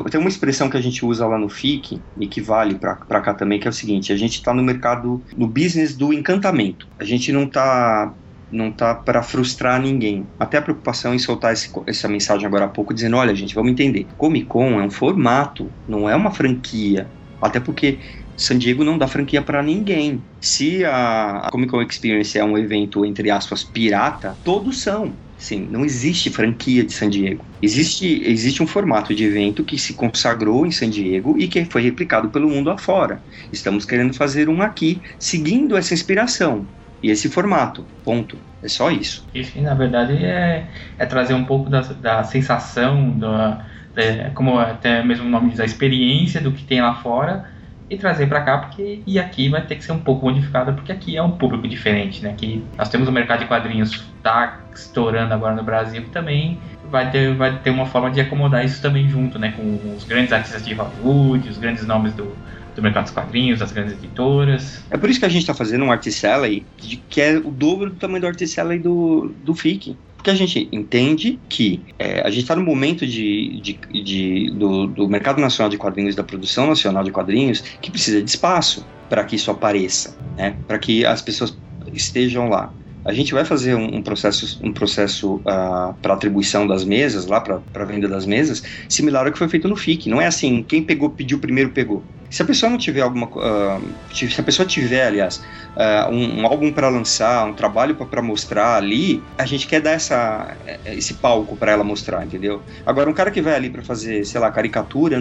Tem 0.09 0.19
uma 0.19 0.29
expressão 0.29 0.69
que 0.69 0.77
a 0.77 0.81
gente 0.81 1.05
usa 1.05 1.27
lá 1.27 1.37
no 1.37 1.49
FIC 1.49 2.01
e 2.19 2.27
que 2.27 2.41
vale 2.41 2.75
para 2.75 3.21
cá 3.21 3.33
também, 3.33 3.59
que 3.59 3.67
é 3.67 3.69
o 3.69 3.73
seguinte: 3.73 4.11
a 4.11 4.17
gente 4.17 4.35
está 4.35 4.53
no 4.53 4.63
mercado, 4.63 5.23
no 5.35 5.47
business 5.47 5.95
do 5.95 6.11
encantamento. 6.11 6.87
A 6.99 7.03
gente 7.03 7.31
não 7.31 7.43
está 7.43 8.13
não 8.51 8.71
tá 8.71 8.95
para 8.95 9.21
frustrar 9.21 9.81
ninguém. 9.81 10.25
Até 10.39 10.57
a 10.57 10.61
preocupação 10.61 11.13
em 11.13 11.19
soltar 11.19 11.53
esse, 11.53 11.69
essa 11.85 12.07
mensagem 12.07 12.45
agora 12.45 12.65
há 12.65 12.69
pouco, 12.69 12.93
dizendo: 12.93 13.17
olha, 13.17 13.35
gente, 13.35 13.53
vamos 13.53 13.71
entender. 13.71 14.07
Comic 14.17 14.47
Con 14.47 14.79
é 14.79 14.83
um 14.83 14.89
formato, 14.89 15.71
não 15.87 16.09
é 16.09 16.15
uma 16.15 16.31
franquia. 16.31 17.07
Até 17.39 17.59
porque 17.59 17.99
San 18.35 18.57
Diego 18.57 18.83
não 18.83 18.97
dá 18.97 19.07
franquia 19.07 19.41
para 19.41 19.61
ninguém. 19.61 20.23
Se 20.39 20.83
a 20.85 21.49
Comic 21.51 21.71
Con 21.71 21.81
Experience 21.81 22.37
é 22.37 22.43
um 22.43 22.57
evento, 22.57 23.05
entre 23.05 23.29
aspas, 23.29 23.63
pirata, 23.63 24.35
todos 24.43 24.81
são. 24.81 25.13
Sim, 25.37 25.67
não 25.69 25.85
existe 25.85 26.31
franquia 26.31 26.83
de 26.83 26.91
San 26.91 27.09
Diego. 27.09 27.45
Existe, 27.61 28.23
existe 28.25 28.61
um 28.61 28.67
formato 28.67 29.13
de 29.13 29.23
evento 29.23 29.63
que 29.63 29.77
se 29.77 29.93
consagrou 29.93 30.65
em 30.65 30.71
San 30.71 30.89
Diego 30.89 31.37
e 31.37 31.47
que 31.47 31.63
foi 31.65 31.83
replicado 31.83 32.29
pelo 32.29 32.49
mundo 32.49 32.71
afora. 32.71 33.21
Estamos 33.51 33.85
querendo 33.85 34.13
fazer 34.15 34.49
um 34.49 34.61
aqui, 34.61 34.99
seguindo 35.19 35.77
essa 35.77 35.93
inspiração 35.93 36.67
e 37.03 37.11
esse 37.11 37.29
formato. 37.29 37.85
Ponto. 38.03 38.37
É 38.63 38.67
só 38.67 38.89
isso. 38.89 39.27
Isso, 39.33 39.61
na 39.61 39.75
verdade, 39.75 40.13
é, 40.25 40.67
é 40.97 41.05
trazer 41.05 41.35
um 41.35 41.45
pouco 41.45 41.69
da, 41.69 41.81
da 41.81 42.23
sensação, 42.23 43.11
da, 43.17 43.67
da, 43.93 44.31
como 44.33 44.57
até 44.57 45.03
mesmo 45.03 45.27
o 45.27 45.29
nome 45.29 45.51
diz, 45.51 45.59
a 45.59 45.65
experiência 45.65 46.41
do 46.41 46.51
que 46.51 46.63
tem 46.63 46.81
lá 46.81 46.95
fora 46.95 47.56
e 47.89 47.97
trazer 47.97 48.27
para 48.27 48.41
cá, 48.41 48.57
porque 48.57 49.01
e 49.05 49.17
aqui 49.17 49.49
vai 49.49 49.61
ter 49.61 49.75
que 49.75 49.83
ser 49.83 49.93
um 49.93 49.99
pouco 49.99 50.25
modificada, 50.25 50.73
porque 50.73 50.91
aqui 50.91 51.15
é 51.15 51.23
um 51.23 51.31
público 51.31 51.67
diferente, 51.67 52.21
né? 52.21 52.33
Que 52.37 52.63
nós 52.77 52.89
temos 52.89 53.07
o 53.07 53.11
mercado 53.11 53.39
de 53.39 53.45
quadrinhos 53.45 54.03
tá 54.21 54.59
estourando 54.73 55.33
agora 55.33 55.55
no 55.55 55.63
Brasil, 55.63 56.01
que 56.03 56.09
também 56.09 56.59
vai 56.91 57.09
ter, 57.09 57.33
vai 57.35 57.57
ter 57.59 57.69
uma 57.69 57.85
forma 57.85 58.11
de 58.11 58.19
acomodar 58.19 58.65
isso 58.65 58.81
também 58.81 59.09
junto, 59.09 59.39
né? 59.39 59.53
Com 59.55 59.95
os 59.95 60.03
grandes 60.03 60.33
artistas 60.33 60.65
de 60.65 60.73
Hollywood, 60.73 61.49
os 61.49 61.57
grandes 61.57 61.85
nomes 61.85 62.13
do, 62.13 62.35
do 62.75 62.81
mercado 62.81 63.05
dos 63.05 63.13
quadrinhos, 63.13 63.59
das 63.59 63.71
grandes 63.71 63.93
editoras. 63.93 64.83
É 64.91 64.97
por 64.97 65.09
isso 65.09 65.19
que 65.19 65.25
a 65.25 65.29
gente 65.29 65.41
está 65.41 65.53
fazendo 65.53 65.85
um 65.85 65.91
Artist 65.91 66.25
Alley, 66.25 66.65
que 67.09 67.21
é 67.21 67.37
o 67.37 67.51
dobro 67.51 67.89
do 67.89 67.95
tamanho 67.95 68.21
do 68.21 68.27
Artist 68.27 68.59
Alley 68.59 68.79
do, 68.79 69.33
do 69.43 69.55
FIC. 69.55 69.97
Porque 70.27 70.43
a 70.43 70.45
gente 70.45 70.67
entende 70.73 71.39
que 71.47 71.81
é, 71.97 72.19
a 72.19 72.29
gente 72.29 72.41
está 72.41 72.53
no 72.53 72.61
momento 72.61 73.07
de, 73.07 73.61
de, 73.61 73.79
de 74.03 74.51
do, 74.51 74.85
do, 74.85 75.07
mercado 75.07 75.39
nacional 75.39 75.69
de 75.69 75.77
quadrinhos, 75.77 76.15
da 76.15 76.23
produção 76.23 76.67
nacional 76.67 77.01
de 77.01 77.11
quadrinhos, 77.11 77.61
que 77.61 77.89
precisa 77.89 78.21
de 78.21 78.29
espaço 78.29 78.85
para 79.07 79.23
que 79.23 79.37
isso 79.37 79.49
apareça, 79.49 80.17
né? 80.35 80.57
para 80.67 80.77
que 80.79 81.05
as 81.05 81.21
pessoas 81.21 81.57
estejam 81.93 82.49
lá. 82.49 82.73
A 83.05 83.13
gente 83.13 83.33
vai 83.33 83.45
fazer 83.45 83.73
um, 83.73 84.01
processo, 84.01 84.59
um 84.61 84.73
processo 84.73 85.35
uh, 85.35 85.41
ah, 85.45 85.95
para 86.01 86.13
atribuição 86.13 86.67
das 86.67 86.83
mesas, 86.83 87.25
lá 87.25 87.39
para 87.39 87.85
venda 87.85 88.09
das 88.09 88.25
mesas, 88.25 88.61
similar 88.89 89.27
ao 89.27 89.31
que 89.31 89.37
foi 89.37 89.47
feito 89.47 89.69
no 89.69 89.77
FIC. 89.77 90.09
Não 90.09 90.19
é 90.19 90.27
assim, 90.27 90.61
quem 90.61 90.83
pegou, 90.83 91.09
pediu 91.09 91.39
primeiro, 91.39 91.69
pegou. 91.69 92.03
Se 92.29 92.41
a 92.41 92.45
pessoa 92.45 92.69
não 92.69 92.77
tiver 92.77 93.01
alguma. 93.01 93.27
Uh, 93.27 93.81
se 94.13 94.39
a 94.39 94.43
pessoa 94.43 94.65
tiver, 94.67 95.07
aliás, 95.07 95.37
uh, 95.75 96.11
um, 96.11 96.41
um, 96.41 96.45
álbum 96.45 96.71
para 96.71 96.89
lançar, 96.89 97.45
um 97.45 97.53
trabalho 97.53 97.95
para 97.95 98.21
mostrar 98.21 98.75
ali, 98.75 99.23
a 99.37 99.45
gente 99.45 99.67
quer 99.67 99.81
dar 99.81 99.91
essa, 99.91 100.55
esse 100.85 101.15
palco 101.15 101.55
para 101.55 101.71
ela 101.71 101.83
mostrar, 101.83 102.25
entendeu? 102.25 102.61
Agora, 102.85 103.09
um 103.09 103.13
cara 103.13 103.31
que 103.31 103.41
vai 103.41 103.55
ali 103.55 103.69
para 103.69 103.81
fazer, 103.81 104.25
sei 104.25 104.41
lá, 104.41 104.51
caricatura, 104.51 105.19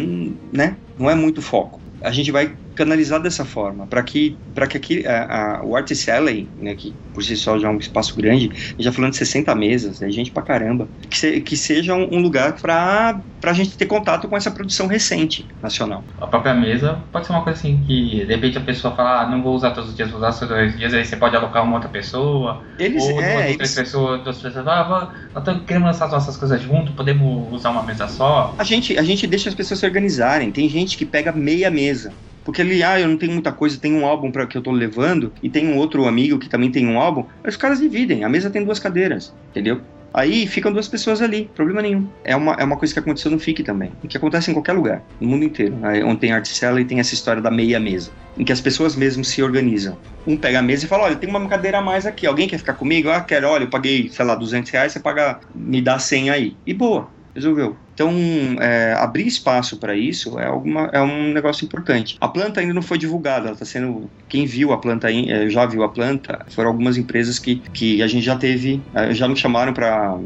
né? 0.53 0.77
Não 0.99 1.09
é 1.09 1.15
muito 1.15 1.41
foco 1.41 1.81
a 2.07 2.11
gente 2.11 2.31
vai 2.31 2.55
canalizar 2.77 3.21
dessa 3.21 3.45
forma, 3.45 3.87
para 3.87 4.03
que, 4.03 4.37
para 4.55 4.67
que 4.67 4.77
aqui, 4.77 5.07
a, 5.07 5.59
a, 5.59 5.65
o 5.65 5.75
Art 5.75 5.91
Alley, 6.09 6.49
né, 6.61 6.75
que 6.75 6.95
por 7.13 7.25
si 7.25 7.37
só 7.37 7.59
já 7.59 7.69
é 7.69 7.71
um 7.71 7.79
espaço 7.79 8.15
grande, 8.15 8.75
já 8.79 8.93
falando 8.93 9.13
de 9.13 9.17
60 9.17 9.55
mesas, 9.55 10.03
é 10.03 10.11
gente 10.11 10.31
pra 10.31 10.43
caramba, 10.43 10.87
que, 11.09 11.19
se, 11.19 11.41
que 11.41 11.57
seja 11.57 11.95
um, 11.95 12.17
um 12.17 12.21
lugar 12.21 12.53
para 12.53 13.21
a 13.43 13.53
gente 13.53 13.77
ter 13.77 13.87
contato 13.87 14.29
com 14.29 14.37
essa 14.37 14.51
produção 14.51 14.87
recente 14.87 15.47
nacional. 15.63 16.05
A 16.21 16.27
própria 16.27 16.55
mesa 16.55 17.01
pode 17.11 17.27
ser 17.27 17.33
uma 17.33 17.43
coisa 17.43 17.59
assim 17.59 17.83
que, 17.87 18.25
de 18.25 18.35
repente, 18.35 18.59
a 18.59 18.61
pessoa 18.61 18.95
fala, 18.95 19.23
ah, 19.23 19.27
não 19.27 19.43
vou 19.43 19.55
usar 19.55 19.71
todos 19.71 19.91
os 19.91 19.97
dias, 19.97 20.11
vou 20.11 20.19
usar 20.19 20.33
todos 20.33 20.69
os 20.69 20.79
dias, 20.79 20.93
aí 20.93 21.05
você 21.05 21.17
pode 21.17 21.35
alocar 21.35 21.65
uma 21.65 21.75
outra 21.75 21.89
pessoa, 21.89 22.63
eles, 22.79 23.03
ou 23.03 23.21
é, 23.21 23.33
duas 23.33 23.45
eles... 23.45 23.57
três 23.57 23.75
pessoas, 23.75 24.23
duas 24.23 24.39
pessoas, 24.39 24.67
ah, 24.69 25.11
nós 25.33 25.43
estamos 25.43 25.65
querendo 25.65 25.85
lançar 25.85 26.05
as 26.07 26.13
nossas 26.13 26.37
coisas 26.37 26.61
junto, 26.61 26.93
podemos 26.93 27.53
usar 27.53 27.71
uma 27.71 27.83
mesa 27.83 28.07
só? 28.07 28.55
A 28.59 28.65
gente, 28.65 28.99
a 28.99 29.03
gente 29.03 29.27
deixa 29.27 29.49
as 29.49 29.55
pessoas 29.55 29.81
se 29.81 29.87
organizarem, 29.87 30.51
tem 30.51 30.69
gente 30.69 30.97
que 30.97 31.07
pega 31.07 31.33
meia 31.33 31.71
mesa, 31.71 32.13
porque 32.47 32.63
ele, 32.63 32.81
ah, 32.85 32.99
eu 32.99 33.09
não 33.09 33.17
tenho 33.17 33.33
muita 33.33 33.51
coisa, 33.51 33.77
tem 33.77 33.93
um 33.93 34.07
álbum 34.07 34.31
para 34.31 34.47
que 34.47 34.57
eu 34.57 34.63
tô 34.63 34.71
levando 34.71 35.33
e 35.43 35.51
tem 35.51 35.67
um 35.67 35.77
outro 35.77 36.07
amigo 36.07 36.39
que 36.39 36.49
também 36.49 36.71
tem 36.71 36.87
um 36.87 36.97
álbum. 36.97 37.25
Aí 37.43 37.51
os 37.51 37.57
caras 37.57 37.81
dividem, 37.81 38.23
a 38.23 38.29
mesa 38.29 38.49
tem 38.49 38.65
duas 38.65 38.79
cadeiras, 38.79 39.35
entendeu? 39.51 39.81
Aí 40.15 40.47
ficam 40.47 40.73
duas 40.73 40.87
pessoas 40.87 41.21
ali, 41.21 41.51
problema 41.57 41.83
nenhum. 41.83 42.09
É 42.25 42.37
uma, 42.37 42.55
é 42.55 42.65
uma 42.65 42.77
coisa 42.77 42.95
que 42.95 43.01
aconteceu 43.01 43.33
no 43.33 43.39
FIC 43.39 43.65
também, 43.65 43.91
e 44.03 44.07
que 44.07 44.17
acontece 44.17 44.51
em 44.51 44.55
qualquer 44.55 44.75
lugar, 44.75 45.03
no 45.21 45.29
mundo 45.29 45.45
inteiro. 45.45 45.77
Aí, 45.83 46.03
onde 46.05 46.21
tem 46.21 46.33
arte 46.33 46.49
cela 46.49 46.81
e 46.81 46.85
tem 46.85 47.01
essa 47.01 47.13
história 47.13 47.43
da 47.43 47.51
meia 47.51 47.81
mesa, 47.81 48.13
em 48.39 48.45
que 48.45 48.53
as 48.53 48.61
pessoas 48.61 48.95
mesmo 48.95 49.25
se 49.25 49.43
organizam. 49.43 49.99
Um 50.25 50.37
pega 50.37 50.61
a 50.61 50.63
mesa 50.63 50.87
e 50.87 50.89
fala: 50.89 51.05
olha, 51.05 51.17
tem 51.17 51.29
uma 51.29 51.47
cadeira 51.49 51.79
a 51.79 51.83
mais 51.83 52.07
aqui, 52.07 52.27
alguém 52.27 52.49
quer 52.49 52.59
ficar 52.59 52.75
comigo? 52.75 53.11
Ah, 53.11 53.21
quero, 53.21 53.49
olha, 53.49 53.65
eu 53.65 53.69
paguei, 53.69 54.09
sei 54.09 54.25
lá, 54.25 54.37
200 54.37 54.71
reais, 54.71 54.93
você 54.93 55.01
paga, 55.01 55.41
me 55.55 55.83
dá 55.83 55.99
100 55.99 56.31
aí. 56.31 56.57
E 56.65 56.73
boa, 56.73 57.11
resolveu. 57.37 57.77
Então, 57.95 58.13
é, 58.61 58.95
abrir 58.99 59.27
espaço 59.27 59.79
para 59.79 59.97
isso 59.97 60.39
é, 60.39 60.47
alguma, 60.47 60.91
é 60.93 61.01
um 61.01 61.33
negócio 61.33 61.65
importante. 61.65 62.17
A 62.21 62.29
planta 62.29 62.61
ainda 62.61 62.75
não 62.75 62.83
foi 62.83 62.99
divulgada, 62.99 63.47
ela 63.47 63.53
está 63.53 63.65
sendo. 63.65 64.11
Quem 64.29 64.45
viu 64.45 64.73
a 64.73 64.79
planta, 64.79 65.11
é, 65.11 65.49
já 65.49 65.65
viu 65.65 65.83
a 65.83 65.89
planta, 65.89 66.45
foram 66.51 66.71
algumas 66.71 66.99
empresas 66.99 67.39
que, 67.39 67.57
que 67.73 68.03
a 68.03 68.07
gente 68.07 68.25
já 68.25 68.37
teve, 68.37 68.83
é, 68.95 69.15
já 69.15 69.29
me 69.29 69.37
chamaram 69.37 69.73
para. 69.73 70.19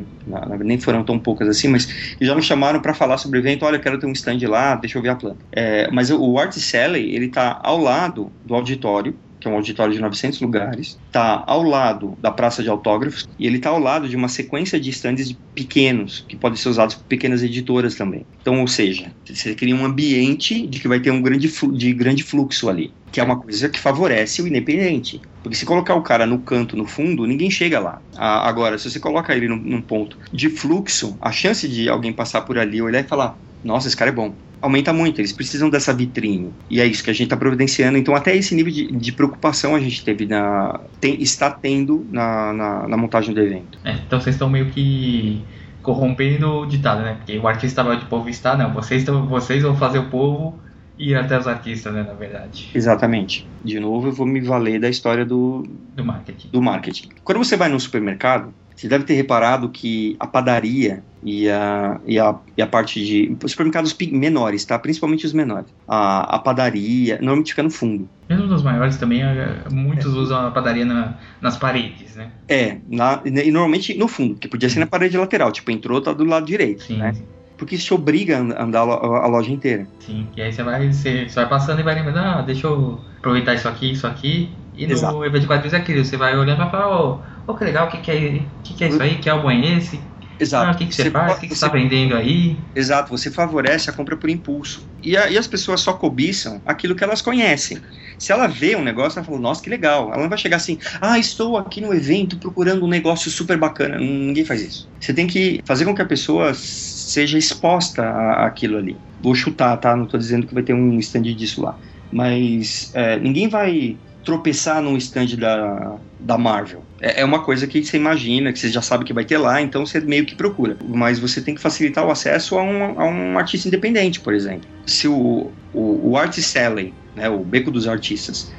Nem 0.61 0.79
foram 0.79 1.05
tão 1.05 1.19
poucas 1.19 1.49
assim, 1.49 1.69
mas 1.69 1.89
já 2.21 2.35
me 2.35 2.43
chamaram 2.43 2.81
para 2.81 2.95
falar 2.95 3.19
sobre 3.19 3.39
o 3.39 3.41
evento. 3.41 3.65
Olha, 3.65 3.77
eu 3.77 3.81
quero 3.81 3.99
ter 3.99 4.07
um 4.07 4.13
stand 4.13 4.39
lá, 4.49 4.75
deixa 4.75 4.99
eu 4.99 5.03
ver 5.03 5.11
a 5.11 5.17
planta. 5.17 5.39
É, 5.53 5.91
mas 5.93 6.11
o 6.11 6.39
Art 6.39 6.53
Sally, 6.53 7.15
ele 7.15 7.27
está 7.27 7.61
ao 7.63 7.79
lado 7.79 8.33
do 8.45 8.55
auditório 8.55 9.15
que 9.41 9.49
é 9.49 9.51
um 9.51 9.55
auditório 9.55 9.93
de 9.93 10.01
900 10.01 10.41
lugares, 10.41 10.99
está 11.07 11.43
ao 11.47 11.63
lado 11.63 12.17
da 12.21 12.31
praça 12.31 12.63
de 12.63 12.69
autógrafos 12.69 13.29
e 13.39 13.47
ele 13.47 13.57
está 13.57 13.71
ao 13.71 13.79
lado 13.79 14.09
de 14.09 14.15
uma 14.15 14.29
sequência 14.29 14.79
de 14.79 14.91
estandes 14.91 15.35
pequenos 15.55 16.25
que 16.29 16.37
podem 16.37 16.57
ser 16.57 16.69
usados 16.69 16.95
por 16.95 17.05
pequenas 17.05 17.43
editoras 17.43 17.95
também. 17.95 18.27
Então, 18.41 18.61
ou 18.61 18.69
seja, 18.69 19.13
você 19.25 19.55
cria 19.55 19.75
um 19.75 19.85
ambiente 19.85 20.67
de 20.67 20.79
que 20.79 20.87
vai 20.87 21.01
ter 21.01 21.11
um 21.11 21.23
grande, 21.23 21.51
de 21.73 21.93
grande 21.93 22.23
fluxo 22.23 22.69
ali, 22.69 22.93
que 23.11 23.21
é 23.21 23.23
uma 23.23 23.37
coisa 23.37 23.69
que 23.69 23.79
favorece 23.79 24.43
o 24.43 24.47
independente. 24.47 25.21
Porque 25.43 25.57
se 25.57 25.65
colocar 25.65 25.95
o 25.95 26.03
cara 26.03 26.27
no 26.27 26.39
canto, 26.39 26.77
no 26.77 26.87
fundo, 26.87 27.27
ninguém 27.27 27.51
chega 27.51 27.81
lá. 27.81 28.03
Agora, 28.17 28.79
se 28.79 28.91
você 28.91 29.01
coloca 29.01 29.35
ele 29.35 29.49
num, 29.49 29.57
num 29.57 29.81
ponto 29.81 30.19
de 30.31 30.51
fluxo, 30.51 31.17
a 31.21 31.33
chance 31.33 31.67
de 31.67 31.89
alguém 31.89 32.13
passar 32.13 32.43
por 32.43 32.59
ali, 32.59 32.83
olhar 32.83 33.01
e 33.01 33.09
falar: 33.09 33.39
nossa, 33.65 33.89
esse 33.89 33.97
cara 33.97 34.11
é 34.11 34.15
bom 34.15 34.35
aumenta 34.61 34.93
muito, 34.93 35.21
eles 35.21 35.33
precisam 35.33 35.71
dessa 35.71 35.93
vitrine. 35.93 36.53
E 36.69 36.81
é 36.81 36.87
isso 36.87 37.03
que 37.03 37.11
a 37.11 37.13
gente 37.13 37.25
está 37.25 37.37
providenciando. 37.37 37.99
Então, 37.99 38.15
até 38.15 38.37
esse 38.37 38.55
nível 38.55 38.73
de, 38.73 38.93
de 38.93 39.13
preocupação 39.13 39.75
a 39.75 39.81
gente 39.81 40.05
teve 40.05 40.27
na. 40.27 40.81
Tem, 41.01 41.21
está 41.21 41.51
tendo 41.51 42.07
na, 42.11 42.53
na, 42.53 42.89
na, 42.89 42.97
montagem 42.97 43.35
do 43.35 43.41
evento. 43.41 43.79
É, 43.85 43.93
então 43.93 44.21
vocês 44.21 44.35
estão 44.35 44.49
meio 44.49 44.67
que 44.67 45.43
corrompendo 45.83 46.61
o 46.61 46.67
ditado, 46.67 47.03
né? 47.03 47.15
Porque 47.15 47.39
o 47.39 47.49
artista 47.49 47.83
vai 47.83 47.99
de 47.99 48.05
povo 48.05 48.29
está, 48.29 48.57
não. 48.57 48.73
Vocês, 48.73 49.05
tão, 49.05 49.27
vocês 49.27 49.63
vão 49.63 49.77
fazer 49.77 49.99
o 49.99 50.11
povo 50.11 50.59
ir 50.99 51.17
até 51.17 51.39
os 51.39 51.49
artistas, 51.49 51.93
né, 51.95 52.03
na 52.03 52.13
verdade. 52.13 52.71
Exatamente. 52.75 53.49
De 53.65 53.81
novo, 53.81 54.09
eu 54.09 54.13
vou 54.13 54.27
me 54.27 54.41
valer 54.41 54.79
da 54.79 54.89
história 54.89 55.25
do, 55.25 55.67
do 55.97 56.05
marketing. 56.05 56.49
Do 56.49 56.61
marketing. 56.61 57.09
Quando 57.25 57.39
você 57.39 57.57
vai 57.57 57.71
no 57.71 57.81
supermercado, 57.81 58.53
você 58.81 58.89
deve 58.89 59.05
ter 59.05 59.13
reparado 59.13 59.69
que 59.69 60.17
a 60.19 60.27
padaria 60.27 61.03
e 61.23 61.51
a, 61.51 62.01
e 62.07 62.19
a, 62.19 62.35
e 62.57 62.63
a 62.63 62.67
parte 62.67 63.05
de 63.05 63.37
supermercados 63.47 63.95
menores, 64.11 64.65
tá? 64.65 64.79
Principalmente 64.79 65.27
os 65.27 65.35
menores. 65.35 65.67
A, 65.87 66.37
a 66.37 66.39
padaria 66.39 67.17
normalmente 67.17 67.51
fica 67.51 67.63
no 67.63 67.69
fundo. 67.69 68.09
Mesmo 68.27 68.47
nos 68.47 68.63
maiores 68.63 68.97
também, 68.97 69.23
muitos 69.71 70.15
é. 70.15 70.19
usam 70.19 70.47
a 70.47 70.51
padaria 70.51 70.87
na, 70.87 71.19
nas 71.43 71.59
paredes, 71.59 72.17
né? 72.17 72.31
É, 72.49 72.79
na, 72.89 73.21
e 73.25 73.51
normalmente 73.51 73.93
no 73.99 74.09
fundo, 74.09 74.37
que 74.37 74.49
podia 74.49 74.71
ser 74.71 74.81
na 74.81 74.87
parede 74.87 75.19
lateral. 75.19 75.53
Tipo, 75.53 75.71
entrou, 75.71 76.01
tá 76.01 76.15
do 76.15 76.25
lado 76.25 76.47
direito, 76.47 76.85
sim, 76.85 76.97
né? 76.97 77.13
Sim 77.13 77.25
porque 77.61 77.75
isso 77.75 77.85
te 77.85 77.93
obriga 77.93 78.39
a 78.39 78.65
andar 78.65 78.81
a 78.81 79.27
loja 79.27 79.53
inteira. 79.53 79.87
Sim, 79.99 80.27
e 80.35 80.41
aí 80.41 80.51
você 80.51 80.63
vai, 80.63 80.91
você, 80.91 81.29
você 81.29 81.35
vai 81.35 81.47
passando 81.47 81.79
e 81.79 81.83
vai 81.83 81.95
lembrando, 81.95 82.17
ah, 82.17 82.41
deixa 82.41 82.67
eu 82.67 82.99
aproveitar 83.19 83.53
isso 83.53 83.69
aqui, 83.69 83.93
isso 83.93 84.07
aqui. 84.07 84.49
E 84.75 84.87
no 84.87 84.93
Exato. 84.93 85.25
evento 85.25 85.41
de 85.41 85.47
quadrinhos 85.47 85.75
é 85.75 85.77
aquilo, 85.77 86.05
você 86.05 86.17
vai 86.17 86.37
olhando 86.37 86.59
e 86.59 86.63
vai 86.63 86.71
falar, 86.71 87.01
oh, 87.01 87.19
oh, 87.47 87.55
que 87.55 87.65
legal, 87.65 87.89
o 87.89 87.91
que, 87.91 87.99
que, 87.99 88.11
é, 88.11 88.43
que, 88.63 88.75
que 88.75 88.85
é 88.85 88.89
isso 88.89 89.03
aí, 89.03 89.17
que 89.17 89.29
álbum 89.29 89.51
é 89.51 89.77
esse? 89.77 90.01
Exato. 90.41 90.71
Ah, 90.71 90.73
o 90.73 90.75
que, 90.75 90.87
que 90.87 90.95
você, 90.95 91.03
você 91.03 91.11
faz, 91.11 91.37
o 91.37 91.41
que, 91.41 91.49
que 91.49 91.55
você 91.55 91.67
está 91.67 91.69
vendendo 91.69 92.17
aí? 92.17 92.57
Exato, 92.75 93.11
você 93.11 93.31
favorece 93.31 93.91
a 93.91 93.93
compra 93.93 94.17
por 94.17 94.31
impulso. 94.31 94.89
E, 95.03 95.15
a, 95.15 95.31
e 95.31 95.37
as 95.37 95.47
pessoas 95.47 95.83
só 95.83 95.93
cobiçam 95.93 96.63
aquilo 96.65 96.95
que 96.95 97.05
elas 97.05 97.21
conhecem. 97.21 97.79
Se 98.19 98.33
ela 98.33 98.47
vê 98.47 98.75
um 98.75 98.83
negócio, 98.83 99.19
ela 99.19 99.27
fala, 99.27 99.39
nossa, 99.39 99.63
que 99.63 99.69
legal. 99.69 100.11
Ela 100.13 100.23
não 100.23 100.29
vai 100.31 100.39
chegar 100.39 100.57
assim, 100.57 100.79
ah, 101.01 101.19
estou 101.19 101.59
aqui 101.59 101.81
no 101.83 101.93
evento 101.93 102.39
procurando 102.39 102.85
um 102.85 102.89
negócio 102.89 103.31
super 103.31 103.59
bacana. 103.59 103.99
Ninguém 103.99 104.45
faz 104.45 104.63
isso. 104.63 104.89
Você 104.99 105.13
tem 105.13 105.27
que 105.27 105.61
fazer 105.65 105.85
com 105.85 105.95
que 105.95 106.03
a 106.03 106.07
pessoa 106.07 106.55
seja 106.55 107.37
exposta 107.37 108.03
àquilo 108.45 108.79
ali. 108.79 108.97
Vou 109.23 109.35
chutar, 109.35 109.77
tá? 109.77 109.95
Não 109.95 110.05
estou 110.05 110.19
dizendo 110.19 110.47
que 110.47 110.55
vai 110.55 110.63
ter 110.63 110.73
um 110.73 110.99
stand 110.99 111.23
disso 111.23 111.61
lá. 111.61 111.77
Mas 112.11 112.91
é, 112.95 113.19
ninguém 113.19 113.47
vai 113.47 113.97
tropeçar 114.25 114.83
num 114.83 114.97
stand 114.97 115.37
da, 115.37 115.99
da 116.19 116.37
Marvel. 116.37 116.83
É, 117.01 117.23
é, 117.23 117.25
uma 117.25 117.43
coisa 117.43 117.67
que 117.67 117.83
você 117.83 117.97
imagina, 117.97 118.53
que 118.53 118.59
você 118.59 118.69
já 118.69 118.83
sabe 118.83 119.05
que 119.05 119.13
vai 119.13 119.25
ter 119.25 119.39
lá, 119.39 119.61
então 119.61 119.85
você 119.87 120.01
meio 120.01 120.27
que 120.27 120.35
procura. 120.35 120.77
Mas 120.89 121.19
você 121.19 121.41
tem 121.41 121.55
que 121.55 121.61
facilitar 121.61 122.07
o 122.07 122.11
acesso 122.11 122.59
a 122.59 122.63
um, 122.63 123.01
a 123.01 123.05
um 123.05 123.39
artista 123.39 123.69
independente, 123.69 124.21
por 124.21 124.35
exemplo. 124.35 124.69
Se 124.87 125.09
o, 125.09 125.53
o, 125.73 126.11
o 126.11 126.17
Art 126.17 126.35
Selling, 126.39 126.95
né, 127.15 127.29
o 127.29 127.39
Beco 127.39 127.71
dos 127.71 127.89
Artistas, 127.89 128.51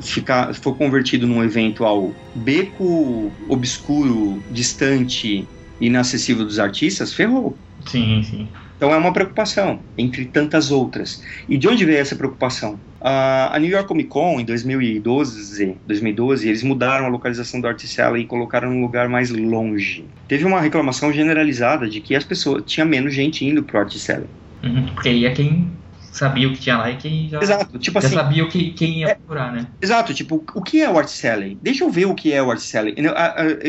ficar, 0.00 0.54
for 0.54 0.76
convertido 0.76 1.26
num 1.26 1.42
evento 1.42 1.84
ao 1.84 2.14
beco 2.34 3.30
obscuro, 3.48 4.42
distante, 4.50 5.46
inacessível 5.80 6.44
dos 6.44 6.58
artistas, 6.58 7.12
ferrou. 7.12 7.58
Sim, 7.86 8.22
sim. 8.22 8.48
Então 8.78 8.94
é 8.94 8.96
uma 8.96 9.12
preocupação, 9.12 9.80
entre 9.98 10.24
tantas 10.24 10.70
outras. 10.70 11.20
E 11.48 11.58
de 11.58 11.68
onde 11.68 11.84
veio 11.84 11.98
essa 11.98 12.14
preocupação? 12.14 12.78
A 13.00 13.56
New 13.60 13.70
York 13.70 13.88
Comic 13.88 14.08
Con, 14.08 14.38
em 14.38 14.44
2012, 14.44 15.76
2012, 15.84 16.48
eles 16.48 16.62
mudaram 16.62 17.06
a 17.06 17.08
localização 17.08 17.60
do 17.60 17.66
Articella 17.66 18.18
e 18.18 18.24
colocaram 18.24 18.70
num 18.70 18.80
lugar 18.80 19.08
mais 19.08 19.30
longe. 19.30 20.04
Teve 20.28 20.44
uma 20.44 20.60
reclamação 20.60 21.12
generalizada 21.12 21.88
de 21.88 22.00
que 22.00 22.14
as 22.14 22.22
pessoas 22.22 22.62
tinha 22.66 22.86
menos 22.86 23.12
gente 23.12 23.44
indo 23.44 23.64
pro 23.64 23.80
Articella. 23.80 24.26
Uhum, 24.62 24.86
porque 24.94 25.08
aí 25.08 25.26
é 25.26 25.30
quem 25.32 25.68
sabia 26.18 26.48
o 26.48 26.52
que 26.52 26.60
tinha 26.60 26.76
lá 26.76 26.90
e 26.90 26.96
quem 26.96 27.28
já, 27.28 27.40
Exato, 27.40 27.78
tipo 27.78 28.00
já 28.00 28.06
assim, 28.06 28.16
sabia 28.16 28.44
o 28.44 28.48
que, 28.48 28.70
quem 28.72 29.00
ia 29.00 29.08
é, 29.08 29.14
procurar, 29.14 29.52
né? 29.52 29.66
Exato, 29.80 30.12
tipo, 30.12 30.44
o 30.54 30.62
que 30.62 30.82
é 30.82 30.90
o 30.90 30.98
art 30.98 31.08
selling? 31.08 31.58
Deixa 31.62 31.84
eu 31.84 31.90
ver 31.90 32.06
o 32.06 32.14
que 32.14 32.32
é 32.32 32.42
o 32.42 32.50
art 32.50 32.60
selling. 32.60 32.94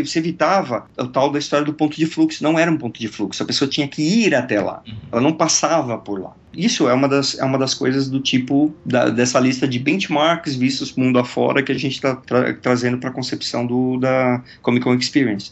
Você 0.04 0.20
evitava 0.20 0.88
o 0.98 1.08
tal 1.08 1.32
da 1.32 1.40
história 1.40 1.66
do 1.66 1.74
ponto 1.74 1.96
de 1.96 2.06
fluxo, 2.06 2.44
não 2.44 2.58
era 2.58 2.72
um 2.72 2.78
ponto 2.78 3.00
de 3.00 3.08
fluxo, 3.08 3.44
a 3.44 3.46
pessoa 3.46 3.70
tinha 3.70 3.88
que 3.88 4.02
ir 4.02 4.36
até 4.36 4.60
lá, 4.60 4.82
uhum. 4.88 4.94
ela 5.12 5.22
não 5.22 5.34
passava 5.34 5.98
por 5.98 6.20
lá. 6.20 6.34
Isso 6.54 6.90
é 6.90 6.94
uma 6.94 7.08
das, 7.08 7.38
é 7.38 7.44
uma 7.44 7.58
das 7.58 7.74
coisas 7.74 8.10
do 8.10 8.20
tipo 8.20 8.74
da, 8.84 9.10
dessa 9.10 9.40
lista 9.40 9.68
de 9.68 9.78
benchmarks 9.78 10.56
vistos 10.56 10.96
mundo 10.96 11.20
afora 11.20 11.62
que 11.62 11.72
a 11.72 11.78
gente 11.78 11.94
está 11.94 12.16
tra 12.16 12.54
trazendo 12.56 12.98
para 12.98 13.10
a 13.10 13.14
concepção 13.14 13.66
do, 13.66 13.98
da 13.98 14.42
Comic 14.62 14.84
Con 14.84 14.96
Experience. 14.96 15.52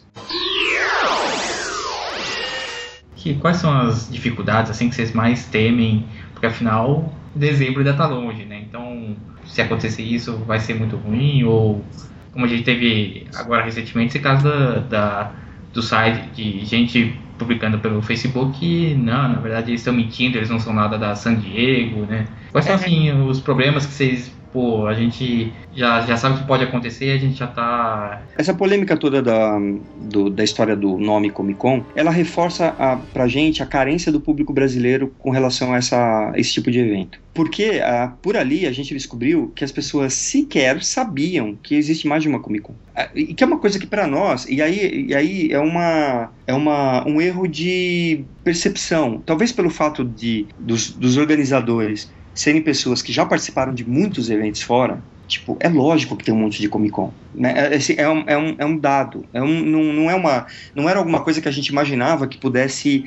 Que, 3.15 3.35
quais 3.35 3.57
são 3.57 3.71
as 3.71 4.09
dificuldades 4.09 4.71
assim 4.71 4.89
que 4.89 4.95
vocês 4.95 5.11
mais 5.11 5.45
temem 5.45 6.05
porque 6.37 6.45
afinal, 6.45 7.11
dezembro 7.33 7.79
ainda 7.79 7.89
está 7.89 8.05
longe, 8.05 8.45
né? 8.45 8.61
Então, 8.69 9.15
se 9.43 9.59
acontecer 9.59 10.03
isso, 10.03 10.37
vai 10.45 10.59
ser 10.59 10.75
muito 10.75 10.95
ruim. 10.95 11.43
Ou, 11.43 11.83
como 12.31 12.45
a 12.45 12.47
gente 12.47 12.61
teve 12.61 13.25
agora 13.35 13.63
recentemente, 13.63 14.09
esse 14.09 14.19
caso 14.19 14.43
da, 14.43 14.79
da 14.81 15.31
do 15.73 15.81
site 15.81 16.29
de 16.35 16.63
gente 16.63 17.19
publicando 17.39 17.79
pelo 17.79 18.01
Facebook 18.01 18.95
não, 18.95 19.29
na 19.29 19.39
verdade 19.39 19.71
eles 19.71 19.81
estão 19.81 19.93
mentindo, 19.93 20.37
eles 20.37 20.49
não 20.49 20.59
são 20.59 20.73
nada 20.73 20.97
da 20.97 21.15
San 21.15 21.35
Diego, 21.35 22.01
né? 22.05 22.27
Quais 22.51 22.65
são, 22.65 22.75
é. 22.75 22.77
assim, 22.77 23.11
os 23.23 23.39
problemas 23.39 23.87
que 23.87 23.93
vocês 23.93 24.31
pô, 24.51 24.87
a 24.87 24.93
gente 24.93 25.51
já, 25.75 26.01
já 26.01 26.17
sabe 26.17 26.35
o 26.35 26.39
que 26.39 26.47
pode 26.47 26.63
acontecer 26.63 27.11
a 27.11 27.17
gente 27.17 27.37
já 27.37 27.47
tá. 27.47 28.21
Essa 28.37 28.53
polêmica 28.53 28.97
toda 28.97 29.21
da, 29.21 29.57
do, 30.01 30.29
da 30.29 30.43
história 30.43 30.75
do 30.75 30.97
nome 30.97 31.29
Comic 31.29 31.59
Con, 31.59 31.83
ela 31.95 32.11
reforça 32.11 32.75
a, 32.79 32.97
pra 32.97 33.27
gente 33.27 33.61
a 33.61 33.65
carência 33.65 34.11
do 34.11 34.19
público 34.19 34.53
brasileiro 34.53 35.13
com 35.17 35.29
relação 35.29 35.73
a, 35.73 35.77
essa, 35.77 36.31
esse 36.35 36.53
tipo 36.53 36.71
de 36.71 36.79
evento. 36.79 37.19
Porque 37.33 37.81
a, 37.83 38.13
por 38.21 38.35
ali 38.35 38.65
a 38.65 38.71
gente 38.71 38.93
descobriu 38.93 39.51
que 39.55 39.63
as 39.63 39.71
pessoas 39.71 40.13
sequer 40.13 40.83
sabiam 40.83 41.55
que 41.61 41.75
existe 41.75 42.07
mais 42.07 42.23
de 42.23 42.29
uma 42.29 42.39
Comic 42.39 42.63
Con. 42.63 42.73
E 43.13 43.33
que 43.33 43.43
é 43.43 43.47
uma 43.47 43.59
coisa 43.59 43.77
que 43.77 43.85
para 43.85 44.07
nós, 44.07 44.47
e 44.49 44.59
aí, 44.61 45.05
e 45.07 45.15
aí 45.15 45.51
é, 45.51 45.59
uma, 45.59 46.31
é 46.47 46.53
uma, 46.53 47.07
um 47.07 47.21
erro 47.21 47.47
de 47.47 48.23
percepção. 48.43 49.21
Talvez 49.23 49.51
pelo 49.51 49.69
fato 49.69 50.03
de, 50.03 50.47
dos, 50.57 50.91
dos 50.91 51.17
organizadores 51.17 52.11
serem 52.39 52.61
pessoas 52.61 53.01
que 53.01 53.11
já 53.11 53.25
participaram 53.25 53.73
de 53.73 53.87
muitos 53.87 54.29
eventos 54.29 54.61
fora, 54.61 55.01
tipo, 55.27 55.57
é 55.59 55.67
lógico 55.67 56.15
que 56.15 56.23
tem 56.23 56.33
um 56.33 56.37
monte 56.37 56.61
de 56.61 56.69
Comic 56.69 56.91
Con. 56.91 57.11
Né? 57.33 57.53
É, 57.55 58.01
é, 58.01 58.09
um, 58.09 58.23
é, 58.27 58.37
um, 58.37 58.55
é 58.57 58.65
um 58.65 58.77
dado. 58.77 59.25
É 59.33 59.41
um, 59.41 59.61
não, 59.61 59.83
não, 59.83 60.09
é 60.09 60.15
uma, 60.15 60.45
não 60.75 60.87
era 60.87 60.99
alguma 60.99 61.21
coisa 61.21 61.41
que 61.41 61.47
a 61.47 61.51
gente 61.51 61.67
imaginava 61.67 62.27
que 62.27 62.37
pudesse 62.37 63.05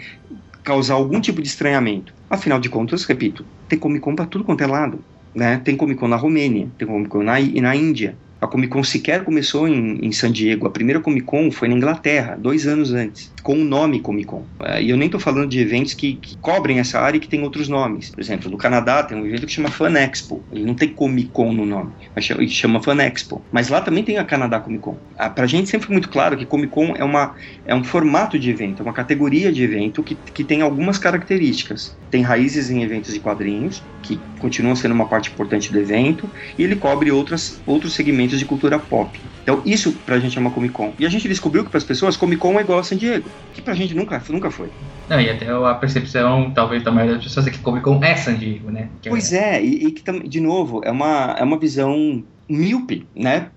causar 0.63 0.95
algum 0.95 1.21
tipo 1.21 1.41
de 1.41 1.49
estranhamento. 1.49 2.13
Afinal 2.29 2.61
de 2.61 2.69
contas, 2.69 3.05
repito, 3.05 3.45
tem 3.69 3.79
Comic 3.79 4.01
Con 4.01 4.15
para 4.15 4.27
tudo 4.27 4.45
quanto 4.45 4.63
é 4.63 4.67
lado. 4.67 5.03
Né? 5.35 5.61
Tem 5.65 5.77
Comic 5.77 6.01
Con 6.01 6.09
na 6.09 6.17
Romênia, 6.17 6.69
tem 6.77 6.87
Comic 6.87 7.09
Con 7.09 7.23
na, 7.23 7.39
na 7.39 7.77
Índia, 7.77 8.17
a 8.41 8.47
Comic 8.47 8.73
Con 8.73 8.83
sequer 8.83 9.23
começou 9.23 9.69
em, 9.69 9.99
em, 10.03 10.11
San 10.13 10.33
Diego. 10.33 10.67
A 10.67 10.71
primeira 10.71 11.01
Comic 11.01 11.27
Con 11.27 11.51
foi 11.51 11.69
na 11.69 11.75
Inglaterra, 11.75 12.39
dois 12.41 12.67
anos 12.67 12.93
antes, 12.93 13.31
com 13.43 13.53
o 13.53 13.65
nome 13.65 14.01
Comic 14.01 14.27
Con. 14.27 14.45
É, 14.61 14.83
e 14.83 14.91
eu 14.91 14.97
nem 14.97 15.07
estou 15.07 15.21
falando 15.21 15.49
de 15.49 15.61
eventos 15.61 15.93
que, 15.93 16.15
que, 16.15 16.37
cobrem 16.39 16.79
essa 16.79 16.99
área 16.99 17.19
e 17.19 17.21
que 17.21 17.29
tem 17.29 17.43
outros 17.43 17.69
nomes. 17.69 18.11
Por 18.11 18.21
exemplo, 18.21 18.51
no 18.51 18.57
Canadá 18.57 19.03
tem 19.03 19.19
um 19.19 19.27
evento 19.27 19.47
que 19.47 19.53
chama 19.53 19.71
Fan 19.71 19.93
Expo. 19.99 20.43
Ele 20.51 20.65
não 20.65 20.75
tem 20.75 20.89
Comic 20.89 21.29
Con 21.31 21.53
no 21.53 21.67
nome, 21.67 21.93
mas 22.15 22.25
chama, 22.25 22.83
Fan 22.83 23.03
Expo. 23.03 23.43
Mas 23.53 23.69
lá 23.69 23.81
também 23.83 24.03
tem 24.03 24.17
a 24.17 24.25
Canadá 24.25 24.59
Comic 24.59 24.83
Con. 24.83 24.97
Ah, 25.19 25.29
pra 25.29 25.47
gente 25.47 25.69
sempre 25.69 25.87
foi 25.87 25.93
muito 25.95 26.09
claro 26.09 26.37
que 26.37 26.47
Comic 26.47 26.73
Con 26.73 26.95
é, 26.97 27.05
uma, 27.05 27.35
é 27.67 27.75
um 27.75 27.85
formato 27.85 28.39
de 28.39 28.51
evento, 28.51 28.81
é 28.81 28.83
uma 28.83 28.95
categoria 28.95 29.53
de 29.53 29.63
evento 29.63 30.03
que, 30.03 30.17
que 30.33 30.45
tem 30.45 30.63
algumas 30.63 30.97
características. 30.97 31.97
Tem 32.11 32.23
raízes 32.23 32.71
em 32.71 32.83
eventos 32.83 33.13
de 33.13 33.21
quadrinhos, 33.21 33.83
que 34.03 34.19
continuam 34.39 34.75
sendo 34.75 34.93
uma 34.93 35.07
parte 35.07 35.31
importante 35.31 35.71
do 35.71 35.79
evento, 35.79 36.29
e 36.59 36.63
ele 36.63 36.75
cobre 36.75 37.11
outras, 37.11 37.61
outros 37.67 37.93
segmentos 37.93 38.30
de 38.39 38.45
cultura 38.45 38.79
pop. 38.79 39.19
Então, 39.43 39.63
isso 39.65 39.93
pra 40.05 40.19
gente 40.19 40.37
é 40.37 40.41
uma 40.41 40.51
Comic 40.51 40.73
Con. 40.73 40.93
E 40.99 41.07
a 41.07 41.09
gente 41.09 41.27
descobriu 41.27 41.65
que 41.65 41.71
para 41.71 41.79
as 41.79 41.85
pessoas, 41.85 42.17
Comic 42.17 42.41
Con 42.41 42.59
é 42.59 42.63
igual 42.63 42.79
a 42.79 42.85
San 42.85 42.97
Diego, 42.97 43.29
que 43.55 43.63
pra 43.63 43.75
gente 43.75 43.95
nunca, 43.95 44.23
nunca 44.29 44.51
foi. 44.51 44.69
Não, 45.09 45.21
e 45.21 45.29
até 45.29 45.51
a 45.51 45.75
percepção, 45.75 46.51
talvez, 46.55 46.83
da 46.83 46.91
maioria 46.91 47.17
das 47.17 47.25
pessoas 47.25 47.47
é 47.47 47.51
que 47.51 47.59
Comic 47.59 47.85
Con 47.85 48.03
é 48.03 48.15
San 48.17 48.35
Diego, 48.35 48.71
né? 48.71 48.89
Que 49.03 49.09
pois 49.09 49.33
é, 49.33 49.57
é 49.57 49.65
e, 49.65 49.87
e, 49.87 49.93
que, 49.93 50.29
de 50.29 50.41
novo, 50.41 50.81
é 50.85 50.91
uma, 50.91 51.35
é 51.39 51.43
uma 51.43 51.59
visão 51.59 52.23
míope, 52.51 53.07
né? 53.15 53.49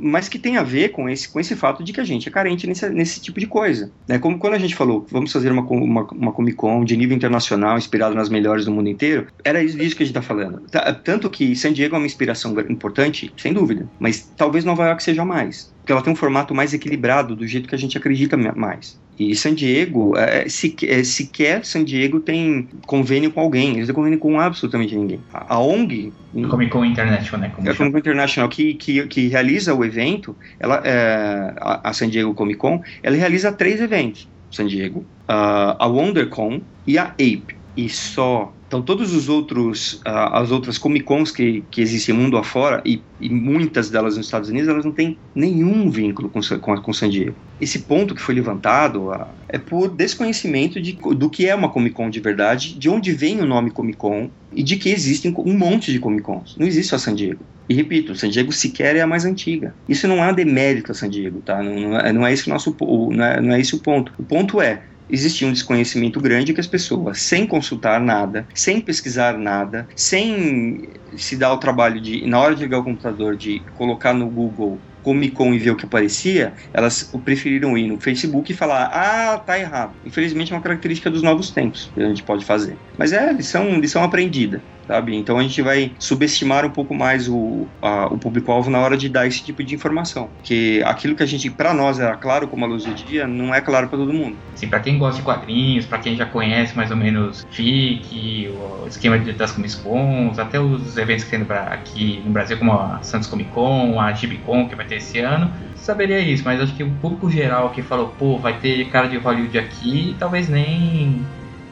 Mas 0.00 0.28
que 0.28 0.38
tem 0.38 0.58
a 0.58 0.62
ver 0.62 0.90
com 0.90 1.08
esse, 1.08 1.28
com 1.28 1.40
esse 1.40 1.56
fato 1.56 1.82
de 1.82 1.92
que 1.92 2.00
a 2.00 2.04
gente 2.04 2.28
é 2.28 2.32
carente 2.32 2.66
nesse, 2.66 2.88
nesse 2.90 3.20
tipo 3.20 3.40
de 3.40 3.46
coisa. 3.46 3.90
Né? 4.06 4.18
Como 4.18 4.38
quando 4.38 4.54
a 4.54 4.58
gente 4.58 4.74
falou, 4.74 5.06
vamos 5.10 5.32
fazer 5.32 5.50
uma, 5.50 5.62
uma, 5.62 6.02
uma 6.02 6.32
Comic 6.32 6.56
Con 6.56 6.84
de 6.84 6.96
nível 6.96 7.16
internacional, 7.16 7.78
inspirado 7.78 8.14
nas 8.14 8.28
melhores 8.28 8.64
do 8.64 8.70
mundo 8.70 8.88
inteiro, 8.88 9.26
era 9.42 9.62
isso 9.62 9.76
que 9.76 10.02
a 10.02 10.06
gente 10.06 10.16
está 10.16 10.22
falando. 10.22 10.62
Tanto 11.02 11.30
que 11.30 11.56
San 11.56 11.72
Diego 11.72 11.96
é 11.96 11.98
uma 11.98 12.06
inspiração 12.06 12.54
importante, 12.68 13.32
sem 13.36 13.52
dúvida, 13.52 13.88
mas 13.98 14.30
talvez 14.36 14.64
Nova 14.64 14.84
York 14.86 15.02
seja 15.02 15.24
mais. 15.24 15.72
Porque 15.80 15.92
ela 15.92 16.02
tem 16.02 16.12
um 16.12 16.16
formato 16.16 16.54
mais 16.54 16.72
equilibrado, 16.72 17.34
do 17.34 17.46
jeito 17.46 17.68
que 17.68 17.74
a 17.74 17.78
gente 17.78 17.96
acredita 17.98 18.36
mais. 18.36 19.00
E 19.18 19.36
San 19.36 19.54
Diego, 19.54 20.16
é, 20.16 20.48
se, 20.48 20.74
é, 20.84 21.04
sequer 21.04 21.64
San 21.64 21.84
Diego 21.84 22.18
tem 22.18 22.68
convênio 22.86 23.30
com 23.30 23.40
alguém, 23.40 23.74
eles 23.74 23.80
não 23.80 23.86
têm 23.86 23.94
convênio 23.94 24.18
com 24.18 24.40
absolutamente 24.40 24.96
ninguém. 24.96 25.20
A, 25.32 25.54
a 25.54 25.58
ONG. 25.58 26.12
Comic 26.48 26.70
Con 26.70 26.84
International, 26.84 27.40
né? 27.40 27.52
Como 27.54 27.68
é 27.68 27.72
a 27.72 27.74
Comic 27.74 27.92
Con 27.92 27.98
International, 27.98 28.48
que, 28.48 28.74
que, 28.74 29.06
que 29.06 29.28
realiza 29.28 29.74
o 29.74 29.84
evento, 29.84 30.34
ela, 30.58 30.80
é, 30.84 31.52
a, 31.60 31.90
a, 31.90 31.92
San 31.92 32.08
Diego 32.08 32.32
Comic 32.34 32.58
Con, 32.58 32.80
ela 33.02 33.16
realiza 33.16 33.52
três 33.52 33.80
eventos: 33.80 34.26
San 34.50 34.66
Diego, 34.66 35.04
a, 35.28 35.76
a 35.78 35.86
WonderCon 35.86 36.62
e 36.86 36.96
a 36.96 37.04
Ape. 37.04 37.56
E 37.76 37.88
só 37.88 38.52
então, 38.72 38.80
todos 38.80 39.14
os 39.14 39.28
outros, 39.28 40.00
uh, 40.06 40.32
as 40.32 40.50
outras 40.50 40.78
Comic 40.78 41.04
Cons 41.04 41.30
que, 41.30 41.62
que 41.70 41.82
existem 41.82 42.14
mundo 42.14 42.38
afora, 42.38 42.80
e, 42.86 43.02
e 43.20 43.28
muitas 43.28 43.90
delas 43.90 44.16
nos 44.16 44.24
Estados 44.24 44.48
Unidos, 44.48 44.66
elas 44.66 44.82
não 44.82 44.92
têm 44.92 45.18
nenhum 45.34 45.90
vínculo 45.90 46.30
com, 46.30 46.40
com, 46.58 46.80
com 46.80 46.92
San 46.94 47.10
Diego. 47.10 47.36
Esse 47.60 47.80
ponto 47.80 48.14
que 48.14 48.22
foi 48.22 48.34
levantado 48.34 49.10
uh, 49.10 49.26
é 49.46 49.58
por 49.58 49.90
desconhecimento 49.90 50.80
de, 50.80 50.92
do 50.94 51.28
que 51.28 51.46
é 51.46 51.54
uma 51.54 51.68
Comic 51.68 51.94
Con 51.94 52.08
de 52.08 52.18
verdade, 52.18 52.72
de 52.78 52.88
onde 52.88 53.12
vem 53.12 53.42
o 53.42 53.46
nome 53.46 53.70
Comic 53.70 53.98
Con 53.98 54.30
e 54.54 54.62
de 54.62 54.78
que 54.78 54.88
existem 54.88 55.34
um 55.36 55.52
monte 55.52 55.92
de 55.92 55.98
Comic 55.98 56.22
Cons. 56.22 56.56
Não 56.58 56.66
existe 56.66 56.88
só 56.88 56.96
San 56.96 57.14
Diego. 57.14 57.44
E 57.68 57.74
repito, 57.74 58.14
San 58.14 58.30
Diego 58.30 58.52
sequer 58.52 58.96
é 58.96 59.02
a 59.02 59.06
mais 59.06 59.26
antiga. 59.26 59.74
Isso 59.86 60.08
não 60.08 60.24
é 60.24 60.32
demérito 60.32 60.92
a 60.92 60.94
San 60.94 61.10
Diego, 61.10 61.42
tá? 61.42 61.62
Não, 61.62 61.78
não, 61.78 61.98
é, 61.98 62.10
não 62.10 62.26
é 62.26 62.32
esse 62.32 62.46
o 62.46 62.50
nosso, 62.50 62.74
não 62.80 63.22
é, 63.22 63.38
não 63.38 63.52
é 63.52 63.60
esse 63.60 63.74
o 63.74 63.78
ponto. 63.78 64.14
O 64.18 64.22
ponto 64.22 64.62
é 64.62 64.82
existia 65.12 65.46
um 65.46 65.52
desconhecimento 65.52 66.18
grande 66.18 66.54
que 66.54 66.60
as 66.60 66.66
pessoas, 66.66 67.20
sem 67.20 67.46
consultar 67.46 68.00
nada, 68.00 68.46
sem 68.54 68.80
pesquisar 68.80 69.36
nada, 69.38 69.86
sem 69.94 70.88
se 71.16 71.36
dar 71.36 71.52
o 71.52 71.58
trabalho 71.58 72.00
de, 72.00 72.26
na 72.26 72.40
hora 72.40 72.54
de 72.54 72.62
ligar 72.62 72.78
o 72.78 72.84
computador, 72.84 73.36
de 73.36 73.60
colocar 73.76 74.14
no 74.14 74.26
Google 74.28 74.80
Comic 75.02 75.34
Con 75.34 75.52
e 75.52 75.58
ver 75.58 75.70
o 75.70 75.76
que 75.76 75.84
aparecia, 75.84 76.54
elas 76.72 77.12
preferiram 77.24 77.76
ir 77.76 77.88
no 77.88 78.00
Facebook 78.00 78.52
e 78.52 78.54
falar: 78.54 78.84
ah, 78.92 79.38
tá 79.38 79.58
errado. 79.58 79.94
Infelizmente 80.04 80.52
é 80.52 80.56
uma 80.56 80.62
característica 80.62 81.10
dos 81.10 81.22
novos 81.22 81.50
tempos 81.50 81.90
que 81.92 82.00
a 82.00 82.08
gente 82.08 82.22
pode 82.22 82.44
fazer. 82.44 82.76
Mas 82.96 83.12
é 83.12 83.32
lição, 83.32 83.78
lição 83.78 84.02
aprendida 84.02 84.62
sabe? 84.86 85.14
Então 85.14 85.38
a 85.38 85.42
gente 85.42 85.60
vai 85.62 85.94
subestimar 85.98 86.64
um 86.64 86.70
pouco 86.70 86.94
mais 86.94 87.28
o, 87.28 87.66
o 88.10 88.18
público-alvo 88.18 88.70
na 88.70 88.80
hora 88.80 88.96
de 88.96 89.08
dar 89.08 89.26
esse 89.26 89.44
tipo 89.44 89.62
de 89.62 89.74
informação, 89.74 90.30
que 90.42 90.82
aquilo 90.84 91.14
que 91.14 91.22
a 91.22 91.26
gente, 91.26 91.50
para 91.50 91.72
nós, 91.74 91.98
era 91.98 92.16
claro 92.16 92.48
como 92.48 92.64
a 92.64 92.68
luz 92.68 92.84
do 92.84 92.94
dia, 92.94 93.26
não 93.26 93.54
é 93.54 93.60
claro 93.60 93.88
para 93.88 93.98
todo 93.98 94.12
mundo. 94.12 94.36
Sim, 94.54 94.68
para 94.68 94.80
quem 94.80 94.98
gosta 94.98 95.18
de 95.18 95.24
quadrinhos, 95.24 95.86
para 95.86 95.98
quem 95.98 96.16
já 96.16 96.26
conhece 96.26 96.76
mais 96.76 96.90
ou 96.90 96.96
menos 96.96 97.44
FIC, 97.50 98.48
o 98.50 98.86
esquema 98.86 99.18
das 99.18 99.52
Comic 99.52 99.76
Cons, 99.76 100.38
até 100.38 100.60
os 100.60 100.96
eventos 100.96 101.24
que 101.24 101.30
tem 101.30 101.46
aqui 101.48 102.22
no 102.24 102.32
Brasil, 102.32 102.58
como 102.58 102.72
a 102.72 103.02
Santos 103.02 103.28
Comic 103.28 103.50
Con, 103.50 103.98
a 104.00 104.12
Gibicon, 104.12 104.68
que 104.68 104.74
vai 104.74 104.86
ter 104.86 104.96
esse 104.96 105.18
ano, 105.18 105.52
saberia 105.74 106.20
isso, 106.20 106.44
mas 106.44 106.60
acho 106.60 106.74
que 106.74 106.84
o 106.84 106.90
público 106.98 107.30
geral 107.30 107.70
que 107.70 107.82
falou, 107.82 108.08
pô, 108.18 108.38
vai 108.38 108.58
ter 108.58 108.88
cara 108.90 109.08
de 109.08 109.16
Hollywood 109.16 109.58
aqui, 109.58 110.14
talvez 110.18 110.48
nem 110.48 111.22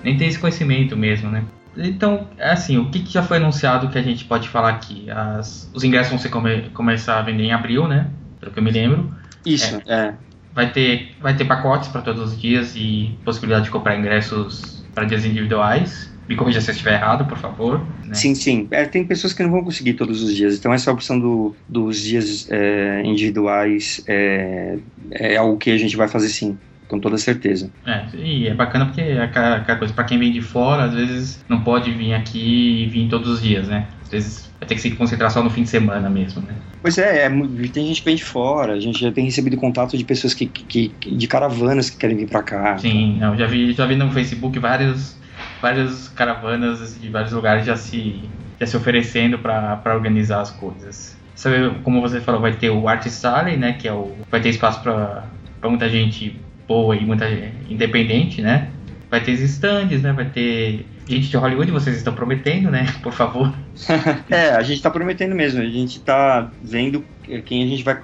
nem 0.03 0.17
tenha 0.17 0.31
esse 0.31 0.39
conhecimento 0.39 0.97
mesmo, 0.97 1.31
né? 1.31 1.45
Então, 1.83 2.29
é 2.39 2.51
assim, 2.51 2.79
o 2.79 2.91
que, 2.91 3.01
que, 3.01 3.13
já 3.13 3.23
foi 3.23 3.39
anunciado 3.39 3.89
que 3.89 3.99
a 3.99 4.03
gente 4.03 4.25
pode 4.25 4.49
falar 4.49 4.71
aqui? 4.71 5.11
As, 5.11 5.71
os 5.73 5.83
ingressos 5.83 6.11
vão 6.11 6.19
ser 6.19 6.29
come, 6.29 6.71
começar 6.75 7.19
a 7.19 7.23
vender 7.23 7.45
em 7.45 7.53
abril, 7.53 7.89
né? 7.89 8.09
Pelo 8.39 8.53
que 8.53 8.59
eu 8.59 8.63
me 8.63 8.71
lembro. 8.71 9.13
Isso, 9.45 9.81
é. 9.87 10.09
é. 10.09 10.15
Vai, 10.55 10.71
ter, 10.73 11.15
vai 11.21 11.35
ter 11.35 11.45
pacotes 11.45 11.89
para 11.89 12.03
todos 12.03 12.33
os 12.33 12.41
dias 12.41 12.75
e 12.77 13.17
possibilidade 13.25 13.65
de 13.65 13.71
comprar 13.71 13.97
ingressos 13.97 14.85
para 14.95 15.05
dias 15.05 15.25
individuais. 15.25 16.11
Me 16.29 16.37
corrija 16.37 16.61
se 16.61 16.71
eu 16.71 16.73
estiver 16.73 16.95
errado, 16.95 17.25
por 17.25 17.39
favor. 17.39 17.81
Né? 18.05 18.15
Sim, 18.15 18.35
sim. 18.35 18.69
É, 18.71 18.85
tem 18.85 19.05
pessoas 19.05 19.33
que 19.33 19.43
não 19.43 19.51
vão 19.51 19.65
conseguir 19.65 19.95
todos 19.95 20.23
os 20.23 20.35
dias. 20.35 20.57
Então, 20.57 20.73
essa 20.73 20.93
opção 20.93 21.19
do, 21.19 21.57
dos 21.69 22.01
dias 22.01 22.47
é, 22.51 23.03
individuais 23.05 24.03
é, 24.07 24.79
é 25.11 25.37
algo 25.37 25.57
que 25.57 25.71
a 25.71 25.79
gente 25.79 25.97
vai 25.97 26.07
fazer 26.07 26.29
sim 26.29 26.57
com 26.91 26.99
toda 26.99 27.17
certeza. 27.17 27.71
É, 27.87 28.05
e 28.15 28.49
é 28.49 28.55
bacana 28.55 28.87
porque 28.87 29.01
é 29.01 29.23
aquela, 29.23 29.77
coisa, 29.77 29.95
para 29.95 30.05
quem 30.05 30.19
vem 30.19 30.33
de 30.33 30.43
fora, 30.43 30.85
às 30.85 30.93
vezes 30.95 31.45
não 31.49 31.61
pode 31.61 31.93
vir 31.93 32.13
aqui 32.13 32.83
e 32.83 32.87
vir 32.87 33.09
todos 33.09 33.31
os 33.31 33.41
dias, 33.41 33.69
né? 33.69 33.87
Às 34.03 34.09
vezes 34.11 34.51
vai 34.59 34.69
ter 34.69 34.75
que 34.75 34.81
se 34.81 34.91
concentrar 34.91 35.31
só 35.31 35.43
no 35.43 35.49
fim 35.49 35.63
de 35.63 35.69
semana 35.69 36.11
mesmo, 36.11 36.43
né? 36.43 36.55
Pois 36.83 36.99
é, 36.99 37.27
é 37.27 37.31
tem 37.73 37.87
gente 37.87 38.01
que 38.01 38.05
vem 38.05 38.17
de 38.17 38.25
fora, 38.25 38.73
a 38.73 38.81
gente 38.81 39.01
já 39.01 39.13
tem 39.13 39.25
recebido 39.25 39.57
contato 39.57 39.97
de 39.97 40.05
pessoas 40.05 40.35
que, 40.35 40.47
que, 40.47 40.89
de 40.89 41.27
caravanas 41.29 41.89
que 41.89 41.97
querem 41.97 42.17
vir 42.17 42.29
para 42.29 42.43
cá. 42.43 42.77
Sim, 42.77 43.19
não, 43.21 43.37
já 43.37 43.47
vi, 43.47 43.73
já 43.73 43.87
vi 43.87 43.95
no 43.95 44.11
Facebook 44.11 44.59
várias, 44.59 45.17
várias 45.63 46.09
caravanas 46.09 46.99
de 47.01 47.09
vários 47.09 47.33
lugares 47.33 47.65
já 47.65 47.77
se, 47.77 48.21
já 48.59 48.67
se 48.67 48.77
oferecendo 48.77 49.39
para 49.39 49.95
organizar 49.95 50.41
as 50.41 50.51
coisas. 50.51 51.17
Sabe, 51.37 51.71
como 51.85 52.01
você 52.03 52.21
falou, 52.21 52.41
vai 52.41 52.53
ter 52.53 52.69
o 52.69 52.87
Art 52.89 53.07
Alley, 53.25 53.57
né, 53.57 53.75
que 53.75 53.87
é 53.87 53.93
o 53.93 54.15
vai 54.31 54.41
ter 54.41 54.51
espaço 54.51 54.83
para 54.83 55.25
muita 55.65 55.89
gente 55.89 56.39
boa 56.71 56.95
e 56.95 57.05
muita 57.05 57.27
independente, 57.69 58.41
né? 58.41 58.69
Vai 59.11 59.21
ter 59.21 59.33
stands, 59.33 60.03
né? 60.03 60.13
Vai 60.13 60.27
ter 60.27 60.87
gente 61.09 61.29
de 61.29 61.37
Hollywood, 61.37 61.73
vocês 61.73 61.97
estão 61.97 62.15
prometendo, 62.15 62.71
né? 62.71 62.87
Por 63.03 63.13
favor. 63.13 63.53
é, 64.31 64.51
a 64.51 64.63
gente 64.63 64.77
está 64.77 64.89
prometendo 64.89 65.35
mesmo. 65.35 65.61
A 65.61 65.65
gente 65.65 65.99
está 65.99 66.49
vendo 66.63 67.05
quem 67.45 67.65
a 67.65 67.67
gente 67.67 67.83
vai. 67.83 67.97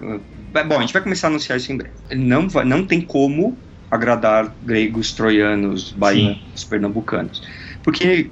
Bom, 0.67 0.79
a 0.79 0.81
gente 0.81 0.93
vai 0.93 1.01
começar 1.01 1.29
a 1.29 1.31
anunciar 1.31 1.59
isso 1.59 1.71
em 1.71 1.77
breve. 1.77 1.95
Não, 2.17 2.49
vai, 2.49 2.65
não 2.65 2.85
tem 2.85 3.01
como 3.01 3.57
agradar 3.89 4.53
gregos, 4.65 5.13
troianos, 5.13 5.93
baianos, 5.93 6.65
pernambucanos. 6.69 7.47
Porque 7.85 8.29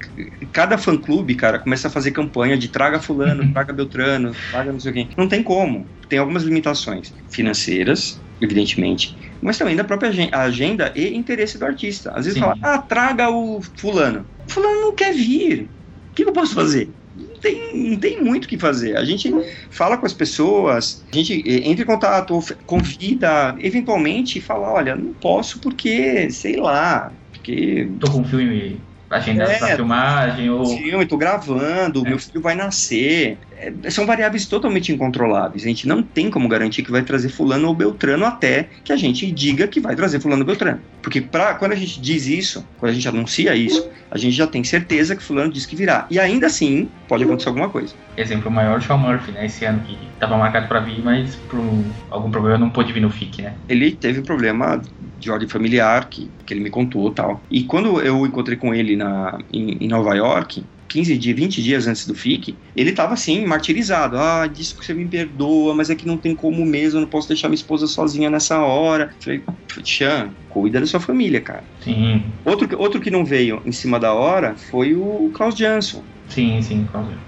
cada 0.51 0.77
fã-clube, 0.77 1.33
cara, 1.35 1.59
começa 1.59 1.87
a 1.87 1.91
fazer 1.91 2.11
campanha 2.11 2.57
de 2.57 2.67
traga 2.67 2.99
fulano, 2.99 3.41
uhum. 3.41 3.53
traga 3.53 3.71
Beltrano, 3.71 4.35
traga 4.51 4.73
não 4.73 4.81
sei 4.81 4.91
quem. 4.91 5.09
Não 5.15 5.29
tem 5.29 5.41
como. 5.41 5.87
Tem 6.09 6.19
algumas 6.19 6.43
limitações 6.43 7.13
financeiras, 7.29 8.19
evidentemente, 8.41 9.15
mas 9.41 9.57
também 9.57 9.75
da 9.75 9.83
própria 9.83 10.11
agenda 10.31 10.91
e 10.95 11.15
interesse 11.15 11.57
do 11.57 11.65
artista. 11.65 12.11
Às 12.11 12.25
vezes 12.25 12.33
Sim. 12.33 12.39
fala, 12.39 12.57
ah, 12.61 12.77
traga 12.79 13.29
o 13.29 13.61
fulano. 13.77 14.25
O 14.47 14.51
fulano 14.51 14.81
não 14.81 14.93
quer 14.93 15.13
vir. 15.13 15.69
O 16.11 16.15
que 16.15 16.23
eu 16.23 16.31
posso 16.31 16.53
fazer? 16.53 16.89
Não 17.17 17.37
tem, 17.37 17.89
não 17.91 17.97
tem 17.97 18.21
muito 18.21 18.45
o 18.45 18.47
que 18.47 18.57
fazer. 18.57 18.97
A 18.97 19.05
gente 19.05 19.31
fala 19.69 19.97
com 19.97 20.05
as 20.05 20.13
pessoas, 20.13 21.03
a 21.11 21.15
gente 21.15 21.43
entra 21.47 21.83
em 21.83 21.87
contato, 21.87 22.39
convida, 22.65 23.55
eventualmente 23.59 24.41
fala, 24.41 24.71
olha, 24.71 24.95
não 24.95 25.13
posso 25.13 25.59
porque, 25.59 26.29
sei 26.29 26.57
lá, 26.57 27.11
porque... 27.31 27.89
Tô 27.99 28.11
com 28.11 28.19
um 28.19 28.25
filme 28.25 28.81
agendado 29.09 29.51
é, 29.51 29.57
pra 29.57 29.75
filmagem 29.75 30.49
ou... 30.49 30.65
Filme, 30.65 31.05
tô 31.05 31.17
gravando, 31.17 32.05
é. 32.05 32.09
meu 32.09 32.19
filho 32.19 32.41
vai 32.41 32.55
nascer 32.55 33.37
são 33.89 34.05
variáveis 34.05 34.45
totalmente 34.45 34.91
incontroláveis. 34.91 35.63
A 35.63 35.67
gente 35.67 35.87
não 35.87 36.03
tem 36.03 36.29
como 36.29 36.47
garantir 36.47 36.83
que 36.83 36.91
vai 36.91 37.01
trazer 37.01 37.29
fulano 37.29 37.67
ou 37.67 37.73
beltrano 37.73 38.25
até 38.25 38.69
que 38.83 38.91
a 38.91 38.97
gente 38.97 39.31
diga 39.31 39.67
que 39.67 39.79
vai 39.79 39.95
trazer 39.95 40.19
fulano 40.19 40.41
ou 40.41 40.45
beltrano. 40.45 40.79
Porque 41.01 41.21
pra, 41.21 41.53
quando 41.55 41.71
a 41.71 41.75
gente 41.75 42.01
diz 42.01 42.27
isso, 42.27 42.65
quando 42.77 42.91
a 42.91 42.93
gente 42.93 43.07
anuncia 43.07 43.55
isso, 43.55 43.89
a 44.11 44.17
gente 44.17 44.35
já 44.35 44.47
tem 44.47 44.63
certeza 44.63 45.15
que 45.15 45.23
fulano 45.23 45.51
diz 45.51 45.65
que 45.65 45.75
virá. 45.75 46.05
E 46.09 46.19
ainda 46.19 46.47
assim, 46.47 46.89
pode 47.07 47.23
acontecer 47.23 47.49
alguma 47.49 47.69
coisa. 47.69 47.93
Exemplo 48.17 48.51
maior, 48.51 48.81
Sean 48.81 48.97
Murphy, 48.97 49.31
né? 49.31 49.45
Esse 49.45 49.65
ano 49.65 49.79
que 49.81 49.97
estava 50.13 50.37
marcado 50.37 50.67
para 50.67 50.79
vir, 50.79 51.01
mas 51.03 51.35
por 51.35 51.59
algum 52.09 52.31
problema 52.31 52.57
não 52.57 52.69
pôde 52.69 52.91
vir 52.93 53.01
no 53.01 53.09
FIC, 53.09 53.41
né? 53.41 53.53
Ele 53.67 53.91
teve 53.91 54.21
problema 54.21 54.81
de 55.19 55.31
ordem 55.31 55.47
familiar, 55.47 56.07
que, 56.09 56.29
que 56.45 56.53
ele 56.53 56.61
me 56.61 56.69
contou 56.69 57.11
tal. 57.11 57.41
E 57.49 57.63
quando 57.63 57.99
eu 58.01 58.25
encontrei 58.25 58.57
com 58.57 58.73
ele 58.73 58.95
na, 58.95 59.37
em, 59.51 59.77
em 59.81 59.87
Nova 59.87 60.13
York, 60.15 60.63
15 60.87 61.17
dias, 61.17 61.35
20 61.35 61.63
dias 61.63 61.87
antes 61.87 62.05
do 62.07 62.15
FIC, 62.15 62.55
ele 62.75 62.91
tava 62.91 63.13
assim, 63.13 63.45
martirizado. 63.45 64.17
Ah, 64.17 64.47
disse 64.47 64.75
que 64.75 64.85
você 64.85 64.93
me 64.93 65.05
perdoa, 65.05 65.73
mas 65.73 65.89
é 65.89 65.95
que 65.95 66.07
não 66.07 66.17
tem 66.17 66.35
como 66.35 66.65
mesmo, 66.65 66.97
eu 66.97 67.01
não 67.01 67.09
posso 67.09 67.27
deixar 67.27 67.47
minha 67.47 67.55
esposa 67.55 67.87
sozinha 67.87 68.29
nessa 68.29 68.59
hora. 68.59 69.13
Falei, 69.19 69.43
Tchan, 69.83 70.31
cuida 70.49 70.79
da 70.79 70.85
sua 70.85 70.99
família, 70.99 71.41
cara. 71.41 71.63
Sim. 71.81 72.23
Outro, 72.45 72.79
outro 72.79 73.01
que 73.01 73.11
não 73.11 73.25
veio 73.25 73.61
em 73.65 73.71
cima 73.71 73.99
da 73.99 74.13
hora 74.13 74.55
foi 74.55 74.93
o 74.95 75.31
Klaus 75.33 75.55
Jansson. 75.55 76.03
Sim, 76.27 76.61
sim, 76.61 76.85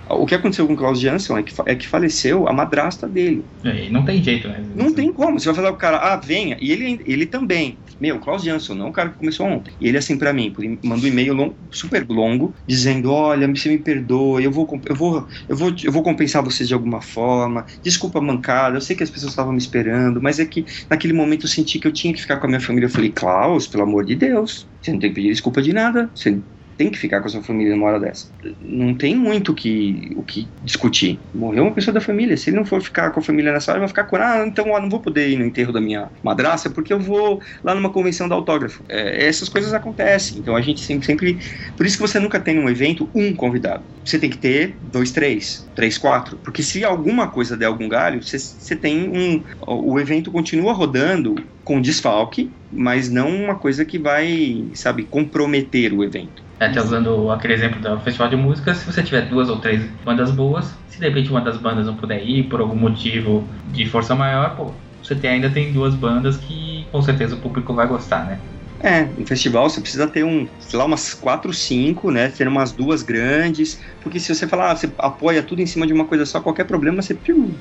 O 0.10 0.26
que 0.26 0.36
aconteceu 0.36 0.66
com 0.68 0.74
o 0.74 0.78
Klaus 0.78 1.00
Jansson 1.00 1.38
é 1.38 1.44
que, 1.44 1.54
é 1.66 1.76
que 1.76 1.88
faleceu 1.88 2.48
a 2.48 2.54
madrasta 2.54 3.08
dele. 3.08 3.46
É, 3.64 3.90
não 3.90 4.04
tem 4.06 4.24
jeito, 4.24 4.48
né? 4.48 4.64
Não 4.74 4.94
tem 4.94 5.14
como. 5.14 5.40
Você 5.40 5.46
vai 5.48 5.56
falar 5.56 5.70
pro 5.70 5.78
cara, 5.78 5.98
ah, 5.98 6.18
venha. 6.18 6.58
E 6.60 6.72
ele, 6.72 7.02
ele 7.06 7.26
também. 7.26 7.82
Meu, 8.00 8.20
Klaus 8.20 8.44
Jansson, 8.44 8.76
não 8.76 8.90
o 8.90 8.92
cara 8.94 9.10
que 9.10 9.18
começou 9.18 9.46
ontem. 9.46 9.74
E 9.80 9.88
ele 9.88 9.98
assim 9.98 10.18
para 10.18 10.32
mim, 10.34 10.54
mandou 10.84 11.06
um 11.06 11.12
e-mail 11.12 11.34
long, 11.34 11.56
super 11.72 12.06
longo, 12.08 12.56
dizendo: 12.68 13.12
Olha, 13.12 13.48
você 13.48 13.70
me 13.70 13.78
perdoa, 13.80 14.42
eu 14.42 14.52
vou, 14.52 14.68
eu, 14.88 14.96
vou, 14.96 15.28
eu, 15.48 15.56
vou, 15.56 15.76
eu 15.84 15.92
vou 15.92 16.04
compensar 16.04 16.44
vocês 16.44 16.68
de 16.68 16.74
alguma 16.74 17.02
forma. 17.02 17.66
Desculpa 17.84 18.20
a 18.20 18.22
mancada, 18.22 18.78
eu 18.78 18.82
sei 18.82 18.96
que 18.96 19.04
as 19.04 19.10
pessoas 19.10 19.32
estavam 19.32 19.52
me 19.52 19.60
esperando, 19.60 20.22
mas 20.22 20.40
é 20.40 20.46
que 20.46 20.66
naquele 20.90 21.14
momento 21.14 21.46
eu 21.46 21.50
senti 21.50 21.80
que 21.80 21.88
eu 21.88 21.94
tinha 21.94 22.14
que 22.14 22.22
ficar 22.22 22.38
com 22.40 22.46
a 22.46 22.50
minha 22.50 22.62
família. 22.62 22.86
Eu 22.88 22.92
falei, 22.92 23.12
Klaus, 23.12 23.68
pelo 23.68 23.84
amor 23.84 24.06
de 24.06 24.16
Deus, 24.16 24.70
você 24.82 24.92
não 24.92 25.00
tem 25.00 25.10
que 25.10 25.16
pedir 25.16 25.30
desculpa 25.30 25.62
de 25.62 25.74
nada. 25.74 26.12
Você 26.16 26.44
tem 26.78 26.92
que 26.92 26.98
ficar 26.98 27.20
com 27.20 27.28
a 27.28 27.30
sua 27.30 27.42
família 27.42 27.76
numa 27.76 27.88
hora 27.88 28.00
dessa. 28.00 28.28
Não 28.62 28.94
tem 28.94 29.16
muito 29.16 29.54
que, 29.54 30.14
o 30.16 30.24
que 30.24 30.48
discutir. 30.64 31.20
Morreu 31.34 31.64
uma 31.64 31.74
pessoa 31.74 31.94
da 31.94 32.00
família. 32.00 32.38
Se 32.38 32.50
ele 32.50 32.58
não 32.58 32.66
for 32.66 32.82
ficar 32.82 33.12
com 33.12 33.20
a 33.20 33.24
família 33.24 33.52
nessa 33.52 33.72
hora, 33.72 33.80
vai 33.80 33.88
ficar 33.88 34.04
com, 34.04 34.16
ah, 34.16 34.46
então 34.46 34.68
eu 34.68 34.82
não 34.82 34.90
vou 34.90 35.00
poder 35.00 35.28
ir 35.30 35.38
no 35.38 35.46
enterro 35.46 35.74
da 35.74 35.82
minha 35.82 36.10
madraça 36.24 36.70
porque 36.70 36.94
eu 36.94 37.00
vou 37.00 37.42
lá 37.64 37.74
numa 37.74 37.90
convenção 37.90 38.30
da 38.30 38.36
autógrafo. 38.36 38.84
É, 38.88 39.26
essas 39.26 39.50
coisas 39.50 39.74
acontecem. 39.74 40.38
Então 40.38 40.56
a 40.56 40.62
gente 40.62 40.82
sempre, 40.82 41.06
sempre. 41.06 41.40
Por 41.76 41.86
isso 41.86 41.98
que 41.98 42.02
você 42.02 42.20
nunca 42.20 42.40
tem 42.40 42.60
um 42.60 42.70
evento 42.70 43.10
um 43.16 43.34
convidado. 43.34 43.84
Você 44.06 44.20
tem 44.20 44.30
que 44.30 44.38
ter 44.38 44.78
dois, 44.80 45.12
três, 45.12 45.68
três, 45.76 45.98
quatro. 45.98 46.38
Porque 46.44 46.62
se 46.62 46.86
alguma 46.86 47.28
coisa 47.28 47.58
der 47.58 47.66
algum 47.66 47.90
galho, 47.90 48.22
você, 48.22 48.38
você 48.38 48.76
tem 48.76 49.10
um. 49.10 49.44
O 49.66 50.00
evento 50.00 50.32
continua 50.32 50.74
rodando 50.74 51.36
com 51.64 51.82
desfalque, 51.82 52.50
mas 52.72 53.10
não 53.10 53.30
uma 53.30 53.56
coisa 53.56 53.84
que 53.84 54.00
vai, 54.00 54.70
sabe, 54.74 55.04
comprometer 55.04 55.92
o 55.94 56.04
evento. 56.04 56.47
Até 56.60 56.82
usando 56.82 57.30
aquele 57.32 57.54
exemplo 57.54 57.80
do 57.80 58.00
festival 58.02 58.30
de 58.30 58.36
música, 58.36 58.74
se 58.74 58.86
você 58.86 59.04
tiver 59.04 59.30
duas 59.30 59.50
ou 59.50 59.60
três 59.62 59.86
bandas 60.04 60.32
boas, 60.32 60.66
se 60.88 61.00
de 61.00 61.08
repente 61.08 61.30
uma 61.30 61.42
das 61.42 61.58
bandas 61.58 61.86
não 61.86 61.96
puder 61.96 62.24
ir 62.28 62.50
por 62.50 62.60
algum 62.62 62.76
motivo 62.76 63.54
de 63.64 63.86
força 63.86 64.16
maior, 64.16 64.56
pô, 64.56 64.84
você 65.02 65.16
tem, 65.16 65.30
ainda 65.32 65.52
tem 65.52 65.72
duas 65.72 65.94
bandas 65.96 66.38
que 66.38 66.88
com 66.92 67.02
certeza 67.02 67.36
o 67.36 67.42
público 67.42 67.74
vai 67.76 67.88
gostar, 67.88 68.26
né? 68.26 68.48
É, 68.82 69.08
no 69.18 69.26
festival 69.26 69.70
você 69.70 69.82
precisa 69.82 70.08
ter 70.08 70.24
um, 70.24 70.48
sei 70.60 70.78
lá, 70.78 70.86
umas 70.86 71.14
quatro, 71.14 71.52
cinco, 71.52 72.12
né? 72.12 72.30
Ter 72.30 72.48
umas 72.48 72.72
duas 72.72 73.02
grandes, 73.02 73.80
porque 74.02 74.20
se 74.20 74.34
você 74.34 74.48
falar, 74.48 74.72
ah, 74.72 74.76
você 74.76 74.90
apoia 74.98 75.42
tudo 75.42 75.62
em 75.62 75.66
cima 75.66 75.88
de 75.88 75.94
uma 75.94 76.06
coisa 76.06 76.26
só, 76.26 76.40
qualquer 76.40 76.66
problema 76.66 77.02
você. 77.02 77.18
Uhum. 77.28 77.54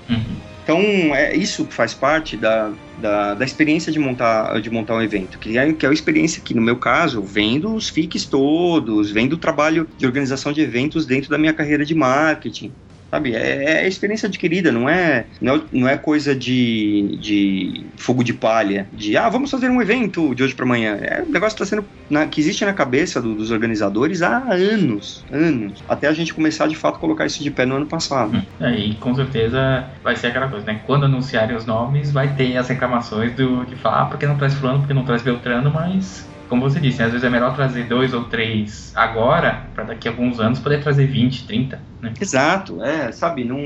Então, 0.62 0.80
é 1.14 1.34
isso 1.34 1.64
que 1.64 1.72
faz 1.72 1.94
parte 1.94 2.36
da, 2.36 2.72
da, 3.00 3.34
da, 3.34 3.44
experiência 3.44 3.92
de 3.92 3.98
montar, 3.98 4.60
de 4.60 4.68
montar 4.68 4.94
um 4.94 5.02
evento, 5.02 5.38
que 5.38 5.56
é, 5.56 5.72
que 5.72 5.86
é 5.86 5.88
a 5.88 5.92
experiência 5.92 6.42
que, 6.42 6.52
no 6.52 6.60
meu 6.60 6.76
caso, 6.76 7.22
vem 7.22 7.60
dos 7.60 7.88
FICs 7.88 8.24
todos, 8.24 9.10
vem 9.10 9.28
do 9.28 9.36
trabalho 9.36 9.88
de 9.96 10.04
organização 10.04 10.52
de 10.52 10.60
eventos 10.60 11.06
dentro 11.06 11.30
da 11.30 11.38
minha 11.38 11.52
carreira 11.52 11.84
de 11.84 11.94
marketing. 11.94 12.72
Sabe? 13.10 13.34
É, 13.34 13.84
é 13.84 13.88
experiência 13.88 14.28
adquirida, 14.28 14.72
não 14.72 14.88
é, 14.88 15.26
não 15.40 15.56
é, 15.56 15.60
não 15.72 15.88
é 15.88 15.96
coisa 15.96 16.34
de, 16.34 17.18
de 17.20 17.86
fogo 17.96 18.24
de 18.24 18.32
palha, 18.32 18.88
de 18.92 19.16
ah, 19.16 19.28
vamos 19.28 19.50
fazer 19.50 19.70
um 19.70 19.80
evento 19.80 20.34
de 20.34 20.42
hoje 20.42 20.54
para 20.54 20.64
amanhã. 20.64 20.98
É 21.00 21.22
um 21.26 21.30
negócio 21.30 21.56
que, 21.56 21.62
tá 21.62 21.66
sendo 21.66 21.84
na, 22.10 22.26
que 22.26 22.40
existe 22.40 22.64
na 22.64 22.72
cabeça 22.72 23.20
do, 23.20 23.34
dos 23.34 23.50
organizadores 23.50 24.22
há 24.22 24.38
anos, 24.52 25.24
anos. 25.30 25.82
Até 25.88 26.08
a 26.08 26.12
gente 26.12 26.34
começar 26.34 26.66
de 26.66 26.74
fato 26.74 26.96
a 26.96 26.98
colocar 26.98 27.26
isso 27.26 27.42
de 27.42 27.50
pé 27.50 27.64
no 27.64 27.76
ano 27.76 27.86
passado. 27.86 28.42
É, 28.60 28.74
e 28.74 28.94
com 28.96 29.14
certeza 29.14 29.84
vai 30.02 30.16
ser 30.16 30.28
aquela 30.28 30.48
coisa, 30.48 30.66
né? 30.66 30.80
Quando 30.86 31.04
anunciarem 31.04 31.56
os 31.56 31.64
nomes, 31.64 32.12
vai 32.12 32.34
ter 32.34 32.56
as 32.56 32.68
reclamações 32.68 33.34
do, 33.34 33.64
de 33.64 33.76
falar, 33.76 34.02
ah, 34.02 34.06
porque 34.06 34.26
não 34.26 34.36
traz 34.36 34.54
fulano, 34.54 34.80
porque 34.80 34.94
não 34.94 35.04
traz 35.04 35.22
Beltrano, 35.22 35.70
mas 35.72 36.26
como 36.48 36.62
você 36.62 36.80
disse, 36.80 37.02
às 37.02 37.10
vezes 37.10 37.24
é 37.24 37.30
melhor 37.30 37.54
trazer 37.54 37.84
dois 37.84 38.14
ou 38.14 38.24
três 38.24 38.92
agora, 38.94 39.66
para 39.74 39.84
daqui 39.84 40.08
a 40.08 40.10
alguns 40.10 40.40
anos 40.40 40.58
poder 40.58 40.82
trazer 40.82 41.06
20, 41.06 41.46
30. 41.46 41.80
Né? 42.00 42.12
Exato, 42.20 42.82
é, 42.82 43.12
sabe, 43.12 43.44
não, 43.44 43.58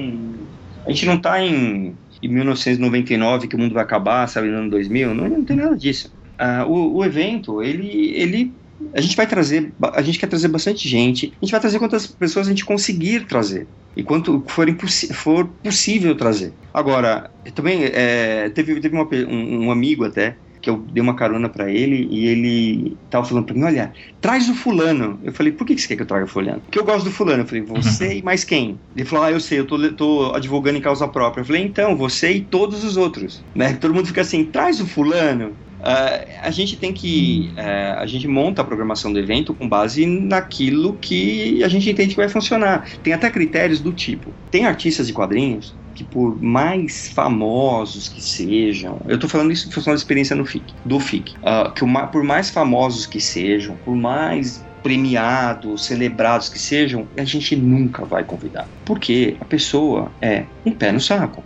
a 0.86 0.90
gente 0.90 1.06
não 1.06 1.14
está 1.14 1.42
em, 1.44 1.94
em 2.22 2.28
1999 2.28 3.48
que 3.48 3.56
o 3.56 3.58
mundo 3.58 3.74
vai 3.74 3.82
acabar, 3.82 4.26
sabe, 4.28 4.48
no 4.48 4.58
ano 4.58 4.70
2000, 4.70 5.14
não, 5.14 5.28
não 5.28 5.44
tem 5.44 5.56
nada 5.56 5.76
disso. 5.76 6.12
Uh, 6.38 6.66
o, 6.70 6.96
o 6.96 7.04
evento, 7.04 7.62
ele, 7.62 8.14
ele 8.14 8.52
a 8.94 9.00
gente 9.00 9.14
vai 9.14 9.26
trazer, 9.26 9.72
a 9.92 10.02
gente 10.02 10.18
quer 10.18 10.26
trazer 10.26 10.48
bastante 10.48 10.88
gente, 10.88 11.34
a 11.40 11.44
gente 11.44 11.50
vai 11.50 11.60
trazer 11.60 11.78
quantas 11.78 12.06
pessoas 12.06 12.46
a 12.46 12.50
gente 12.50 12.64
conseguir 12.64 13.26
trazer 13.26 13.66
e 13.96 14.02
quanto 14.02 14.42
for, 14.46 14.66
for 15.12 15.46
possível 15.62 16.14
trazer. 16.14 16.52
Agora, 16.72 17.30
também 17.54 17.84
é, 17.84 18.48
teve, 18.50 18.80
teve 18.80 18.94
uma, 18.96 19.04
um, 19.04 19.66
um, 19.66 19.70
amigo 19.70 20.04
até 20.04 20.36
que 20.61 20.68
eu 20.68 20.76
dei 20.76 21.02
uma 21.02 21.14
carona 21.14 21.48
para 21.48 21.70
ele 21.70 22.06
e 22.11 22.26
ele 22.26 22.96
tava 23.08 23.24
falando 23.24 23.46
para 23.46 23.54
mim, 23.54 23.64
olha, 23.64 23.92
traz 24.20 24.48
o 24.48 24.54
fulano. 24.54 25.18
Eu 25.22 25.32
falei, 25.32 25.52
por 25.52 25.66
que 25.66 25.76
você 25.76 25.88
quer 25.88 25.96
que 25.96 26.02
eu 26.02 26.06
traga 26.06 26.24
o 26.24 26.28
fulano? 26.28 26.61
Porque 26.61 26.78
eu 26.78 26.84
gosto 26.84 27.04
do 27.04 27.11
fulano. 27.11 27.42
Eu 27.42 27.46
falei, 27.46 27.62
você 27.66 28.18
e 28.18 28.22
mais 28.22 28.44
quem? 28.44 28.78
Ele 28.94 29.04
falou, 29.04 29.24
ah, 29.24 29.30
eu 29.30 29.40
sei, 29.40 29.58
eu 29.58 29.66
tô, 29.66 29.92
tô 29.92 30.32
advogando 30.34 30.78
em 30.78 30.82
causa 30.82 31.08
própria. 31.08 31.40
Eu 31.40 31.46
falei, 31.46 31.62
então, 31.62 31.96
você 31.96 32.32
e 32.32 32.40
todos 32.40 32.84
os 32.84 32.96
outros. 32.96 33.42
Né? 33.54 33.74
Todo 33.74 33.94
mundo 33.94 34.06
fica 34.06 34.20
assim, 34.20 34.44
traz 34.44 34.80
o 34.80 34.86
fulano. 34.86 35.52
Uh, 35.80 36.28
a 36.42 36.50
gente 36.50 36.76
tem 36.76 36.92
que. 36.92 37.50
Uh, 37.54 38.00
a 38.00 38.06
gente 38.06 38.28
monta 38.28 38.61
a 38.61 38.64
programação 38.64 39.11
do 39.11 39.18
evento 39.18 39.54
com 39.54 39.66
base 39.66 40.04
naquilo 40.04 40.98
que 41.00 41.64
a 41.64 41.68
gente 41.68 41.88
entende 41.88 42.11
que 42.11 42.16
vai 42.16 42.28
funcionar. 42.28 42.86
Tem 43.02 43.14
até 43.14 43.30
critérios 43.30 43.80
do 43.80 43.90
tipo: 43.90 44.30
tem 44.50 44.66
artistas 44.66 45.06
de 45.06 45.14
quadrinhos 45.14 45.74
que 46.01 46.05
por 46.05 46.40
mais 46.40 47.11
famosos 47.11 48.09
que 48.09 48.22
sejam, 48.22 48.98
eu 49.07 49.16
estou 49.16 49.28
falando 49.28 49.53
isso 49.53 49.68
em 49.68 49.70
função 49.70 49.92
da 49.92 49.98
experiência 49.98 50.34
no 50.34 50.46
FIC, 50.46 50.72
do 50.84 50.98
FIC, 50.98 51.34
uh, 51.38 51.70
que 51.72 51.84
o, 51.84 52.07
por 52.07 52.24
mais 52.24 52.48
famosos 52.48 53.05
que 53.05 53.20
sejam, 53.20 53.76
por 53.84 53.94
mais 53.94 54.64
premiados, 54.82 55.84
celebrados 55.84 56.48
que 56.48 56.59
sejam, 56.59 57.07
a 57.18 57.24
gente 57.24 57.55
nunca 57.55 58.03
vai 58.07 58.24
convidar. 58.24 58.66
Porque 58.86 59.36
a 59.38 59.44
pessoa 59.44 60.11
é 60.22 60.44
um 60.64 60.72
pé 60.72 60.90
no 60.90 61.01
saco. 61.01 61.44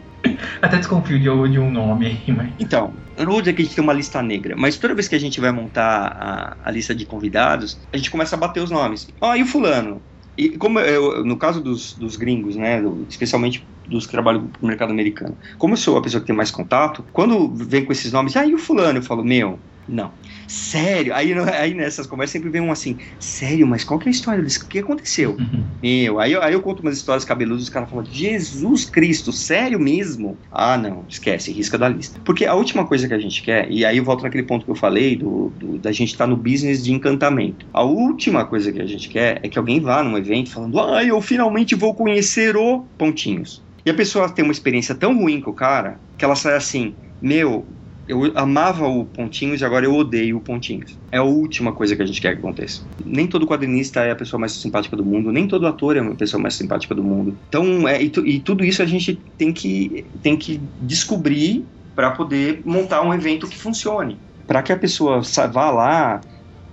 Até 0.63 0.77
desconfio 0.77 1.19
de, 1.19 1.25
de 1.51 1.59
um 1.59 1.71
nome 1.71 2.07
aí, 2.07 2.33
mas... 2.33 2.51
Então, 2.61 2.95
eu 3.19 3.25
não 3.25 3.33
vou 3.33 3.43
dizer 3.43 3.55
que 3.55 3.63
a 3.63 3.65
gente 3.65 3.75
tem 3.75 3.83
uma 3.83 3.93
lista 3.93 4.23
negra, 4.23 4.55
mas 4.57 4.79
toda 4.79 4.95
vez 4.95 5.09
que 5.09 5.17
a 5.17 5.21
gente 5.21 5.41
vai 5.41 5.51
montar 5.51 6.57
a, 6.63 6.69
a 6.69 6.71
lista 6.71 6.95
de 6.95 7.05
convidados, 7.05 7.77
a 7.93 7.97
gente 7.97 8.11
começa 8.11 8.37
a 8.37 8.39
bater 8.39 8.63
os 8.63 8.71
nomes. 8.71 9.09
Ah, 9.21 9.37
e 9.37 9.43
o 9.43 9.47
fulano? 9.47 10.01
E 10.37 10.59
como 10.59 10.81
eu, 10.81 11.25
no 11.25 11.39
caso 11.39 11.63
dos, 11.63 11.97
dos 11.97 12.17
gringos, 12.17 12.57
né, 12.57 12.81
especialmente 13.09 13.71
dos 13.87 14.07
que 14.07 14.13
trabalham 14.13 14.53
no 14.61 14.69
mercado 14.69 14.91
americano, 14.91 15.39
como 15.59 15.75
eu 15.75 15.79
sou 15.79 15.97
a 15.97 16.03
pessoa 16.03 16.21
que 16.21 16.27
tem 16.27 16.35
mais 16.37 16.51
contato, 16.51 17.09
quando 17.13 17.55
vem 17.55 17.85
com 17.85 17.93
esses 17.93 18.13
nomes, 18.13 18.37
ah, 18.37 18.45
e 18.47 18.55
o 18.55 18.59
fulano? 18.59 18.99
Eu 18.99 19.03
falo, 19.03 19.25
meu, 19.25 19.65
não. 19.87 20.19
Sério? 20.47 21.15
Aí, 21.15 21.33
aí 21.33 21.75
nessas 21.75 22.07
conversas 22.07 22.33
sempre 22.33 22.51
vem 22.51 22.61
um 22.61 22.73
assim, 22.73 22.99
sério, 23.19 23.67
mas 23.67 23.85
qual 23.85 23.99
que 23.99 24.09
é 24.09 24.11
a 24.11 24.13
história 24.13 24.43
disso? 24.43 24.65
O 24.65 24.69
que 24.69 24.79
aconteceu? 24.79 25.37
Uhum. 25.39 25.65
Meu, 25.83 26.21
aí, 26.21 26.37
aí 26.37 26.53
eu 26.53 26.63
conto 26.63 26.81
umas 26.81 26.97
histórias 26.97 27.25
cabeludas, 27.25 27.65
os 27.65 27.69
caras 27.69 27.89
falam, 27.89 28.05
Jesus 28.05 28.85
Cristo, 28.85 29.33
sério 29.33 29.79
mesmo? 29.79 30.39
Ah, 30.51 30.77
não, 30.77 31.05
esquece, 31.09 31.53
risca 31.53 31.79
da 31.79 31.89
lista. 31.89 32.21
Porque 32.25 32.45
a 32.45 32.55
última 32.55 32.87
coisa 32.87 33.09
que 33.09 33.15
a 33.15 33.19
gente 33.19 33.43
quer, 33.43 33.71
e 33.71 33.85
aí 33.85 33.99
eu 33.99 34.05
volto 34.05 34.23
naquele 34.23 34.43
ponto 34.43 34.65
que 34.65 34.71
eu 34.71 34.77
falei, 34.77 35.17
do, 35.17 35.53
do 35.57 35.79
da 35.79 35.93
gente 35.93 36.13
estar 36.13 36.25
tá 36.25 36.31
no 36.31 36.37
business 36.37 36.83
de 36.83 36.93
encantamento. 36.93 37.67
A 37.73 37.83
última 37.83 38.45
coisa 38.45 38.73
que 38.73 38.81
a 38.81 38.87
gente 38.87 39.09
quer 39.09 39.41
é 39.43 39.49
que 39.49 39.59
alguém 39.59 39.81
vá 39.81 40.03
num 40.03 40.17
evento 40.17 40.51
falando, 40.51 40.81
ah, 40.81 41.05
eu 41.05 41.21
finalmente 41.21 41.75
vou 41.75 41.95
conhecer 41.95 42.57
o 42.57 42.85
Pontinhos. 42.99 43.63
E 43.85 43.91
a 43.91 43.95
pessoa 43.95 44.31
tem 44.31 44.45
uma 44.45 44.53
experiência 44.53 44.95
tão 44.95 45.17
ruim 45.17 45.41
com 45.41 45.51
o 45.51 45.55
cara 45.55 46.01
que 46.17 46.25
ela 46.25 46.35
sai 46.35 46.57
assim: 46.57 46.95
Meu, 47.21 47.67
eu 48.07 48.33
amava 48.35 48.87
o 48.87 49.05
Pontinhos 49.05 49.61
e 49.61 49.65
agora 49.65 49.87
eu 49.87 49.95
odeio 49.95 50.37
o 50.37 50.41
Pontinhos. 50.41 50.99
É 51.11 51.19
a 51.19 51.23
última 51.23 51.73
coisa 51.73 51.97
que 51.97 52.03
a 52.03 52.07
gente 52.07 52.21
quer 52.21 52.35
que 52.35 52.39
aconteça. 52.39 52.83
Nem 53.05 53.27
todo 53.27 53.47
quadrinista 53.47 54.01
é 54.01 54.11
a 54.11 54.17
pessoa 54.17 54.39
mais 54.39 54.53
simpática 54.53 54.97
do 54.97 55.05
mundo, 55.05 55.33
nem 55.33 55.49
todo 55.49 55.67
ator 55.67 55.97
é 55.97 56.01
a 56.01 56.15
pessoa 56.15 56.43
mais 56.43 56.55
simpática 56.55 56.95
do 56.95 57.03
mundo. 57.03 57.37
Então, 57.49 57.89
é, 57.89 58.03
e, 58.03 58.13
e 58.25 58.41
tudo 58.41 58.65
isso 58.65 58.83
a 58.83 58.87
gente 58.87 59.19
tem 59.39 59.53
que, 59.53 60.05
tem 60.23 60.37
que 60.37 60.61
descobrir 60.81 61.65
para 61.95 62.11
poder 62.11 62.61
montar 62.65 63.03
um 63.03 63.15
evento 63.15 63.47
que 63.47 63.57
funcione. 63.57 64.19
Para 64.47 64.63
que 64.63 64.73
a 64.73 64.77
pessoa 64.77 65.23
vá 65.51 65.71
lá, 65.71 66.21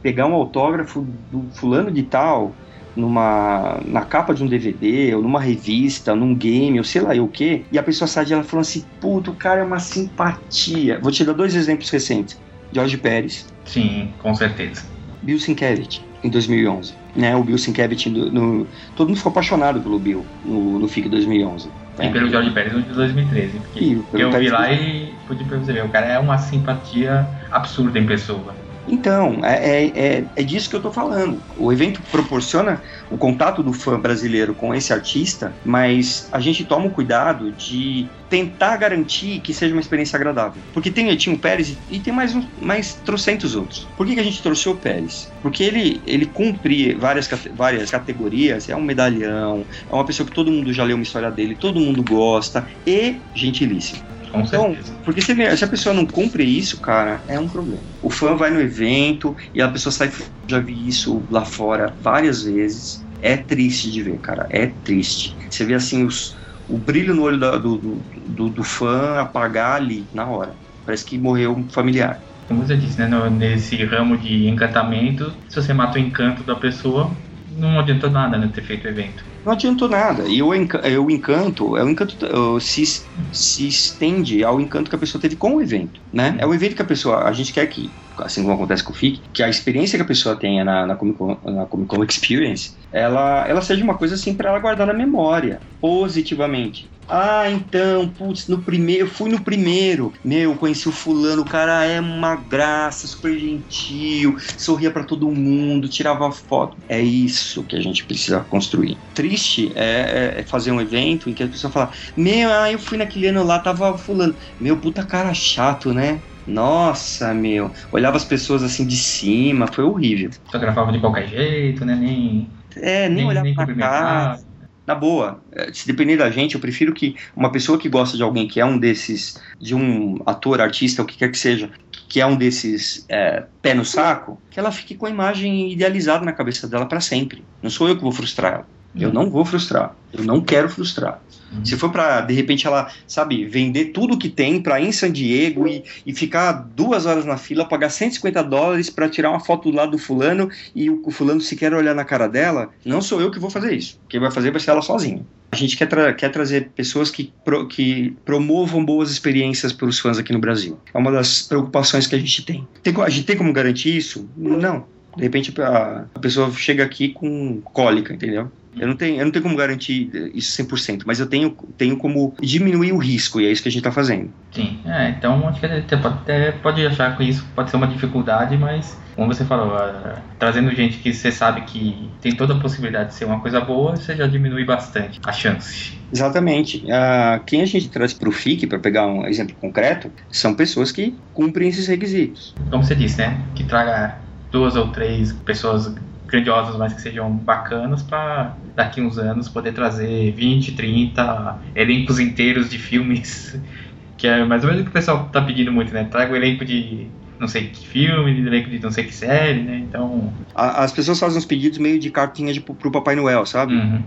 pegar 0.02 0.26
um 0.26 0.34
autógrafo 0.34 1.06
do 1.32 1.46
fulano 1.54 1.92
de 1.92 2.04
tal, 2.04 2.54
numa 2.96 3.80
na 3.86 4.02
capa 4.02 4.34
de 4.34 4.44
um 4.44 4.48
DVD, 4.48 5.16
ou 5.16 5.22
numa 5.22 5.40
revista, 5.40 6.16
num 6.16 6.36
game, 6.36 6.78
ou 6.78 6.84
sei 6.84 7.02
lá 7.02 7.14
o 7.14 7.28
que, 7.28 7.66
e 7.72 7.78
a 7.78 7.84
pessoa 7.84 8.08
sai 8.08 8.26
de 8.26 8.34
ela 8.34 8.44
falando 8.44 8.66
assim, 8.66 8.86
puto, 9.00 9.32
o 9.32 9.36
cara 9.36 9.62
é 9.62 9.64
uma 9.64 9.80
simpatia. 9.80 11.00
Vou 11.02 11.12
te 11.12 11.24
dar 11.24 11.34
dois 11.34 11.56
exemplos 11.56 11.90
recentes. 11.90 12.40
George 12.72 12.98
Pérez. 12.98 13.46
Sim, 13.66 14.14
com 14.20 14.34
certeza. 14.34 14.84
Bill 15.22 15.40
Sienkiewicz, 15.40 16.02
em 16.24 16.30
2011. 16.30 16.94
Né, 17.16 17.36
o 17.36 17.44
Bill 17.44 17.58
Sienkiewicz, 17.58 18.06
no, 18.06 18.32
no, 18.32 18.68
todo 18.96 19.10
mundo 19.10 19.18
ficou 19.18 19.32
apaixonado 19.32 19.82
pelo 19.82 20.00
Bill 20.00 20.26
no, 20.46 20.80
no 20.80 20.88
FIC 20.88 21.10
2011. 21.10 21.70
E 22.00 22.10
pelo 22.10 22.30
George 22.30 22.52
Pérez 22.52 22.74
no 22.74 22.82
de 22.82 22.94
2013. 22.94 23.60
Porque 23.60 23.84
e, 23.84 24.04
eu 24.14 24.32
vi 24.32 24.50
lá 24.50 24.72
e 24.72 25.14
pude 25.28 25.44
perceber, 25.44 25.84
o 25.84 25.90
cara 25.90 26.08
é 26.08 26.18
uma 26.18 26.38
simpatia 26.38 27.28
absurda 27.52 28.00
em 28.00 28.06
pessoa. 28.06 28.56
Então, 28.88 29.40
é, 29.44 29.56
é, 29.56 29.86
é, 29.96 30.26
é 30.36 30.44
disso 30.44 30.70
que 30.70 30.76
eu 30.76 30.80
estou 30.80 30.92
falando. 30.92 31.42
O 31.58 31.72
evento 31.72 32.02
proporciona 32.12 32.82
o 33.10 33.18
contato 33.18 33.62
do 33.62 33.74
fã 33.74 34.00
brasileiro 34.00 34.54
com 34.54 34.74
esse 34.74 34.92
artista, 34.92 35.54
mas 35.64 36.28
a 36.32 36.40
gente 36.40 36.64
toma 36.66 36.88
o 36.88 36.90
cuidado 36.90 37.52
de 37.52 38.08
tentar 38.30 38.78
garantir 38.78 39.42
que 39.42 39.54
seja 39.54 39.74
uma 39.74 39.82
experiência 39.82 40.16
agradável. 40.16 40.62
Porque 40.74 40.90
tem, 40.90 41.12
o 41.12 41.38
Pérez 41.38 41.78
e 41.90 42.00
tem 42.00 42.14
mais, 42.14 42.34
um, 42.34 42.44
mais 42.62 42.94
trocentos 43.06 43.56
outros. 43.56 43.88
Por 43.98 44.08
que, 44.08 44.14
que 44.14 44.20
a 44.22 44.24
gente 44.24 44.42
trouxe 44.42 44.70
o 44.70 44.76
Pérez? 44.76 45.32
Porque 45.42 45.64
ele, 45.64 46.02
ele 46.08 46.26
cumpre 46.26 46.94
várias, 46.94 47.30
várias 47.54 47.92
categorias, 47.92 48.70
é 48.70 48.76
um 48.76 48.82
medalhão, 48.82 49.66
é 49.90 49.94
uma 49.94 50.06
pessoa 50.06 50.28
que 50.28 50.34
todo 50.34 50.50
mundo 50.50 50.72
já 50.72 50.84
leu 50.84 50.96
uma 50.96 51.04
história 51.04 51.30
dele, 51.30 51.56
todo 51.56 51.80
mundo 51.80 52.02
gosta, 52.04 52.66
e 52.88 53.18
gentilíssimo. 53.36 54.02
Com 54.32 54.42
então, 54.42 54.74
certeza. 54.74 55.00
porque 55.04 55.22
se, 55.22 55.36
se, 55.58 55.66
a 55.66 55.68
pessoa 55.68 55.94
não 55.94 56.06
cumpre 56.06 56.44
isso, 56.44 56.80
cara, 56.80 57.24
é 57.28 57.40
um 57.40 57.50
problema. 57.50 57.84
O 58.02 58.10
fã 58.10 58.36
vai 58.36 58.50
no 58.50 58.62
evento 58.62 59.36
e 59.54 59.62
a 59.62 59.70
pessoa 59.70 59.92
sai. 59.92 60.12
Já 60.50 60.60
vi 60.60 60.88
isso 60.88 61.28
lá 61.30 61.44
fora 61.46 61.96
várias 62.00 62.44
vezes. 62.44 63.06
É 63.20 63.38
triste 63.38 63.92
de 63.92 64.02
ver, 64.02 64.20
cara. 64.20 64.48
É 64.50 64.68
triste. 64.68 65.38
Você 65.50 65.66
vê 65.66 65.74
assim 65.76 66.06
os, 66.06 66.36
o 66.68 66.78
brilho 66.78 67.14
no 67.14 67.24
olho 67.24 67.40
da, 67.40 67.58
do, 67.58 67.78
do, 67.78 68.08
do, 68.28 68.50
do 68.50 68.64
fã 68.64 69.20
apagar 69.20 69.76
ali 69.76 70.10
na 70.14 70.28
hora. 70.28 70.58
Parece 70.86 71.06
que 71.06 71.18
morreu 71.20 71.56
um 71.56 71.70
familiar. 71.70 72.26
Como 72.48 72.66
você 72.66 72.76
disse, 72.76 72.98
né, 73.00 73.08
no, 73.08 73.30
nesse 73.30 73.84
ramo 73.86 74.18
de 74.18 74.48
encantamento, 74.48 75.40
se 75.48 75.56
você 75.56 75.74
mata 75.74 75.98
o 75.98 76.02
encanto 76.02 76.44
da 76.44 76.56
pessoa, 76.56 77.16
não 77.48 77.80
adiantou 77.80 78.10
nada 78.10 78.38
né, 78.38 78.50
ter 78.54 78.64
feito 78.64 78.86
o 78.86 78.90
evento. 78.90 79.24
Não 79.44 79.54
adiantou 79.54 79.90
nada. 79.90 80.28
E 80.28 80.42
o, 80.42 80.54
enca 80.54 80.82
o 81.00 81.10
encanto, 81.10 81.76
é 81.76 81.84
o 81.84 81.90
encanto 81.90 82.16
se, 82.62 82.84
se 83.32 83.68
estende 83.68 84.44
ao 84.44 84.62
encanto 84.62 84.90
que 84.90 84.96
a 84.96 85.00
pessoa 85.00 85.22
teve 85.22 85.36
com 85.36 85.56
o 85.56 85.62
evento, 85.62 86.00
né? 86.14 86.38
É 86.40 86.46
o 86.46 86.54
evento 86.54 86.76
que 86.76 86.82
a 86.82 86.86
pessoa, 86.86 87.24
a 87.28 87.34
gente 87.34 87.52
quer 87.52 87.66
que, 87.68 87.98
assim 88.24 88.42
como 88.42 88.54
acontece 88.54 88.84
com 88.84 88.92
o 88.92 88.96
FIC, 88.96 89.22
que 89.34 89.44
a 89.44 89.50
experiência 89.50 89.98
que 89.98 90.04
a 90.04 90.08
pessoa 90.08 90.36
tenha 90.36 90.64
na, 90.64 90.86
na, 90.86 90.96
Comic, 90.96 91.18
Con, 91.18 91.38
na 91.46 91.66
Comic 91.66 91.88
Con 91.90 92.04
Experience, 92.04 92.74
ela, 92.92 93.48
ela 93.48 93.62
seja 93.62 93.84
uma 93.84 93.98
coisa 93.98 94.16
assim 94.16 94.34
para 94.34 94.50
ela 94.50 94.60
guardar 94.60 94.88
na 94.88 94.94
memória, 94.94 95.62
positivamente. 95.80 96.90
Ah, 97.14 97.50
então, 97.52 98.08
putz, 98.08 98.48
no 98.48 98.62
primeiro, 98.62 99.06
fui 99.06 99.30
no 99.30 99.44
primeiro. 99.44 100.14
Meu, 100.24 100.56
conheci 100.56 100.88
o 100.88 100.94
fulano, 100.94 101.42
o 101.42 101.46
cara 101.46 101.84
é 101.84 102.00
uma 102.00 102.38
graça, 102.38 103.06
super 103.06 103.38
gentil, 103.38 104.38
sorria 104.58 104.90
para 104.90 105.04
todo 105.04 105.30
mundo, 105.30 105.90
tirava 105.90 106.32
foto. 106.32 106.78
É 106.88 107.02
isso 107.02 107.66
que 107.66 107.76
a 107.76 107.82
gente 107.82 108.06
precisa 108.06 108.40
construir. 108.40 108.98
Triste 109.14 109.74
é, 109.76 110.36
é, 110.40 110.44
fazer 110.44 110.72
um 110.72 110.80
evento 110.80 111.30
em 111.30 111.34
que 111.34 111.44
a 111.44 111.50
pessoa 111.50 111.70
fala: 111.70 111.92
Meu, 112.16 112.50
ah, 112.50 112.72
eu 112.72 112.80
fui 112.80 112.98
naquele 112.98 113.28
ano 113.28 113.44
lá, 113.44 113.60
tava 113.60 113.98
fulano. 113.98 114.34
Meu, 114.58 114.78
puta 114.78 115.06
cara 115.06 115.34
chato, 115.34 115.94
né? 115.94 116.22
Nossa, 116.46 117.34
meu. 117.34 117.72
Olhava 117.92 118.18
as 118.18 118.26
pessoas 118.26 118.64
assim 118.64 118.86
de 118.86 118.96
cima, 118.96 119.68
foi 119.68 119.84
horrível. 119.84 120.30
Fotografava 120.46 120.92
de 120.92 121.00
qualquer 121.00 121.28
jeito, 121.28 121.86
né? 121.86 121.96
Nem. 121.96 122.50
É, 122.76 123.08
nem, 123.08 123.18
nem 123.18 123.26
olhava 123.26 123.46
nem 123.46 123.54
pra 123.54 123.68
cá 123.68 124.40
na 124.86 124.96
boa, 124.96 125.42
eh, 125.54 125.72
se 125.74 125.88
depender 125.88 126.18
da 126.18 126.30
gente, 126.30 126.56
eu 126.56 126.62
prefiro 126.62 126.94
que 126.94 127.16
uma 127.36 127.52
pessoa 127.52 127.80
que 127.80 127.88
gosta 127.88 128.18
de 128.18 128.24
alguém 128.24 128.48
que 128.48 128.60
é 128.60 128.66
um 128.66 128.78
desses, 128.78 129.36
de 129.60 129.76
um 129.76 130.18
ator, 130.26 130.60
artista, 130.60 131.02
o 131.02 131.06
que 131.06 131.18
quer 131.18 131.30
que 131.32 131.38
seja, 131.38 131.72
que 132.10 132.20
é 132.20 132.26
um 132.26 132.36
desses 132.36 133.06
é, 133.10 133.46
pé 133.62 133.74
no 133.74 133.86
saco, 133.86 134.42
que 134.50 134.60
ela 134.60 134.72
fique 134.72 134.96
com 134.96 135.06
a 135.06 135.10
imagem 135.10 135.72
idealizada 135.72 136.26
na 136.26 136.34
cabeça 136.34 136.68
dela 136.68 136.88
para 136.88 137.00
sempre. 137.00 137.46
Não 137.62 137.70
sou 137.70 137.88
eu 137.88 137.96
que 137.96 138.02
vou 138.04 138.12
frustrar 138.12 138.54
ela. 138.54 138.68
Eu 138.96 139.14
não 139.14 139.30
vou 139.30 139.46
frustrar. 139.46 139.96
Eu 140.12 140.24
não 140.24 140.42
quero 140.42 140.70
frustrar. 140.70 141.22
Uhum. 141.52 141.66
Se 141.66 141.76
for 141.76 141.92
para 141.92 142.22
de 142.22 142.34
repente 142.34 142.66
ela, 142.66 142.92
sabe, 143.06 143.46
vender 143.46 143.86
tudo 143.86 144.18
que 144.18 144.30
tem 144.30 144.62
para 144.62 144.80
ir 144.80 144.88
em 144.88 144.92
San 144.92 145.12
Diego 145.12 145.68
e, 145.68 145.84
e 146.06 146.14
ficar 146.14 146.52
duas 146.54 147.06
horas 147.06 147.26
na 147.26 147.38
fila, 147.38 147.66
pagar 147.66 147.90
150 147.90 148.44
dólares 148.44 148.90
para 148.90 149.10
tirar 149.10 149.30
uma 149.30 149.40
foto 149.40 149.70
do 149.70 149.76
lado 149.76 149.92
do 149.92 149.98
fulano 149.98 150.50
e 150.76 150.90
o, 150.90 151.02
o, 151.06 151.12
fulano 151.12 151.42
sequer 151.42 151.74
olhar 151.74 151.94
na 151.94 152.06
cara 152.06 152.28
dela, 152.28 152.70
não 152.86 153.02
sou 153.02 153.22
eu 153.22 153.32
que 153.32 153.40
vou 153.40 153.50
fazer 153.50 153.74
isso. 153.74 154.00
Quem 154.08 154.20
vai 154.20 154.32
fazer 154.32 154.52
vai 154.52 154.60
ser 154.60 154.72
ela 154.72 154.82
sozinha. 154.82 155.26
A 155.52 155.56
gente 155.56 155.76
quer, 155.76 155.88
tra 155.88 156.14
quer 156.14 156.30
trazer 156.30 156.70
pessoas 156.74 157.12
que, 157.12 157.34
pro 157.44 157.68
que 157.68 158.16
promovam 158.24 158.84
boas 158.84 159.12
experiências 159.12 159.74
para 159.74 159.88
os 159.88 160.00
fãs 160.00 160.18
aqui 160.18 160.32
no 160.32 160.40
Brasil. 160.40 160.80
É 160.94 160.98
uma 160.98 161.12
das 161.12 161.42
preocupações 161.42 162.08
que 162.08 162.16
a 162.16 162.20
gente 162.20 162.46
tem. 162.46 162.66
tem 162.82 162.94
a 163.02 163.10
gente 163.10 163.26
tem 163.26 163.38
como 163.38 163.52
garantir 163.52 163.96
isso? 163.96 164.30
Não. 164.38 164.86
De 165.18 165.24
repente 165.24 165.54
a, 165.62 166.06
a 166.16 166.20
pessoa 166.20 166.50
chega 166.54 166.86
aqui 166.86 167.10
com 167.10 167.60
cólica, 167.62 168.14
entendeu? 168.14 168.50
Eu 168.80 168.88
não 168.88 168.96
tenho, 168.96 169.20
eu 169.20 169.26
não 169.26 169.32
tenho 169.32 169.44
como 169.44 169.56
garantir 169.56 170.10
isso 170.34 170.62
100%, 170.64 171.04
mas 171.06 171.20
eu 171.20 171.28
tenho, 171.28 171.52
tenho 171.78 171.98
como 171.98 172.34
diminuir 172.42 172.94
o 172.94 172.98
risco, 172.98 173.42
e 173.42 173.46
é 173.46 173.52
isso 173.52 173.62
que 173.62 173.70
a 173.70 173.72
gente 173.72 173.82
está 173.82 173.92
fazendo. 173.92 174.32
Sim, 174.52 174.80
é, 174.86 175.10
então 175.10 175.48
acho 175.48 175.60
que 175.60 175.66
até 175.66 175.98
pode, 175.98 176.16
até 176.16 176.52
pode 176.52 176.86
achar 176.86 177.16
que 177.18 177.24
isso 177.24 177.46
pode 177.56 177.70
ser 177.70 177.78
uma 177.78 177.88
dificuldade, 177.88 178.58
mas 178.58 178.98
como 179.16 179.34
você 179.34 179.44
falou, 179.44 179.76
uh, 179.76 180.18
trazendo 180.40 180.74
gente 180.74 180.98
que 180.98 181.14
você 181.14 181.32
sabe 181.32 181.62
que 181.62 182.10
tem 182.22 182.34
toda 182.34 182.54
a 182.54 182.60
possibilidade 182.60 183.10
de 183.10 183.16
ser 183.16 183.26
uma 183.26 183.40
coisa 183.40 183.60
boa, 183.60 183.96
você 183.96 184.16
já 184.16 184.26
diminui 184.26 184.64
bastante 184.64 185.20
a 185.24 185.32
chance. 185.32 185.98
Exatamente. 186.12 186.78
Uh, 186.78 187.44
quem 187.46 187.62
a 187.62 187.66
gente 187.66 187.90
traz 187.90 188.14
para 188.14 188.28
o 188.28 188.32
FIC, 188.32 188.68
para 188.68 188.80
pegar 188.80 189.08
um 189.08 189.26
exemplo 189.26 189.56
concreto, 189.60 190.12
são 190.30 190.54
pessoas 190.54 190.92
que 190.92 191.16
cumprem 191.34 191.70
esses 191.70 191.88
requisitos. 191.88 192.56
Como 192.70 192.84
você 192.84 192.96
disse, 192.96 193.18
né? 193.18 193.40
Que 193.54 193.64
traga 193.64 194.18
duas 194.52 194.76
ou 194.76 194.88
três 194.90 195.32
pessoas 195.32 195.94
grandiosas, 196.32 196.76
mas 196.78 196.94
que 196.94 197.02
sejam 197.02 197.30
bacanas 197.32 198.02
para 198.02 198.56
daqui 198.76 199.02
uns 199.02 199.18
anos 199.18 199.50
poder 199.50 199.74
trazer 199.74 200.32
20, 200.32 200.72
30 200.72 201.60
elencos 201.76 202.20
inteiros 202.20 202.70
de 202.70 202.78
filmes, 202.78 203.60
que 204.18 204.28
é 204.28 204.44
mais 204.46 204.64
ou 204.64 204.70
menos 204.70 204.82
o 204.82 204.86
que 204.86 204.90
o 204.90 204.94
pessoal 204.94 205.30
tá 205.32 205.42
pedindo 205.42 205.72
muito, 205.72 205.94
né? 205.94 206.06
Traga 206.06 206.34
o 206.34 206.36
elenco 206.36 206.64
de 206.64 207.08
não 207.38 207.48
sei 207.48 207.68
que 207.68 207.88
filme, 207.88 208.34
de 208.34 208.48
elenco 208.48 208.70
de 208.70 208.80
não 208.80 208.92
sei 208.92 209.04
que 209.04 209.14
série, 209.14 209.62
né? 209.62 209.78
Então. 209.78 210.32
As 210.56 210.92
pessoas 210.92 211.20
fazem 211.20 211.38
uns 211.38 211.46
pedidos 211.46 211.80
meio 211.80 212.00
de 212.00 212.10
cartinha 212.10 212.54
de, 212.54 212.62
pro 212.62 212.92
Papai 212.92 213.16
Noel, 213.16 213.46
sabe? 213.46 213.76
Uhum 213.76 214.02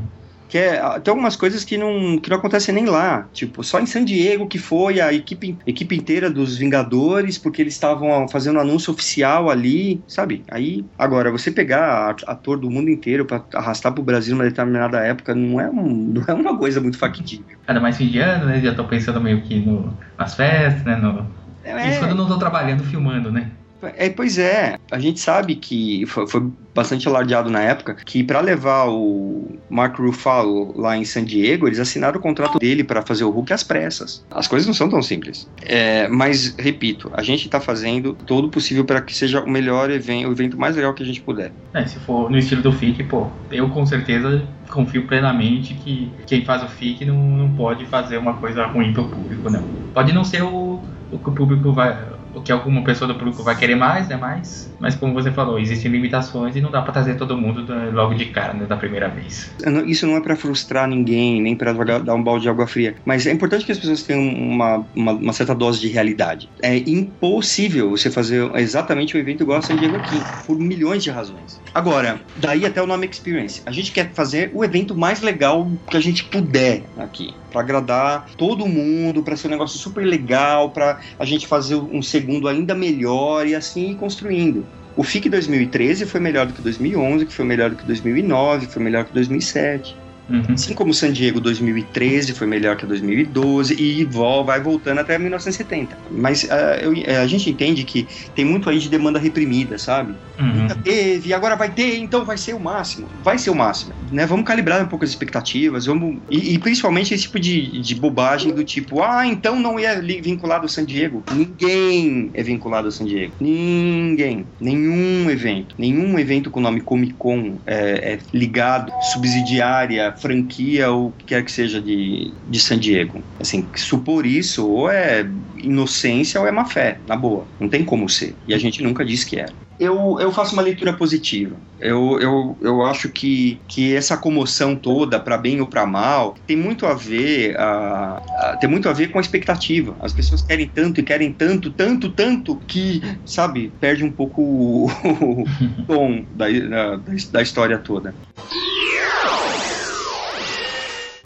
é, 0.58 0.78
tem 1.00 1.10
algumas 1.10 1.36
coisas 1.36 1.64
que 1.64 1.76
não, 1.76 2.18
que 2.18 2.30
não 2.30 2.36
acontecem 2.36 2.74
nem 2.74 2.86
lá. 2.86 3.26
Tipo, 3.32 3.62
só 3.62 3.80
em 3.80 3.86
San 3.86 4.04
Diego 4.04 4.46
que 4.46 4.58
foi 4.58 5.00
a 5.00 5.12
equipe, 5.12 5.58
equipe 5.66 5.96
inteira 5.96 6.30
dos 6.30 6.56
Vingadores, 6.56 7.38
porque 7.38 7.62
eles 7.62 7.74
estavam 7.74 8.28
fazendo 8.28 8.56
um 8.56 8.60
anúncio 8.60 8.92
oficial 8.92 9.50
ali, 9.50 10.02
sabe? 10.06 10.44
Aí, 10.50 10.84
agora, 10.98 11.30
você 11.30 11.50
pegar 11.50 12.16
ator 12.26 12.58
do 12.58 12.70
mundo 12.70 12.90
inteiro 12.90 13.24
para 13.24 13.42
arrastar 13.54 13.92
pro 13.92 14.02
Brasil 14.02 14.34
numa 14.34 14.44
determinada 14.44 14.98
época 14.98 15.34
não 15.34 15.60
é, 15.60 15.68
um, 15.68 16.12
não 16.14 16.24
é 16.26 16.32
uma 16.32 16.56
coisa 16.56 16.80
muito 16.80 16.98
factível. 16.98 17.56
Ainda 17.66 17.80
mais 17.80 17.96
fim 17.96 18.08
de 18.08 18.18
ano, 18.18 18.46
né? 18.46 18.60
Já 18.60 18.74
tô 18.74 18.84
pensando 18.84 19.20
meio 19.20 19.42
que 19.42 19.60
no, 19.60 19.96
nas 20.18 20.34
festas, 20.34 20.84
né? 20.84 20.96
No... 20.96 21.26
É, 21.64 21.90
Isso 21.90 21.98
quando 21.98 22.10
eu 22.10 22.16
não 22.16 22.28
tô 22.28 22.38
trabalhando, 22.38 22.84
filmando, 22.84 23.32
né? 23.32 23.50
É, 23.96 24.08
pois 24.08 24.38
é. 24.38 24.78
A 24.90 24.98
gente 24.98 25.20
sabe 25.20 25.56
que 25.56 26.04
foi, 26.06 26.26
foi 26.26 26.50
bastante 26.74 27.06
alardeado 27.06 27.48
na 27.48 27.60
época 27.60 27.96
que 28.04 28.24
para 28.24 28.40
levar 28.40 28.88
o 28.88 29.58
Mark 29.70 29.98
Ruffalo 29.98 30.74
lá 30.76 30.96
em 30.96 31.04
San 31.04 31.24
Diego, 31.24 31.68
eles 31.68 31.78
assinaram 31.78 32.18
o 32.18 32.22
contrato 32.22 32.58
dele 32.58 32.82
para 32.82 33.02
fazer 33.02 33.24
o 33.24 33.30
Hulk 33.30 33.52
às 33.52 33.62
pressas. 33.62 34.24
As 34.30 34.48
coisas 34.48 34.66
não 34.66 34.74
são 34.74 34.88
tão 34.88 35.00
simples. 35.00 35.48
É, 35.62 36.08
mas, 36.08 36.54
repito, 36.58 37.10
a 37.14 37.22
gente 37.22 37.46
está 37.46 37.60
fazendo 37.60 38.14
todo 38.14 38.46
o 38.46 38.50
possível 38.50 38.84
para 38.84 39.00
que 39.00 39.14
seja 39.14 39.40
o 39.40 39.48
melhor 39.48 39.90
evento, 39.90 40.28
o 40.28 40.32
evento 40.32 40.58
mais 40.58 40.74
legal 40.74 40.92
que 40.92 41.02
a 41.02 41.06
gente 41.06 41.20
puder. 41.20 41.52
É, 41.72 41.86
se 41.86 41.98
for 42.00 42.30
no 42.30 42.36
estilo 42.36 42.62
do 42.62 42.72
FIC, 42.72 43.04
pô, 43.04 43.28
eu 43.50 43.68
com 43.68 43.86
certeza 43.86 44.42
confio 44.68 45.06
plenamente 45.06 45.74
que 45.74 46.10
quem 46.26 46.44
faz 46.44 46.62
o 46.62 46.68
FIC 46.68 47.04
não, 47.04 47.16
não 47.16 47.50
pode 47.54 47.86
fazer 47.86 48.18
uma 48.18 48.34
coisa 48.34 48.66
ruim 48.66 48.92
pro 48.92 49.04
público, 49.04 49.48
não. 49.48 49.62
Pode 49.92 50.12
não 50.12 50.24
ser 50.24 50.42
o, 50.42 50.80
o 51.12 51.18
que 51.18 51.28
o 51.28 51.32
público 51.32 51.72
vai 51.72 51.96
o 52.34 52.42
que 52.42 52.52
alguma 52.52 52.82
pessoa 52.82 53.08
do 53.08 53.14
público 53.14 53.42
vai 53.42 53.56
querer 53.56 53.74
mais, 53.74 54.08
né? 54.08 54.16
Mais, 54.16 54.70
mas 54.78 54.94
como 54.94 55.12
você 55.12 55.30
falou, 55.30 55.58
existem 55.58 55.90
limitações 55.90 56.56
e 56.56 56.60
não 56.60 56.70
dá 56.70 56.82
para 56.82 56.92
trazer 56.92 57.16
todo 57.16 57.36
mundo 57.36 57.64
logo 57.92 58.14
de 58.14 58.26
cara, 58.26 58.52
né, 58.52 58.66
da 58.66 58.76
primeira 58.76 59.08
vez. 59.08 59.52
Isso 59.86 60.06
não 60.06 60.16
é 60.16 60.20
para 60.20 60.36
frustrar 60.36 60.88
ninguém, 60.88 61.40
nem 61.40 61.56
para 61.56 61.72
dar 62.00 62.14
um 62.14 62.22
balde 62.22 62.42
de 62.42 62.48
água 62.48 62.66
fria, 62.66 62.94
mas 63.04 63.26
é 63.26 63.32
importante 63.32 63.64
que 63.64 63.72
as 63.72 63.78
pessoas 63.78 64.02
tenham 64.02 64.22
uma, 64.22 64.84
uma, 64.94 65.12
uma, 65.12 65.32
certa 65.32 65.54
dose 65.54 65.80
de 65.80 65.88
realidade. 65.88 66.48
É 66.62 66.76
impossível 66.76 67.90
você 67.90 68.10
fazer 68.10 68.50
exatamente 68.56 69.16
o 69.16 69.18
evento 69.18 69.42
igual 69.42 69.58
a 69.58 69.62
San 69.62 69.76
Diego 69.76 69.96
aqui, 69.96 70.20
por 70.46 70.58
milhões 70.58 71.02
de 71.02 71.10
razões. 71.10 71.60
Agora, 71.74 72.20
daí 72.36 72.66
até 72.66 72.82
o 72.82 72.86
nome 72.86 73.06
Experience. 73.06 73.62
A 73.66 73.70
gente 73.70 73.92
quer 73.92 74.12
fazer 74.12 74.50
o 74.54 74.64
evento 74.64 74.94
mais 74.94 75.20
legal 75.20 75.70
que 75.88 75.96
a 75.96 76.00
gente 76.00 76.24
puder 76.24 76.82
aqui 76.96 77.34
para 77.54 77.62
agradar 77.62 78.26
todo 78.36 78.66
mundo, 78.66 79.22
para 79.22 79.36
ser 79.36 79.46
um 79.46 79.50
negócio 79.52 79.78
super 79.78 80.04
legal, 80.04 80.70
para 80.70 80.98
a 81.16 81.24
gente 81.24 81.46
fazer 81.46 81.76
um 81.76 82.02
segundo 82.02 82.48
ainda 82.48 82.74
melhor 82.74 83.46
e 83.46 83.54
assim 83.54 83.92
ir 83.92 83.94
construindo. 83.94 84.66
O 84.96 85.04
FIC 85.04 85.28
2013 85.28 86.04
foi 86.04 86.20
melhor 86.20 86.46
do 86.46 86.52
que 86.52 86.60
2011, 86.60 87.26
que 87.26 87.32
foi 87.32 87.44
melhor 87.44 87.70
do 87.70 87.76
que 87.76 87.84
2009, 87.84 88.66
foi 88.66 88.82
melhor 88.82 89.04
que 89.04 89.12
2007. 89.12 89.96
Uhum. 90.28 90.54
Assim 90.54 90.74
como 90.74 90.94
San 90.94 91.12
Diego 91.12 91.40
2013 91.40 92.32
foi 92.32 92.46
melhor 92.46 92.76
que 92.76 92.86
2012 92.86 93.74
e 93.74 94.04
vai 94.04 94.60
voltando 94.60 95.00
até 95.00 95.18
1970. 95.18 95.96
Mas 96.10 96.44
uh, 96.44 96.46
eu, 96.80 96.94
eh, 96.96 97.18
a 97.18 97.26
gente 97.26 97.50
entende 97.50 97.84
que 97.84 98.06
tem 98.34 98.44
muito 98.44 98.70
aí 98.70 98.78
de 98.78 98.88
demanda 98.88 99.18
reprimida, 99.18 99.78
sabe? 99.78 100.14
Uhum. 100.38 100.46
Nunca 100.46 100.74
teve, 100.74 101.32
agora 101.32 101.56
vai 101.56 101.70
ter, 101.70 101.98
então 101.98 102.24
vai 102.24 102.38
ser 102.38 102.54
o 102.54 102.60
máximo. 102.60 103.06
Vai 103.22 103.38
ser 103.38 103.50
o 103.50 103.54
máximo. 103.54 103.92
Né? 104.10 104.26
Vamos 104.26 104.46
calibrar 104.46 104.82
um 104.82 104.86
pouco 104.86 105.04
as 105.04 105.10
expectativas, 105.10 105.86
vamos 105.86 106.18
e, 106.30 106.54
e 106.54 106.58
principalmente 106.58 107.12
esse 107.12 107.24
tipo 107.24 107.38
de, 107.38 107.80
de 107.80 107.94
bobagem 107.94 108.52
do 108.52 108.64
tipo, 108.64 109.02
ah, 109.02 109.26
então 109.26 109.60
não 109.60 109.78
é 109.78 110.00
vinculado 110.00 110.62
ao 110.62 110.68
San 110.68 110.84
Diego. 110.84 111.22
Ninguém 111.32 112.30
é 112.34 112.42
vinculado 112.42 112.88
ao 112.88 112.92
San 112.92 113.04
Diego. 113.04 113.32
Ninguém. 113.40 114.46
Nenhum 114.60 115.30
evento. 115.30 115.74
Nenhum 115.78 116.18
evento 116.18 116.50
com 116.50 116.60
o 116.60 116.62
nome 116.62 116.80
Comic 116.80 117.14
Con 117.14 117.56
é, 117.66 118.14
é 118.14 118.18
ligado, 118.32 118.92
subsidiária 119.12 120.13
franquia 120.16 120.90
ou 120.90 121.08
o 121.08 121.12
que 121.12 121.24
quer 121.26 121.44
que 121.44 121.52
seja 121.52 121.80
de, 121.80 122.32
de 122.48 122.60
San 122.60 122.78
Diego. 122.78 123.22
Assim, 123.40 123.68
supor 123.76 124.26
isso 124.26 124.68
ou 124.68 124.90
é 124.90 125.26
inocência 125.56 126.40
ou 126.40 126.46
é 126.46 126.50
má 126.50 126.64
fé, 126.64 126.98
na 127.06 127.16
boa. 127.16 127.44
Não 127.58 127.68
tem 127.68 127.84
como 127.84 128.08
ser. 128.08 128.34
E 128.46 128.54
a 128.54 128.58
gente 128.58 128.82
nunca 128.82 129.04
disse 129.04 129.26
que 129.26 129.38
era. 129.38 129.52
Eu, 129.78 130.18
eu 130.20 130.30
faço 130.30 130.52
uma 130.52 130.62
leitura 130.62 130.92
positiva. 130.92 131.56
Eu, 131.80 132.20
eu, 132.20 132.56
eu 132.60 132.82
acho 132.84 133.08
que, 133.08 133.60
que 133.66 133.94
essa 133.94 134.16
comoção 134.16 134.76
toda, 134.76 135.18
para 135.18 135.36
bem 135.36 135.60
ou 135.60 135.66
para 135.66 135.84
mal, 135.84 136.36
tem 136.46 136.56
muito 136.56 136.86
a 136.86 136.94
ver 136.94 137.58
a, 137.58 138.22
a, 138.38 138.56
tem 138.56 138.70
muito 138.70 138.88
a 138.88 138.92
ver 138.92 139.10
com 139.10 139.18
a 139.18 139.20
expectativa. 139.20 139.96
As 140.00 140.12
pessoas 140.12 140.42
querem 140.42 140.68
tanto 140.68 141.00
e 141.00 141.02
querem 141.02 141.32
tanto, 141.32 141.70
tanto, 141.70 142.08
tanto 142.08 142.56
que, 142.68 143.02
sabe, 143.26 143.72
perde 143.80 144.04
um 144.04 144.12
pouco 144.12 144.42
o, 144.42 144.86
o 144.86 145.44
tom 145.88 146.24
da, 146.34 146.46
da, 146.48 147.00
da 147.32 147.42
história 147.42 147.78
toda 147.78 148.14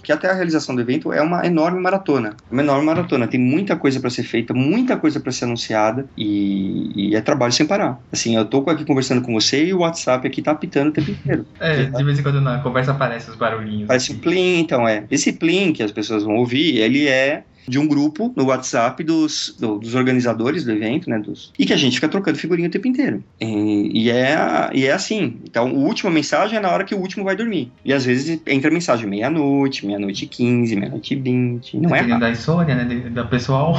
que 0.09 0.12
até 0.12 0.30
a 0.30 0.32
realização 0.32 0.74
do 0.74 0.80
evento 0.80 1.12
é 1.12 1.20
uma 1.20 1.44
enorme 1.44 1.78
maratona. 1.78 2.34
Uma 2.50 2.62
enorme 2.62 2.86
maratona. 2.86 3.28
Tem 3.28 3.38
muita 3.38 3.76
coisa 3.76 4.00
para 4.00 4.09
ser 4.09 4.22
feita, 4.22 4.54
muita 4.54 4.96
coisa 4.96 5.20
para 5.20 5.30
ser 5.30 5.44
anunciada 5.44 6.06
e, 6.16 7.11
e, 7.11 7.14
é 7.14 7.20
trabalho 7.20 7.52
sem 7.52 7.66
parar. 7.66 8.00
Assim, 8.11 8.34
eu 8.34 8.46
tô 8.46 8.61
aqui 8.70 8.86
conversando 8.86 9.20
com 9.20 9.34
você 9.34 9.66
e 9.66 9.74
o 9.74 9.80
WhatsApp 9.80 10.26
aqui 10.26 10.40
tá 10.40 10.52
apitando 10.52 10.88
o 10.88 10.92
tempo 10.92 11.11
inteiro. 11.11 11.44
É, 11.61 11.84
de 11.84 12.04
vez 12.04 12.18
em 12.18 12.22
quando 12.22 12.40
na 12.40 12.61
conversa 12.61 12.92
aparecem 12.92 13.30
os 13.30 13.36
barulhinhos. 13.36 13.86
Parece 13.86 14.12
um 14.12 14.18
plim, 14.18 14.61
então 14.61 14.88
é. 14.88 15.04
Esse 15.11 15.32
plim 15.32 15.72
que 15.72 15.82
as 15.82 15.92
pessoas 15.92 16.22
vão 16.22 16.36
ouvir, 16.36 16.78
ele 16.78 17.06
é 17.06 17.42
de 17.68 17.78
um 17.78 17.86
grupo 17.86 18.32
no 18.36 18.46
WhatsApp 18.46 19.02
dos, 19.04 19.54
do, 19.58 19.78
dos 19.78 19.94
organizadores 19.94 20.64
do 20.64 20.72
evento, 20.72 21.08
né? 21.10 21.18
Dos, 21.18 21.52
e 21.58 21.66
que 21.66 21.72
a 21.72 21.76
gente 21.76 21.94
fica 21.94 22.08
trocando 22.08 22.38
figurinha 22.38 22.68
o 22.68 22.70
tempo 22.70 22.88
inteiro. 22.88 23.22
E, 23.40 24.04
e, 24.04 24.10
é, 24.10 24.36
e 24.72 24.86
é 24.86 24.92
assim. 24.92 25.36
Então, 25.44 25.68
a 25.68 25.72
última 25.72 26.10
mensagem 26.10 26.58
é 26.58 26.60
na 26.60 26.70
hora 26.70 26.84
que 26.84 26.94
o 26.94 26.98
último 26.98 27.24
vai 27.24 27.36
dormir. 27.36 27.70
E 27.84 27.92
às 27.92 28.04
vezes 28.04 28.40
entra 28.46 28.70
mensagem 28.70 29.06
meia-noite, 29.08 29.86
meia-noite 29.86 30.26
quinze, 30.26 30.74
meia-noite 30.74 31.14
vinte. 31.14 31.76
Não 31.76 31.94
é? 31.94 32.00
é 32.00 32.18
da 32.18 32.30
insônia, 32.30 32.74
né? 32.74 33.10
Da 33.10 33.24
pessoal. 33.24 33.76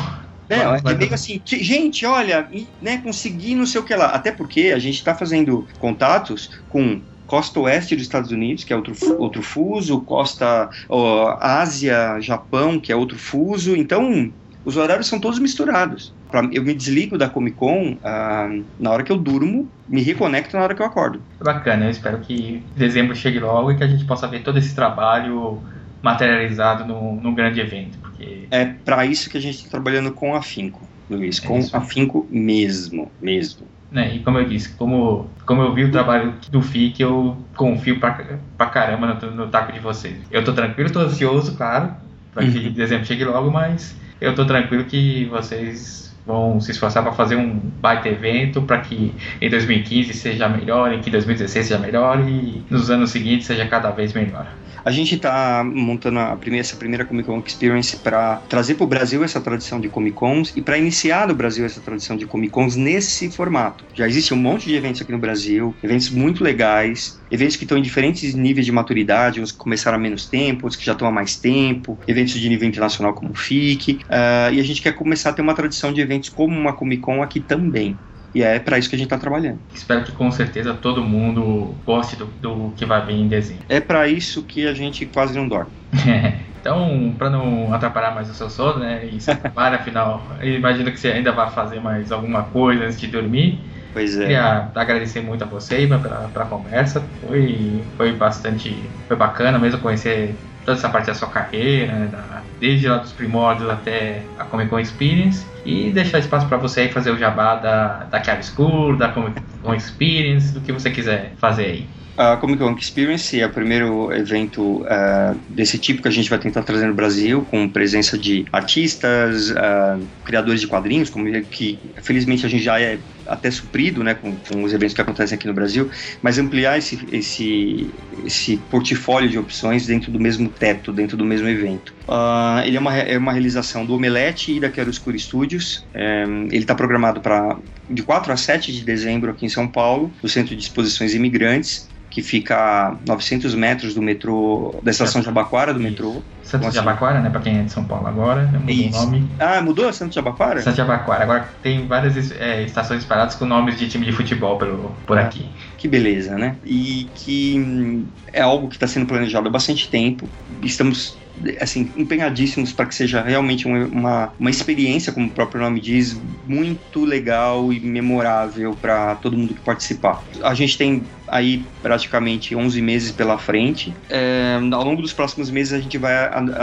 É, 0.50 0.62
é 0.92 0.96
meio 0.96 1.14
assim, 1.14 1.40
gente, 1.46 2.06
olha, 2.08 2.50
né, 2.82 2.98
consegui 2.98 3.54
não 3.54 3.68
sei 3.68 3.82
o 3.82 3.84
que 3.84 3.94
lá. 3.94 4.08
Até 4.08 4.32
porque 4.32 4.72
a 4.74 4.80
gente 4.80 4.96
está 4.96 5.14
fazendo 5.14 5.68
contatos 5.78 6.50
com 6.70 7.00
costa 7.30 7.60
oeste 7.60 7.96
dos 7.96 8.04
Estados 8.06 8.32
Unidos, 8.32 8.64
que 8.64 8.74
é 8.74 8.76
outro, 8.76 8.96
outro 9.20 9.44
fuso, 9.44 10.02
costa 10.02 10.68
ó, 10.90 11.38
Ásia, 11.40 12.20
Japão, 12.20 12.80
que 12.80 12.92
é 12.92 12.96
outro 12.96 13.20
fuso. 13.20 13.76
Então, 13.76 14.34
os 14.66 14.76
horários 14.76 15.06
são 15.06 15.20
todos 15.20 15.38
misturados. 15.38 16.12
Eu 16.52 16.64
me 16.64 16.74
desligo 16.74 17.20
da 17.20 17.30
Comic 17.30 17.56
Con 17.56 17.98
ah, 18.04 18.50
na 18.80 18.90
hora 18.90 19.04
que 19.04 19.12
eu 19.12 19.18
durmo, 19.18 19.70
me 19.88 20.02
reconecto 20.02 20.58
na 20.58 20.64
hora 20.64 20.74
que 20.74 20.82
eu 20.82 20.86
acordo. 20.88 21.22
Bacana, 21.40 21.86
eu 21.86 21.92
espero 21.92 22.18
que 22.20 22.64
dezembro 22.76 23.16
chegue 23.16 23.40
logo 23.40 23.72
e 23.72 23.78
que 23.78 23.84
a 23.84 23.88
gente 23.88 24.06
possa 24.06 24.28
ver 24.28 24.42
todo 24.42 24.58
esse 24.58 24.74
trabalho 24.74 25.62
materializado 26.02 26.84
num, 26.86 27.34
grande 27.34 27.60
evento. 27.60 27.98
Porque... 28.00 28.48
É 28.50 28.66
para 28.66 29.06
isso 29.06 29.30
que 29.30 29.38
a 29.38 29.42
gente 29.42 29.58
está 29.58 29.70
trabalhando 29.70 30.12
com 30.12 30.34
afinco, 30.34 30.82
Luiz, 31.08 31.40
com 31.40 31.60
é 31.60 31.70
afinco 31.74 32.28
mesmo, 32.30 33.12
mesmo. 33.22 33.68
Né? 33.92 34.16
E 34.16 34.20
como 34.20 34.38
eu 34.38 34.46
disse, 34.46 34.70
como, 34.76 35.30
como 35.46 35.62
eu 35.64 35.74
vi 35.74 35.86
o 35.86 35.92
trabalho 35.92 36.36
do 36.52 36.62
FIC, 36.62 37.02
eu 37.02 37.38
confio 37.56 38.00
pra, 38.00 38.38
pra 38.58 38.68
caramba 38.68 39.20
no, 39.20 39.32
no 39.32 39.48
taco 39.48 39.72
de 39.72 39.80
vocês. 39.80 40.18
Eu 40.30 40.44
tô 40.44 40.54
tranquilo, 40.54 40.92
tô 40.92 41.00
ansioso, 41.00 41.56
claro, 41.56 41.92
para 42.34 42.46
que 42.46 42.68
uhum. 42.68 42.72
dezembro 42.72 43.06
chegue 43.06 43.26
logo, 43.26 43.50
mas 43.50 44.00
eu 44.22 44.36
tô 44.36 44.46
tranquilo 44.46 44.84
que 44.84 45.26
vocês 45.26 46.10
vão 46.26 46.62
se 46.62 46.72
esforçar 46.72 47.02
para 47.02 47.14
fazer 47.14 47.36
um 47.36 47.58
baita 47.58 48.08
evento 48.08 48.62
para 48.62 48.80
que 48.80 49.16
em 49.42 49.50
2015 49.50 50.14
seja 50.14 50.48
melhor, 50.48 50.94
em 50.94 51.02
que 51.02 51.10
2016 51.10 51.66
seja 51.66 51.80
melhor 51.80 52.20
e 52.28 52.64
nos 52.70 52.92
anos 52.92 53.10
seguintes 53.10 53.48
seja 53.48 53.66
cada 53.66 53.90
vez 53.90 54.14
melhor. 54.14 54.46
A 54.90 54.92
gente 54.92 55.14
está 55.14 55.64
montando 55.64 56.18
a 56.18 56.36
primeira, 56.36 56.66
essa 56.66 56.76
primeira 56.76 57.06
Comic 57.06 57.28
Con 57.28 57.44
Experience 57.46 57.96
para 57.98 58.38
trazer 58.50 58.74
para 58.74 58.86
o 58.86 58.88
Brasil 58.88 59.24
essa 59.24 59.40
tradição 59.40 59.80
de 59.80 59.88
Comic 59.88 60.16
Cons 60.16 60.52
e 60.56 60.64
para 60.64 60.80
iniciar 60.80 61.28
no 61.28 61.36
Brasil 61.36 61.64
essa 61.64 61.80
tradição 61.80 62.18
de 62.18 62.26
Comic 62.26 62.52
Cons 62.52 62.76
nesse 62.76 63.30
formato. 63.30 63.86
Já 63.94 64.08
existe 64.08 64.34
um 64.34 64.38
monte 64.38 64.66
de 64.66 64.74
eventos 64.74 65.00
aqui 65.00 65.12
no 65.12 65.20
Brasil, 65.20 65.76
eventos 65.84 66.10
muito 66.10 66.44
legais, 66.44 67.22
eventos 67.30 67.56
que 67.56 67.66
estão 67.66 67.78
em 67.78 67.84
diferentes 67.84 68.34
níveis 68.34 68.66
de 68.66 68.72
maturidade, 68.72 69.40
uns 69.40 69.52
que 69.52 69.60
começaram 69.60 70.00
há 70.00 70.02
menos 70.02 70.26
tempo, 70.26 70.66
outros 70.66 70.80
que 70.80 70.88
já 70.88 70.94
estão 70.94 71.08
há 71.08 71.12
mais 71.12 71.36
tempo, 71.36 72.00
eventos 72.08 72.34
de 72.34 72.50
nível 72.50 72.68
internacional 72.68 73.14
como 73.14 73.34
o 73.34 73.36
FIC, 73.36 74.02
uh, 74.10 74.52
e 74.52 74.60
a 74.60 74.64
gente 74.64 74.82
quer 74.82 74.94
começar 74.94 75.30
a 75.30 75.34
ter 75.34 75.44
uma 75.44 75.54
tradição 75.54 75.94
de 75.94 76.02
eventos 76.02 76.30
como 76.30 76.58
uma 76.58 76.74
Comic 76.74 77.04
Con 77.04 77.22
aqui 77.22 77.40
também. 77.40 77.96
E 78.34 78.44
é 78.44 78.60
para 78.60 78.78
isso 78.78 78.90
que 78.90 78.96
a 78.96 78.98
gente 78.98 79.08
está 79.08 79.18
trabalhando. 79.18 79.60
Espero 79.74 80.04
que 80.04 80.12
com 80.12 80.32
certeza 80.32 80.74
todo 80.74 81.04
mundo 81.04 81.76
goste 81.86 82.16
do, 82.16 82.26
do 82.42 82.74
que 82.76 82.86
vai 82.86 83.06
vir 83.06 83.16
em 83.16 83.28
dezembro. 83.28 83.64
É 83.68 83.80
para 83.80 84.08
isso 84.08 84.44
que 84.44 84.68
a 84.68 84.74
gente 84.74 85.06
quase 85.06 85.38
não 85.38 85.48
dorme. 85.48 85.72
então, 86.62 87.14
para 87.18 87.30
não 87.30 87.74
atrapalhar 87.74 88.14
mais 88.14 88.30
o 88.30 88.34
seu 88.34 88.50
sono, 88.50 88.80
né? 88.80 89.06
E 89.12 89.20
se 89.20 89.34
para 89.36 89.78
afinal, 89.78 90.24
imagino 90.42 90.92
que 90.92 91.00
você 91.00 91.10
ainda 91.10 91.32
vai 91.32 91.50
fazer 91.50 91.80
mais 91.80 92.12
alguma 92.12 92.44
coisa 92.44 92.86
antes 92.86 93.00
de 93.00 93.08
dormir. 93.08 93.60
Pois 93.92 94.16
é. 94.18 94.22
Queria 94.22 94.70
agradecer 94.76 95.22
muito 95.22 95.44
a 95.44 95.48
você 95.48 95.88
pela, 95.88 96.30
pela 96.32 96.46
conversa. 96.46 97.04
Foi, 97.28 97.82
foi 97.98 98.14
bastante. 98.14 98.78
Foi 99.08 99.18
bacana 99.18 99.58
mesmo 99.58 99.80
conhecer 99.80 100.36
toda 100.64 100.78
essa 100.78 100.90
parte 100.90 101.08
da 101.08 101.16
sua 101.16 101.30
carreira, 101.30 101.94
né, 101.94 102.10
da, 102.12 102.39
desde 102.60 102.88
lá 102.88 102.98
dos 102.98 103.12
primórdios 103.12 103.70
até 103.70 104.24
a 104.38 104.46
Comic 104.46 104.70
Con 104.70 104.80
Experience, 104.80 105.46
e 105.66 105.92
deixar 105.92 106.20
espaço 106.20 106.48
para 106.48 106.58
você 106.58 106.82
aí 106.82 106.90
fazer 106.90 107.12
o 107.12 107.18
jabá 107.18 107.56
da, 107.56 108.04
da 108.06 108.24
Chiave 108.24 108.44
School, 108.44 108.98
da 108.98 109.10
Comic 109.10 109.42
Con 109.62 109.74
Experience, 109.74 110.54
do 110.54 110.62
que 110.62 110.72
você 110.72 110.90
quiser 110.90 111.34
fazer 111.38 111.66
aí. 111.66 111.88
A 112.18 112.36
Comic 112.36 112.60
Con 112.60 112.76
Experience 112.78 113.40
é 113.40 113.46
o 113.46 113.50
primeiro 113.50 114.12
evento 114.12 114.82
uh, 114.82 115.40
desse 115.48 115.78
tipo 115.78 116.02
que 116.02 116.08
a 116.10 116.12
gente 116.12 116.30
vai 116.30 116.38
tentar 116.38 116.64
trazer 116.64 116.86
no 116.86 116.94
Brasil, 116.94 117.46
com 117.50 117.70
presença 117.70 118.18
de 118.18 118.46
artistas, 118.52 119.52
uh, 119.52 120.06
criadores 120.26 120.60
de 120.60 120.68
quadrinhos, 120.68 121.10
como 121.10 121.26
que 121.46 121.80
felizmente 122.02 122.46
a 122.46 122.50
gente 122.50 122.64
já 122.64 122.78
é 122.80 123.00
até 123.30 123.50
suprido 123.52 124.04
né, 124.04 124.14
com, 124.14 124.36
com, 124.36 124.64
os 124.64 124.74
eventos 124.74 124.94
que 124.94 125.02
acontecem 125.02 125.36
aqui 125.36 125.48
no 125.48 125.54
Brasil, 125.54 125.90
mas 126.22 126.38
ampliar 126.38 126.78
esse, 126.78 127.00
esse, 127.12 127.90
esse 128.26 128.58
portfólio 128.70 129.30
de 129.30 129.38
opções 129.38 129.86
dentro 129.86 130.12
do 130.12 130.20
mesmo 130.20 130.50
teto, 130.50 130.92
dentro 130.92 131.16
do 131.16 131.26
mesmo 131.26 131.48
evento. 131.48 131.94
Uh, 132.08 132.66
ele 132.66 132.78
é 132.78 132.80
uma, 132.80 132.98
é 132.98 133.18
uma 133.18 133.32
realização 133.32 133.86
do 133.86 133.94
Omelete 133.94 134.54
e 134.54 134.60
da 134.60 134.72
Chiaroscuro 134.72 135.18
Studios. 135.18 135.86
É, 135.94 136.24
ele 136.24 136.58
está 136.58 136.74
programado 136.76 137.22
para 137.22 137.58
de 137.90 138.04
4 138.04 138.34
a 138.34 138.38
7 138.38 138.74
de 138.74 138.84
dezembro 138.84 139.32
aqui 139.32 139.46
em 139.46 139.50
São 139.50 139.68
Paulo, 139.68 140.12
no 140.22 140.30
Centro 140.30 140.56
de 140.56 140.62
Exposições 140.62 141.14
Imigrantes 141.14 141.88
que 142.10 142.24
fica 142.24 142.58
a 142.58 142.98
900 143.08 143.54
metros 143.56 143.94
do 143.94 144.02
metrô, 144.02 144.76
da 144.82 144.92
estação 144.92 145.22
Jabaquara 145.22 145.74
do 145.74 145.80
metrô. 145.80 146.22
Santos 146.50 146.70
então, 146.70 146.84
Jabaquara, 146.84 147.22
né, 147.22 147.30
para 147.30 147.42
quem 147.42 147.60
é 147.60 147.64
de 147.64 147.72
São 147.72 147.84
Paulo 147.84 148.08
agora, 148.08 148.48
mudou 148.48 148.70
Isso. 148.70 148.98
o 148.98 149.06
nome. 149.06 149.30
Ah, 149.40 149.62
mudou 149.62 149.94
Santos 149.94 150.16
Jabaquara? 150.16 150.62
Santos 150.62 150.78
Jabaquara, 150.78 151.24
agora 151.24 151.50
tem 151.62 151.86
várias 151.86 152.32
é, 152.32 152.64
estações 152.64 153.06
paradas 153.06 153.36
com 153.36 153.46
nomes 153.46 153.78
de 153.78 153.88
time 153.88 154.04
de 154.04 154.12
futebol 154.12 154.58
pelo, 154.58 154.92
por 155.06 155.20
ah, 155.20 155.22
aqui. 155.22 155.48
Que 155.78 155.88
beleza, 155.88 156.36
né? 156.38 156.56
E 156.66 157.08
que 157.14 157.56
hum, 157.60 158.06
é 158.34 158.42
algo 158.42 158.68
que 158.68 158.76
está 158.76 158.88
sendo 158.88 159.06
planejado 159.06 159.48
há 159.48 159.52
bastante 159.52 159.88
tempo. 159.90 160.28
Estamos 160.64 161.18
assim, 161.60 161.92
empenhadíssimos 161.96 162.72
para 162.72 162.86
que 162.86 162.96
seja 162.96 163.22
realmente 163.22 163.68
uma, 163.68 164.32
uma, 164.40 164.50
experiência, 164.50 165.12
como 165.12 165.28
o 165.28 165.30
próprio 165.30 165.62
nome 165.62 165.80
diz, 165.80 166.20
muito 166.48 167.06
legal 167.06 167.72
e 167.72 167.80
memorável 167.80 168.76
para 168.80 169.16
todo 169.16 169.38
mundo 169.38 169.54
que 169.54 169.62
participar. 169.62 170.24
A 170.42 170.54
gente 170.54 170.78
tem 170.78 171.04
aí 171.32 171.64
praticamente 171.82 172.56
11 172.56 172.82
meses 172.82 173.12
pela 173.12 173.38
frente. 173.38 173.94
É, 174.10 174.60
ao 174.72 174.84
longo 174.84 175.02
dos 175.02 175.14
próximos 175.14 175.50
meses 175.50 175.74
a 175.74 175.80
gente 175.80 175.98
vai 175.98 176.16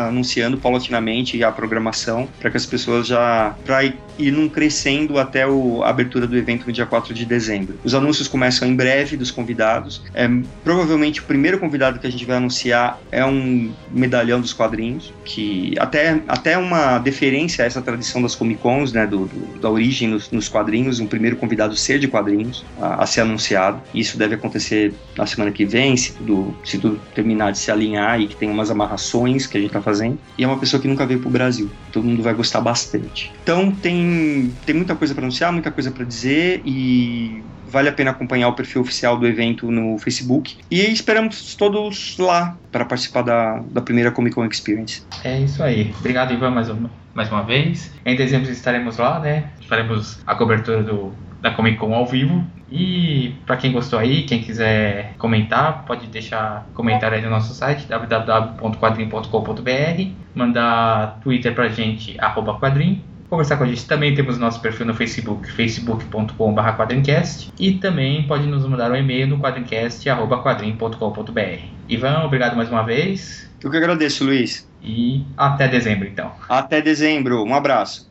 anunciando 0.09 0.59
paulatinamente 0.59 1.43
a 1.43 1.53
programação 1.53 2.29
para 2.41 2.51
que 2.51 2.57
as 2.57 2.66
pessoas 2.66 3.07
já 3.07 3.55
para 3.64 3.85
ir 3.85 4.31
num 4.31 4.49
crescendo 4.49 5.18
até 5.18 5.47
o, 5.47 5.83
a 5.83 5.91
abertura 5.91 6.27
do 6.27 6.37
evento 6.37 6.66
no 6.66 6.72
dia 6.72 6.87
4 6.87 7.14
de 7.14 7.24
dezembro. 7.24 7.79
Os 7.85 7.95
anúncios 7.95 8.29
começam 8.29 8.66
em 8.66 8.74
breve 8.74 9.16
dos 9.16 9.31
convidados. 9.31 10.03
É, 10.14 10.29
provavelmente 10.64 11.20
o 11.20 11.24
primeiro 11.24 11.59
convidado 11.59 11.99
que 11.99 12.07
a 12.07 12.11
gente 12.11 12.24
vai 12.24 12.37
anunciar 12.37 13.01
é 13.11 13.24
um 13.24 13.72
medalhão 13.91 14.41
dos 14.41 14.53
quadrinhos, 14.67 15.12
que 15.25 15.75
até, 15.79 16.21
até 16.27 16.59
uma 16.59 16.99
deferência 16.99 17.64
a 17.64 17.67
essa 17.67 17.81
tradição 17.81 18.21
das 18.21 18.35
Comic 18.35 18.61
Cons, 18.61 18.93
né, 18.93 19.07
do, 19.07 19.27
do 19.27 19.61
da 19.61 19.71
origem 19.71 20.09
nos, 20.09 20.31
nos, 20.31 20.49
quadrinhos, 20.49 20.99
um 20.99 21.07
primeiro 21.07 21.37
convidado 21.37 21.77
ser 21.77 21.99
de 21.99 22.09
quadrinhos 22.09 22.64
a, 22.81 23.03
a 23.05 23.07
ser 23.07 23.21
anunciado. 23.21 23.81
Isso 23.95 24.19
deve 24.19 24.35
acontecer 24.35 24.93
na 25.17 25.27
semana 25.27 25.51
que 25.53 25.64
vem, 25.64 25.97
se 25.97 26.12
tudo, 26.12 26.57
se 26.64 26.79
tudo 26.79 27.01
terminar 27.14 27.53
de 27.53 27.59
se 27.59 27.71
alinhar 27.71 28.21
e 28.21 28.27
que 28.27 28.37
tem 28.37 28.51
umas 28.51 28.71
amarrações 28.71 29.47
que 29.47 29.57
a 29.57 29.61
gente 29.61 29.73
tá 29.73 29.81
fazendo. 29.81 30.19
E 30.37 30.45
é 30.45 30.47
uma 30.47 30.59
pessoa 30.59 30.81
que 30.81 30.89
nunca 30.89 31.07
veio 31.07 31.21
pro 31.21 31.31
Brasil. 31.31 31.71
Todo 31.93 32.05
mundo 32.05 32.23
vai 32.23 32.35
gostar 32.35 32.61
bastante. 32.61 33.33
Então 33.43 33.71
tem, 33.71 34.53
tem 34.64 34.75
muita 34.75 34.95
coisa 34.95 35.14
para 35.14 35.23
anunciar, 35.23 35.53
muita 35.53 35.71
coisa 35.71 35.91
para 35.91 36.05
dizer 36.05 36.62
e 36.64 37.43
vale 37.69 37.89
a 37.89 37.93
pena 37.93 38.11
acompanhar 38.11 38.49
o 38.49 38.53
perfil 38.53 38.83
oficial 38.83 39.19
do 39.19 39.27
evento 39.27 39.71
no 39.71 39.99
Facebook. 39.99 40.57
E 40.71 40.81
esperamos 40.81 41.55
todos 41.55 42.17
lá 42.19 42.57
para 42.71 42.85
participar 42.85 43.23
da, 43.23 43.62
da 43.71 43.81
primeira 43.81 44.11
Comic 44.11 44.35
Con 44.35 44.47
Experience. 44.47 45.03
É 45.25 45.41
isso 45.41 45.62
aí. 45.62 45.95
Obrigado, 45.99 46.33
Ivan, 46.33 46.51
mais 46.51 46.69
uma, 46.69 46.91
mais 47.14 47.31
uma 47.31 47.43
vez. 47.43 47.93
Em 48.05 48.17
dezembro 48.17 48.51
estaremos 48.51 48.99
lá, 48.99 49.19
né? 49.19 49.51
Faremos 49.69 50.19
a 50.27 50.35
cobertura 50.35 50.83
do, 50.83 51.12
da 51.41 51.51
Comic 51.51 51.79
Con 51.79 51.95
ao 51.95 52.07
vivo. 52.07 52.45
E 52.71 53.35
para 53.47 53.57
quem 53.57 53.73
gostou 53.73 53.99
aí, 53.99 54.25
quem 54.25 54.43
quiser 54.43 55.14
comentar, 55.19 55.85
pode 55.85 56.07
deixar 56.09 56.67
comentário 56.75 57.17
aí 57.17 57.23
no 57.23 57.31
nosso 57.31 57.55
site 57.55 57.87
www.quadrim.com.br, 57.87 60.11
mandar 60.35 61.21
Twitter 61.23 61.55
pra 61.55 61.69
gente 61.69 62.17
arroba 62.19 62.59
quadrim, 62.59 63.01
conversar 63.29 63.57
com 63.57 63.64
a 63.64 63.66
gente 63.66 63.85
também 63.87 64.14
temos 64.14 64.39
nosso 64.39 64.61
perfil 64.61 64.87
no 64.87 64.95
Facebook, 64.95 65.51
facebook.com.br 65.51 66.77
quadrincast 66.77 67.53
e 67.59 67.72
também 67.72 68.27
pode 68.27 68.47
nos 68.47 68.64
mandar 68.66 68.91
um 68.91 68.97
e-mail 68.97 69.27
no 69.27 69.39
quadrincast.quadrim.com.br. 69.39 71.61
Ivan, 71.89 72.24
obrigado 72.24 72.57
mais 72.57 72.70
uma 72.70 72.83
vez. 72.83 73.51
Eu 73.62 73.70
que 73.70 73.77
agradeço, 73.77 74.24
Luiz. 74.24 74.68
E 74.83 75.24
até 75.37 75.66
dezembro, 75.66 76.07
então. 76.07 76.31
Até 76.49 76.81
dezembro. 76.81 77.43
Um 77.43 77.55
abraço. 77.55 78.09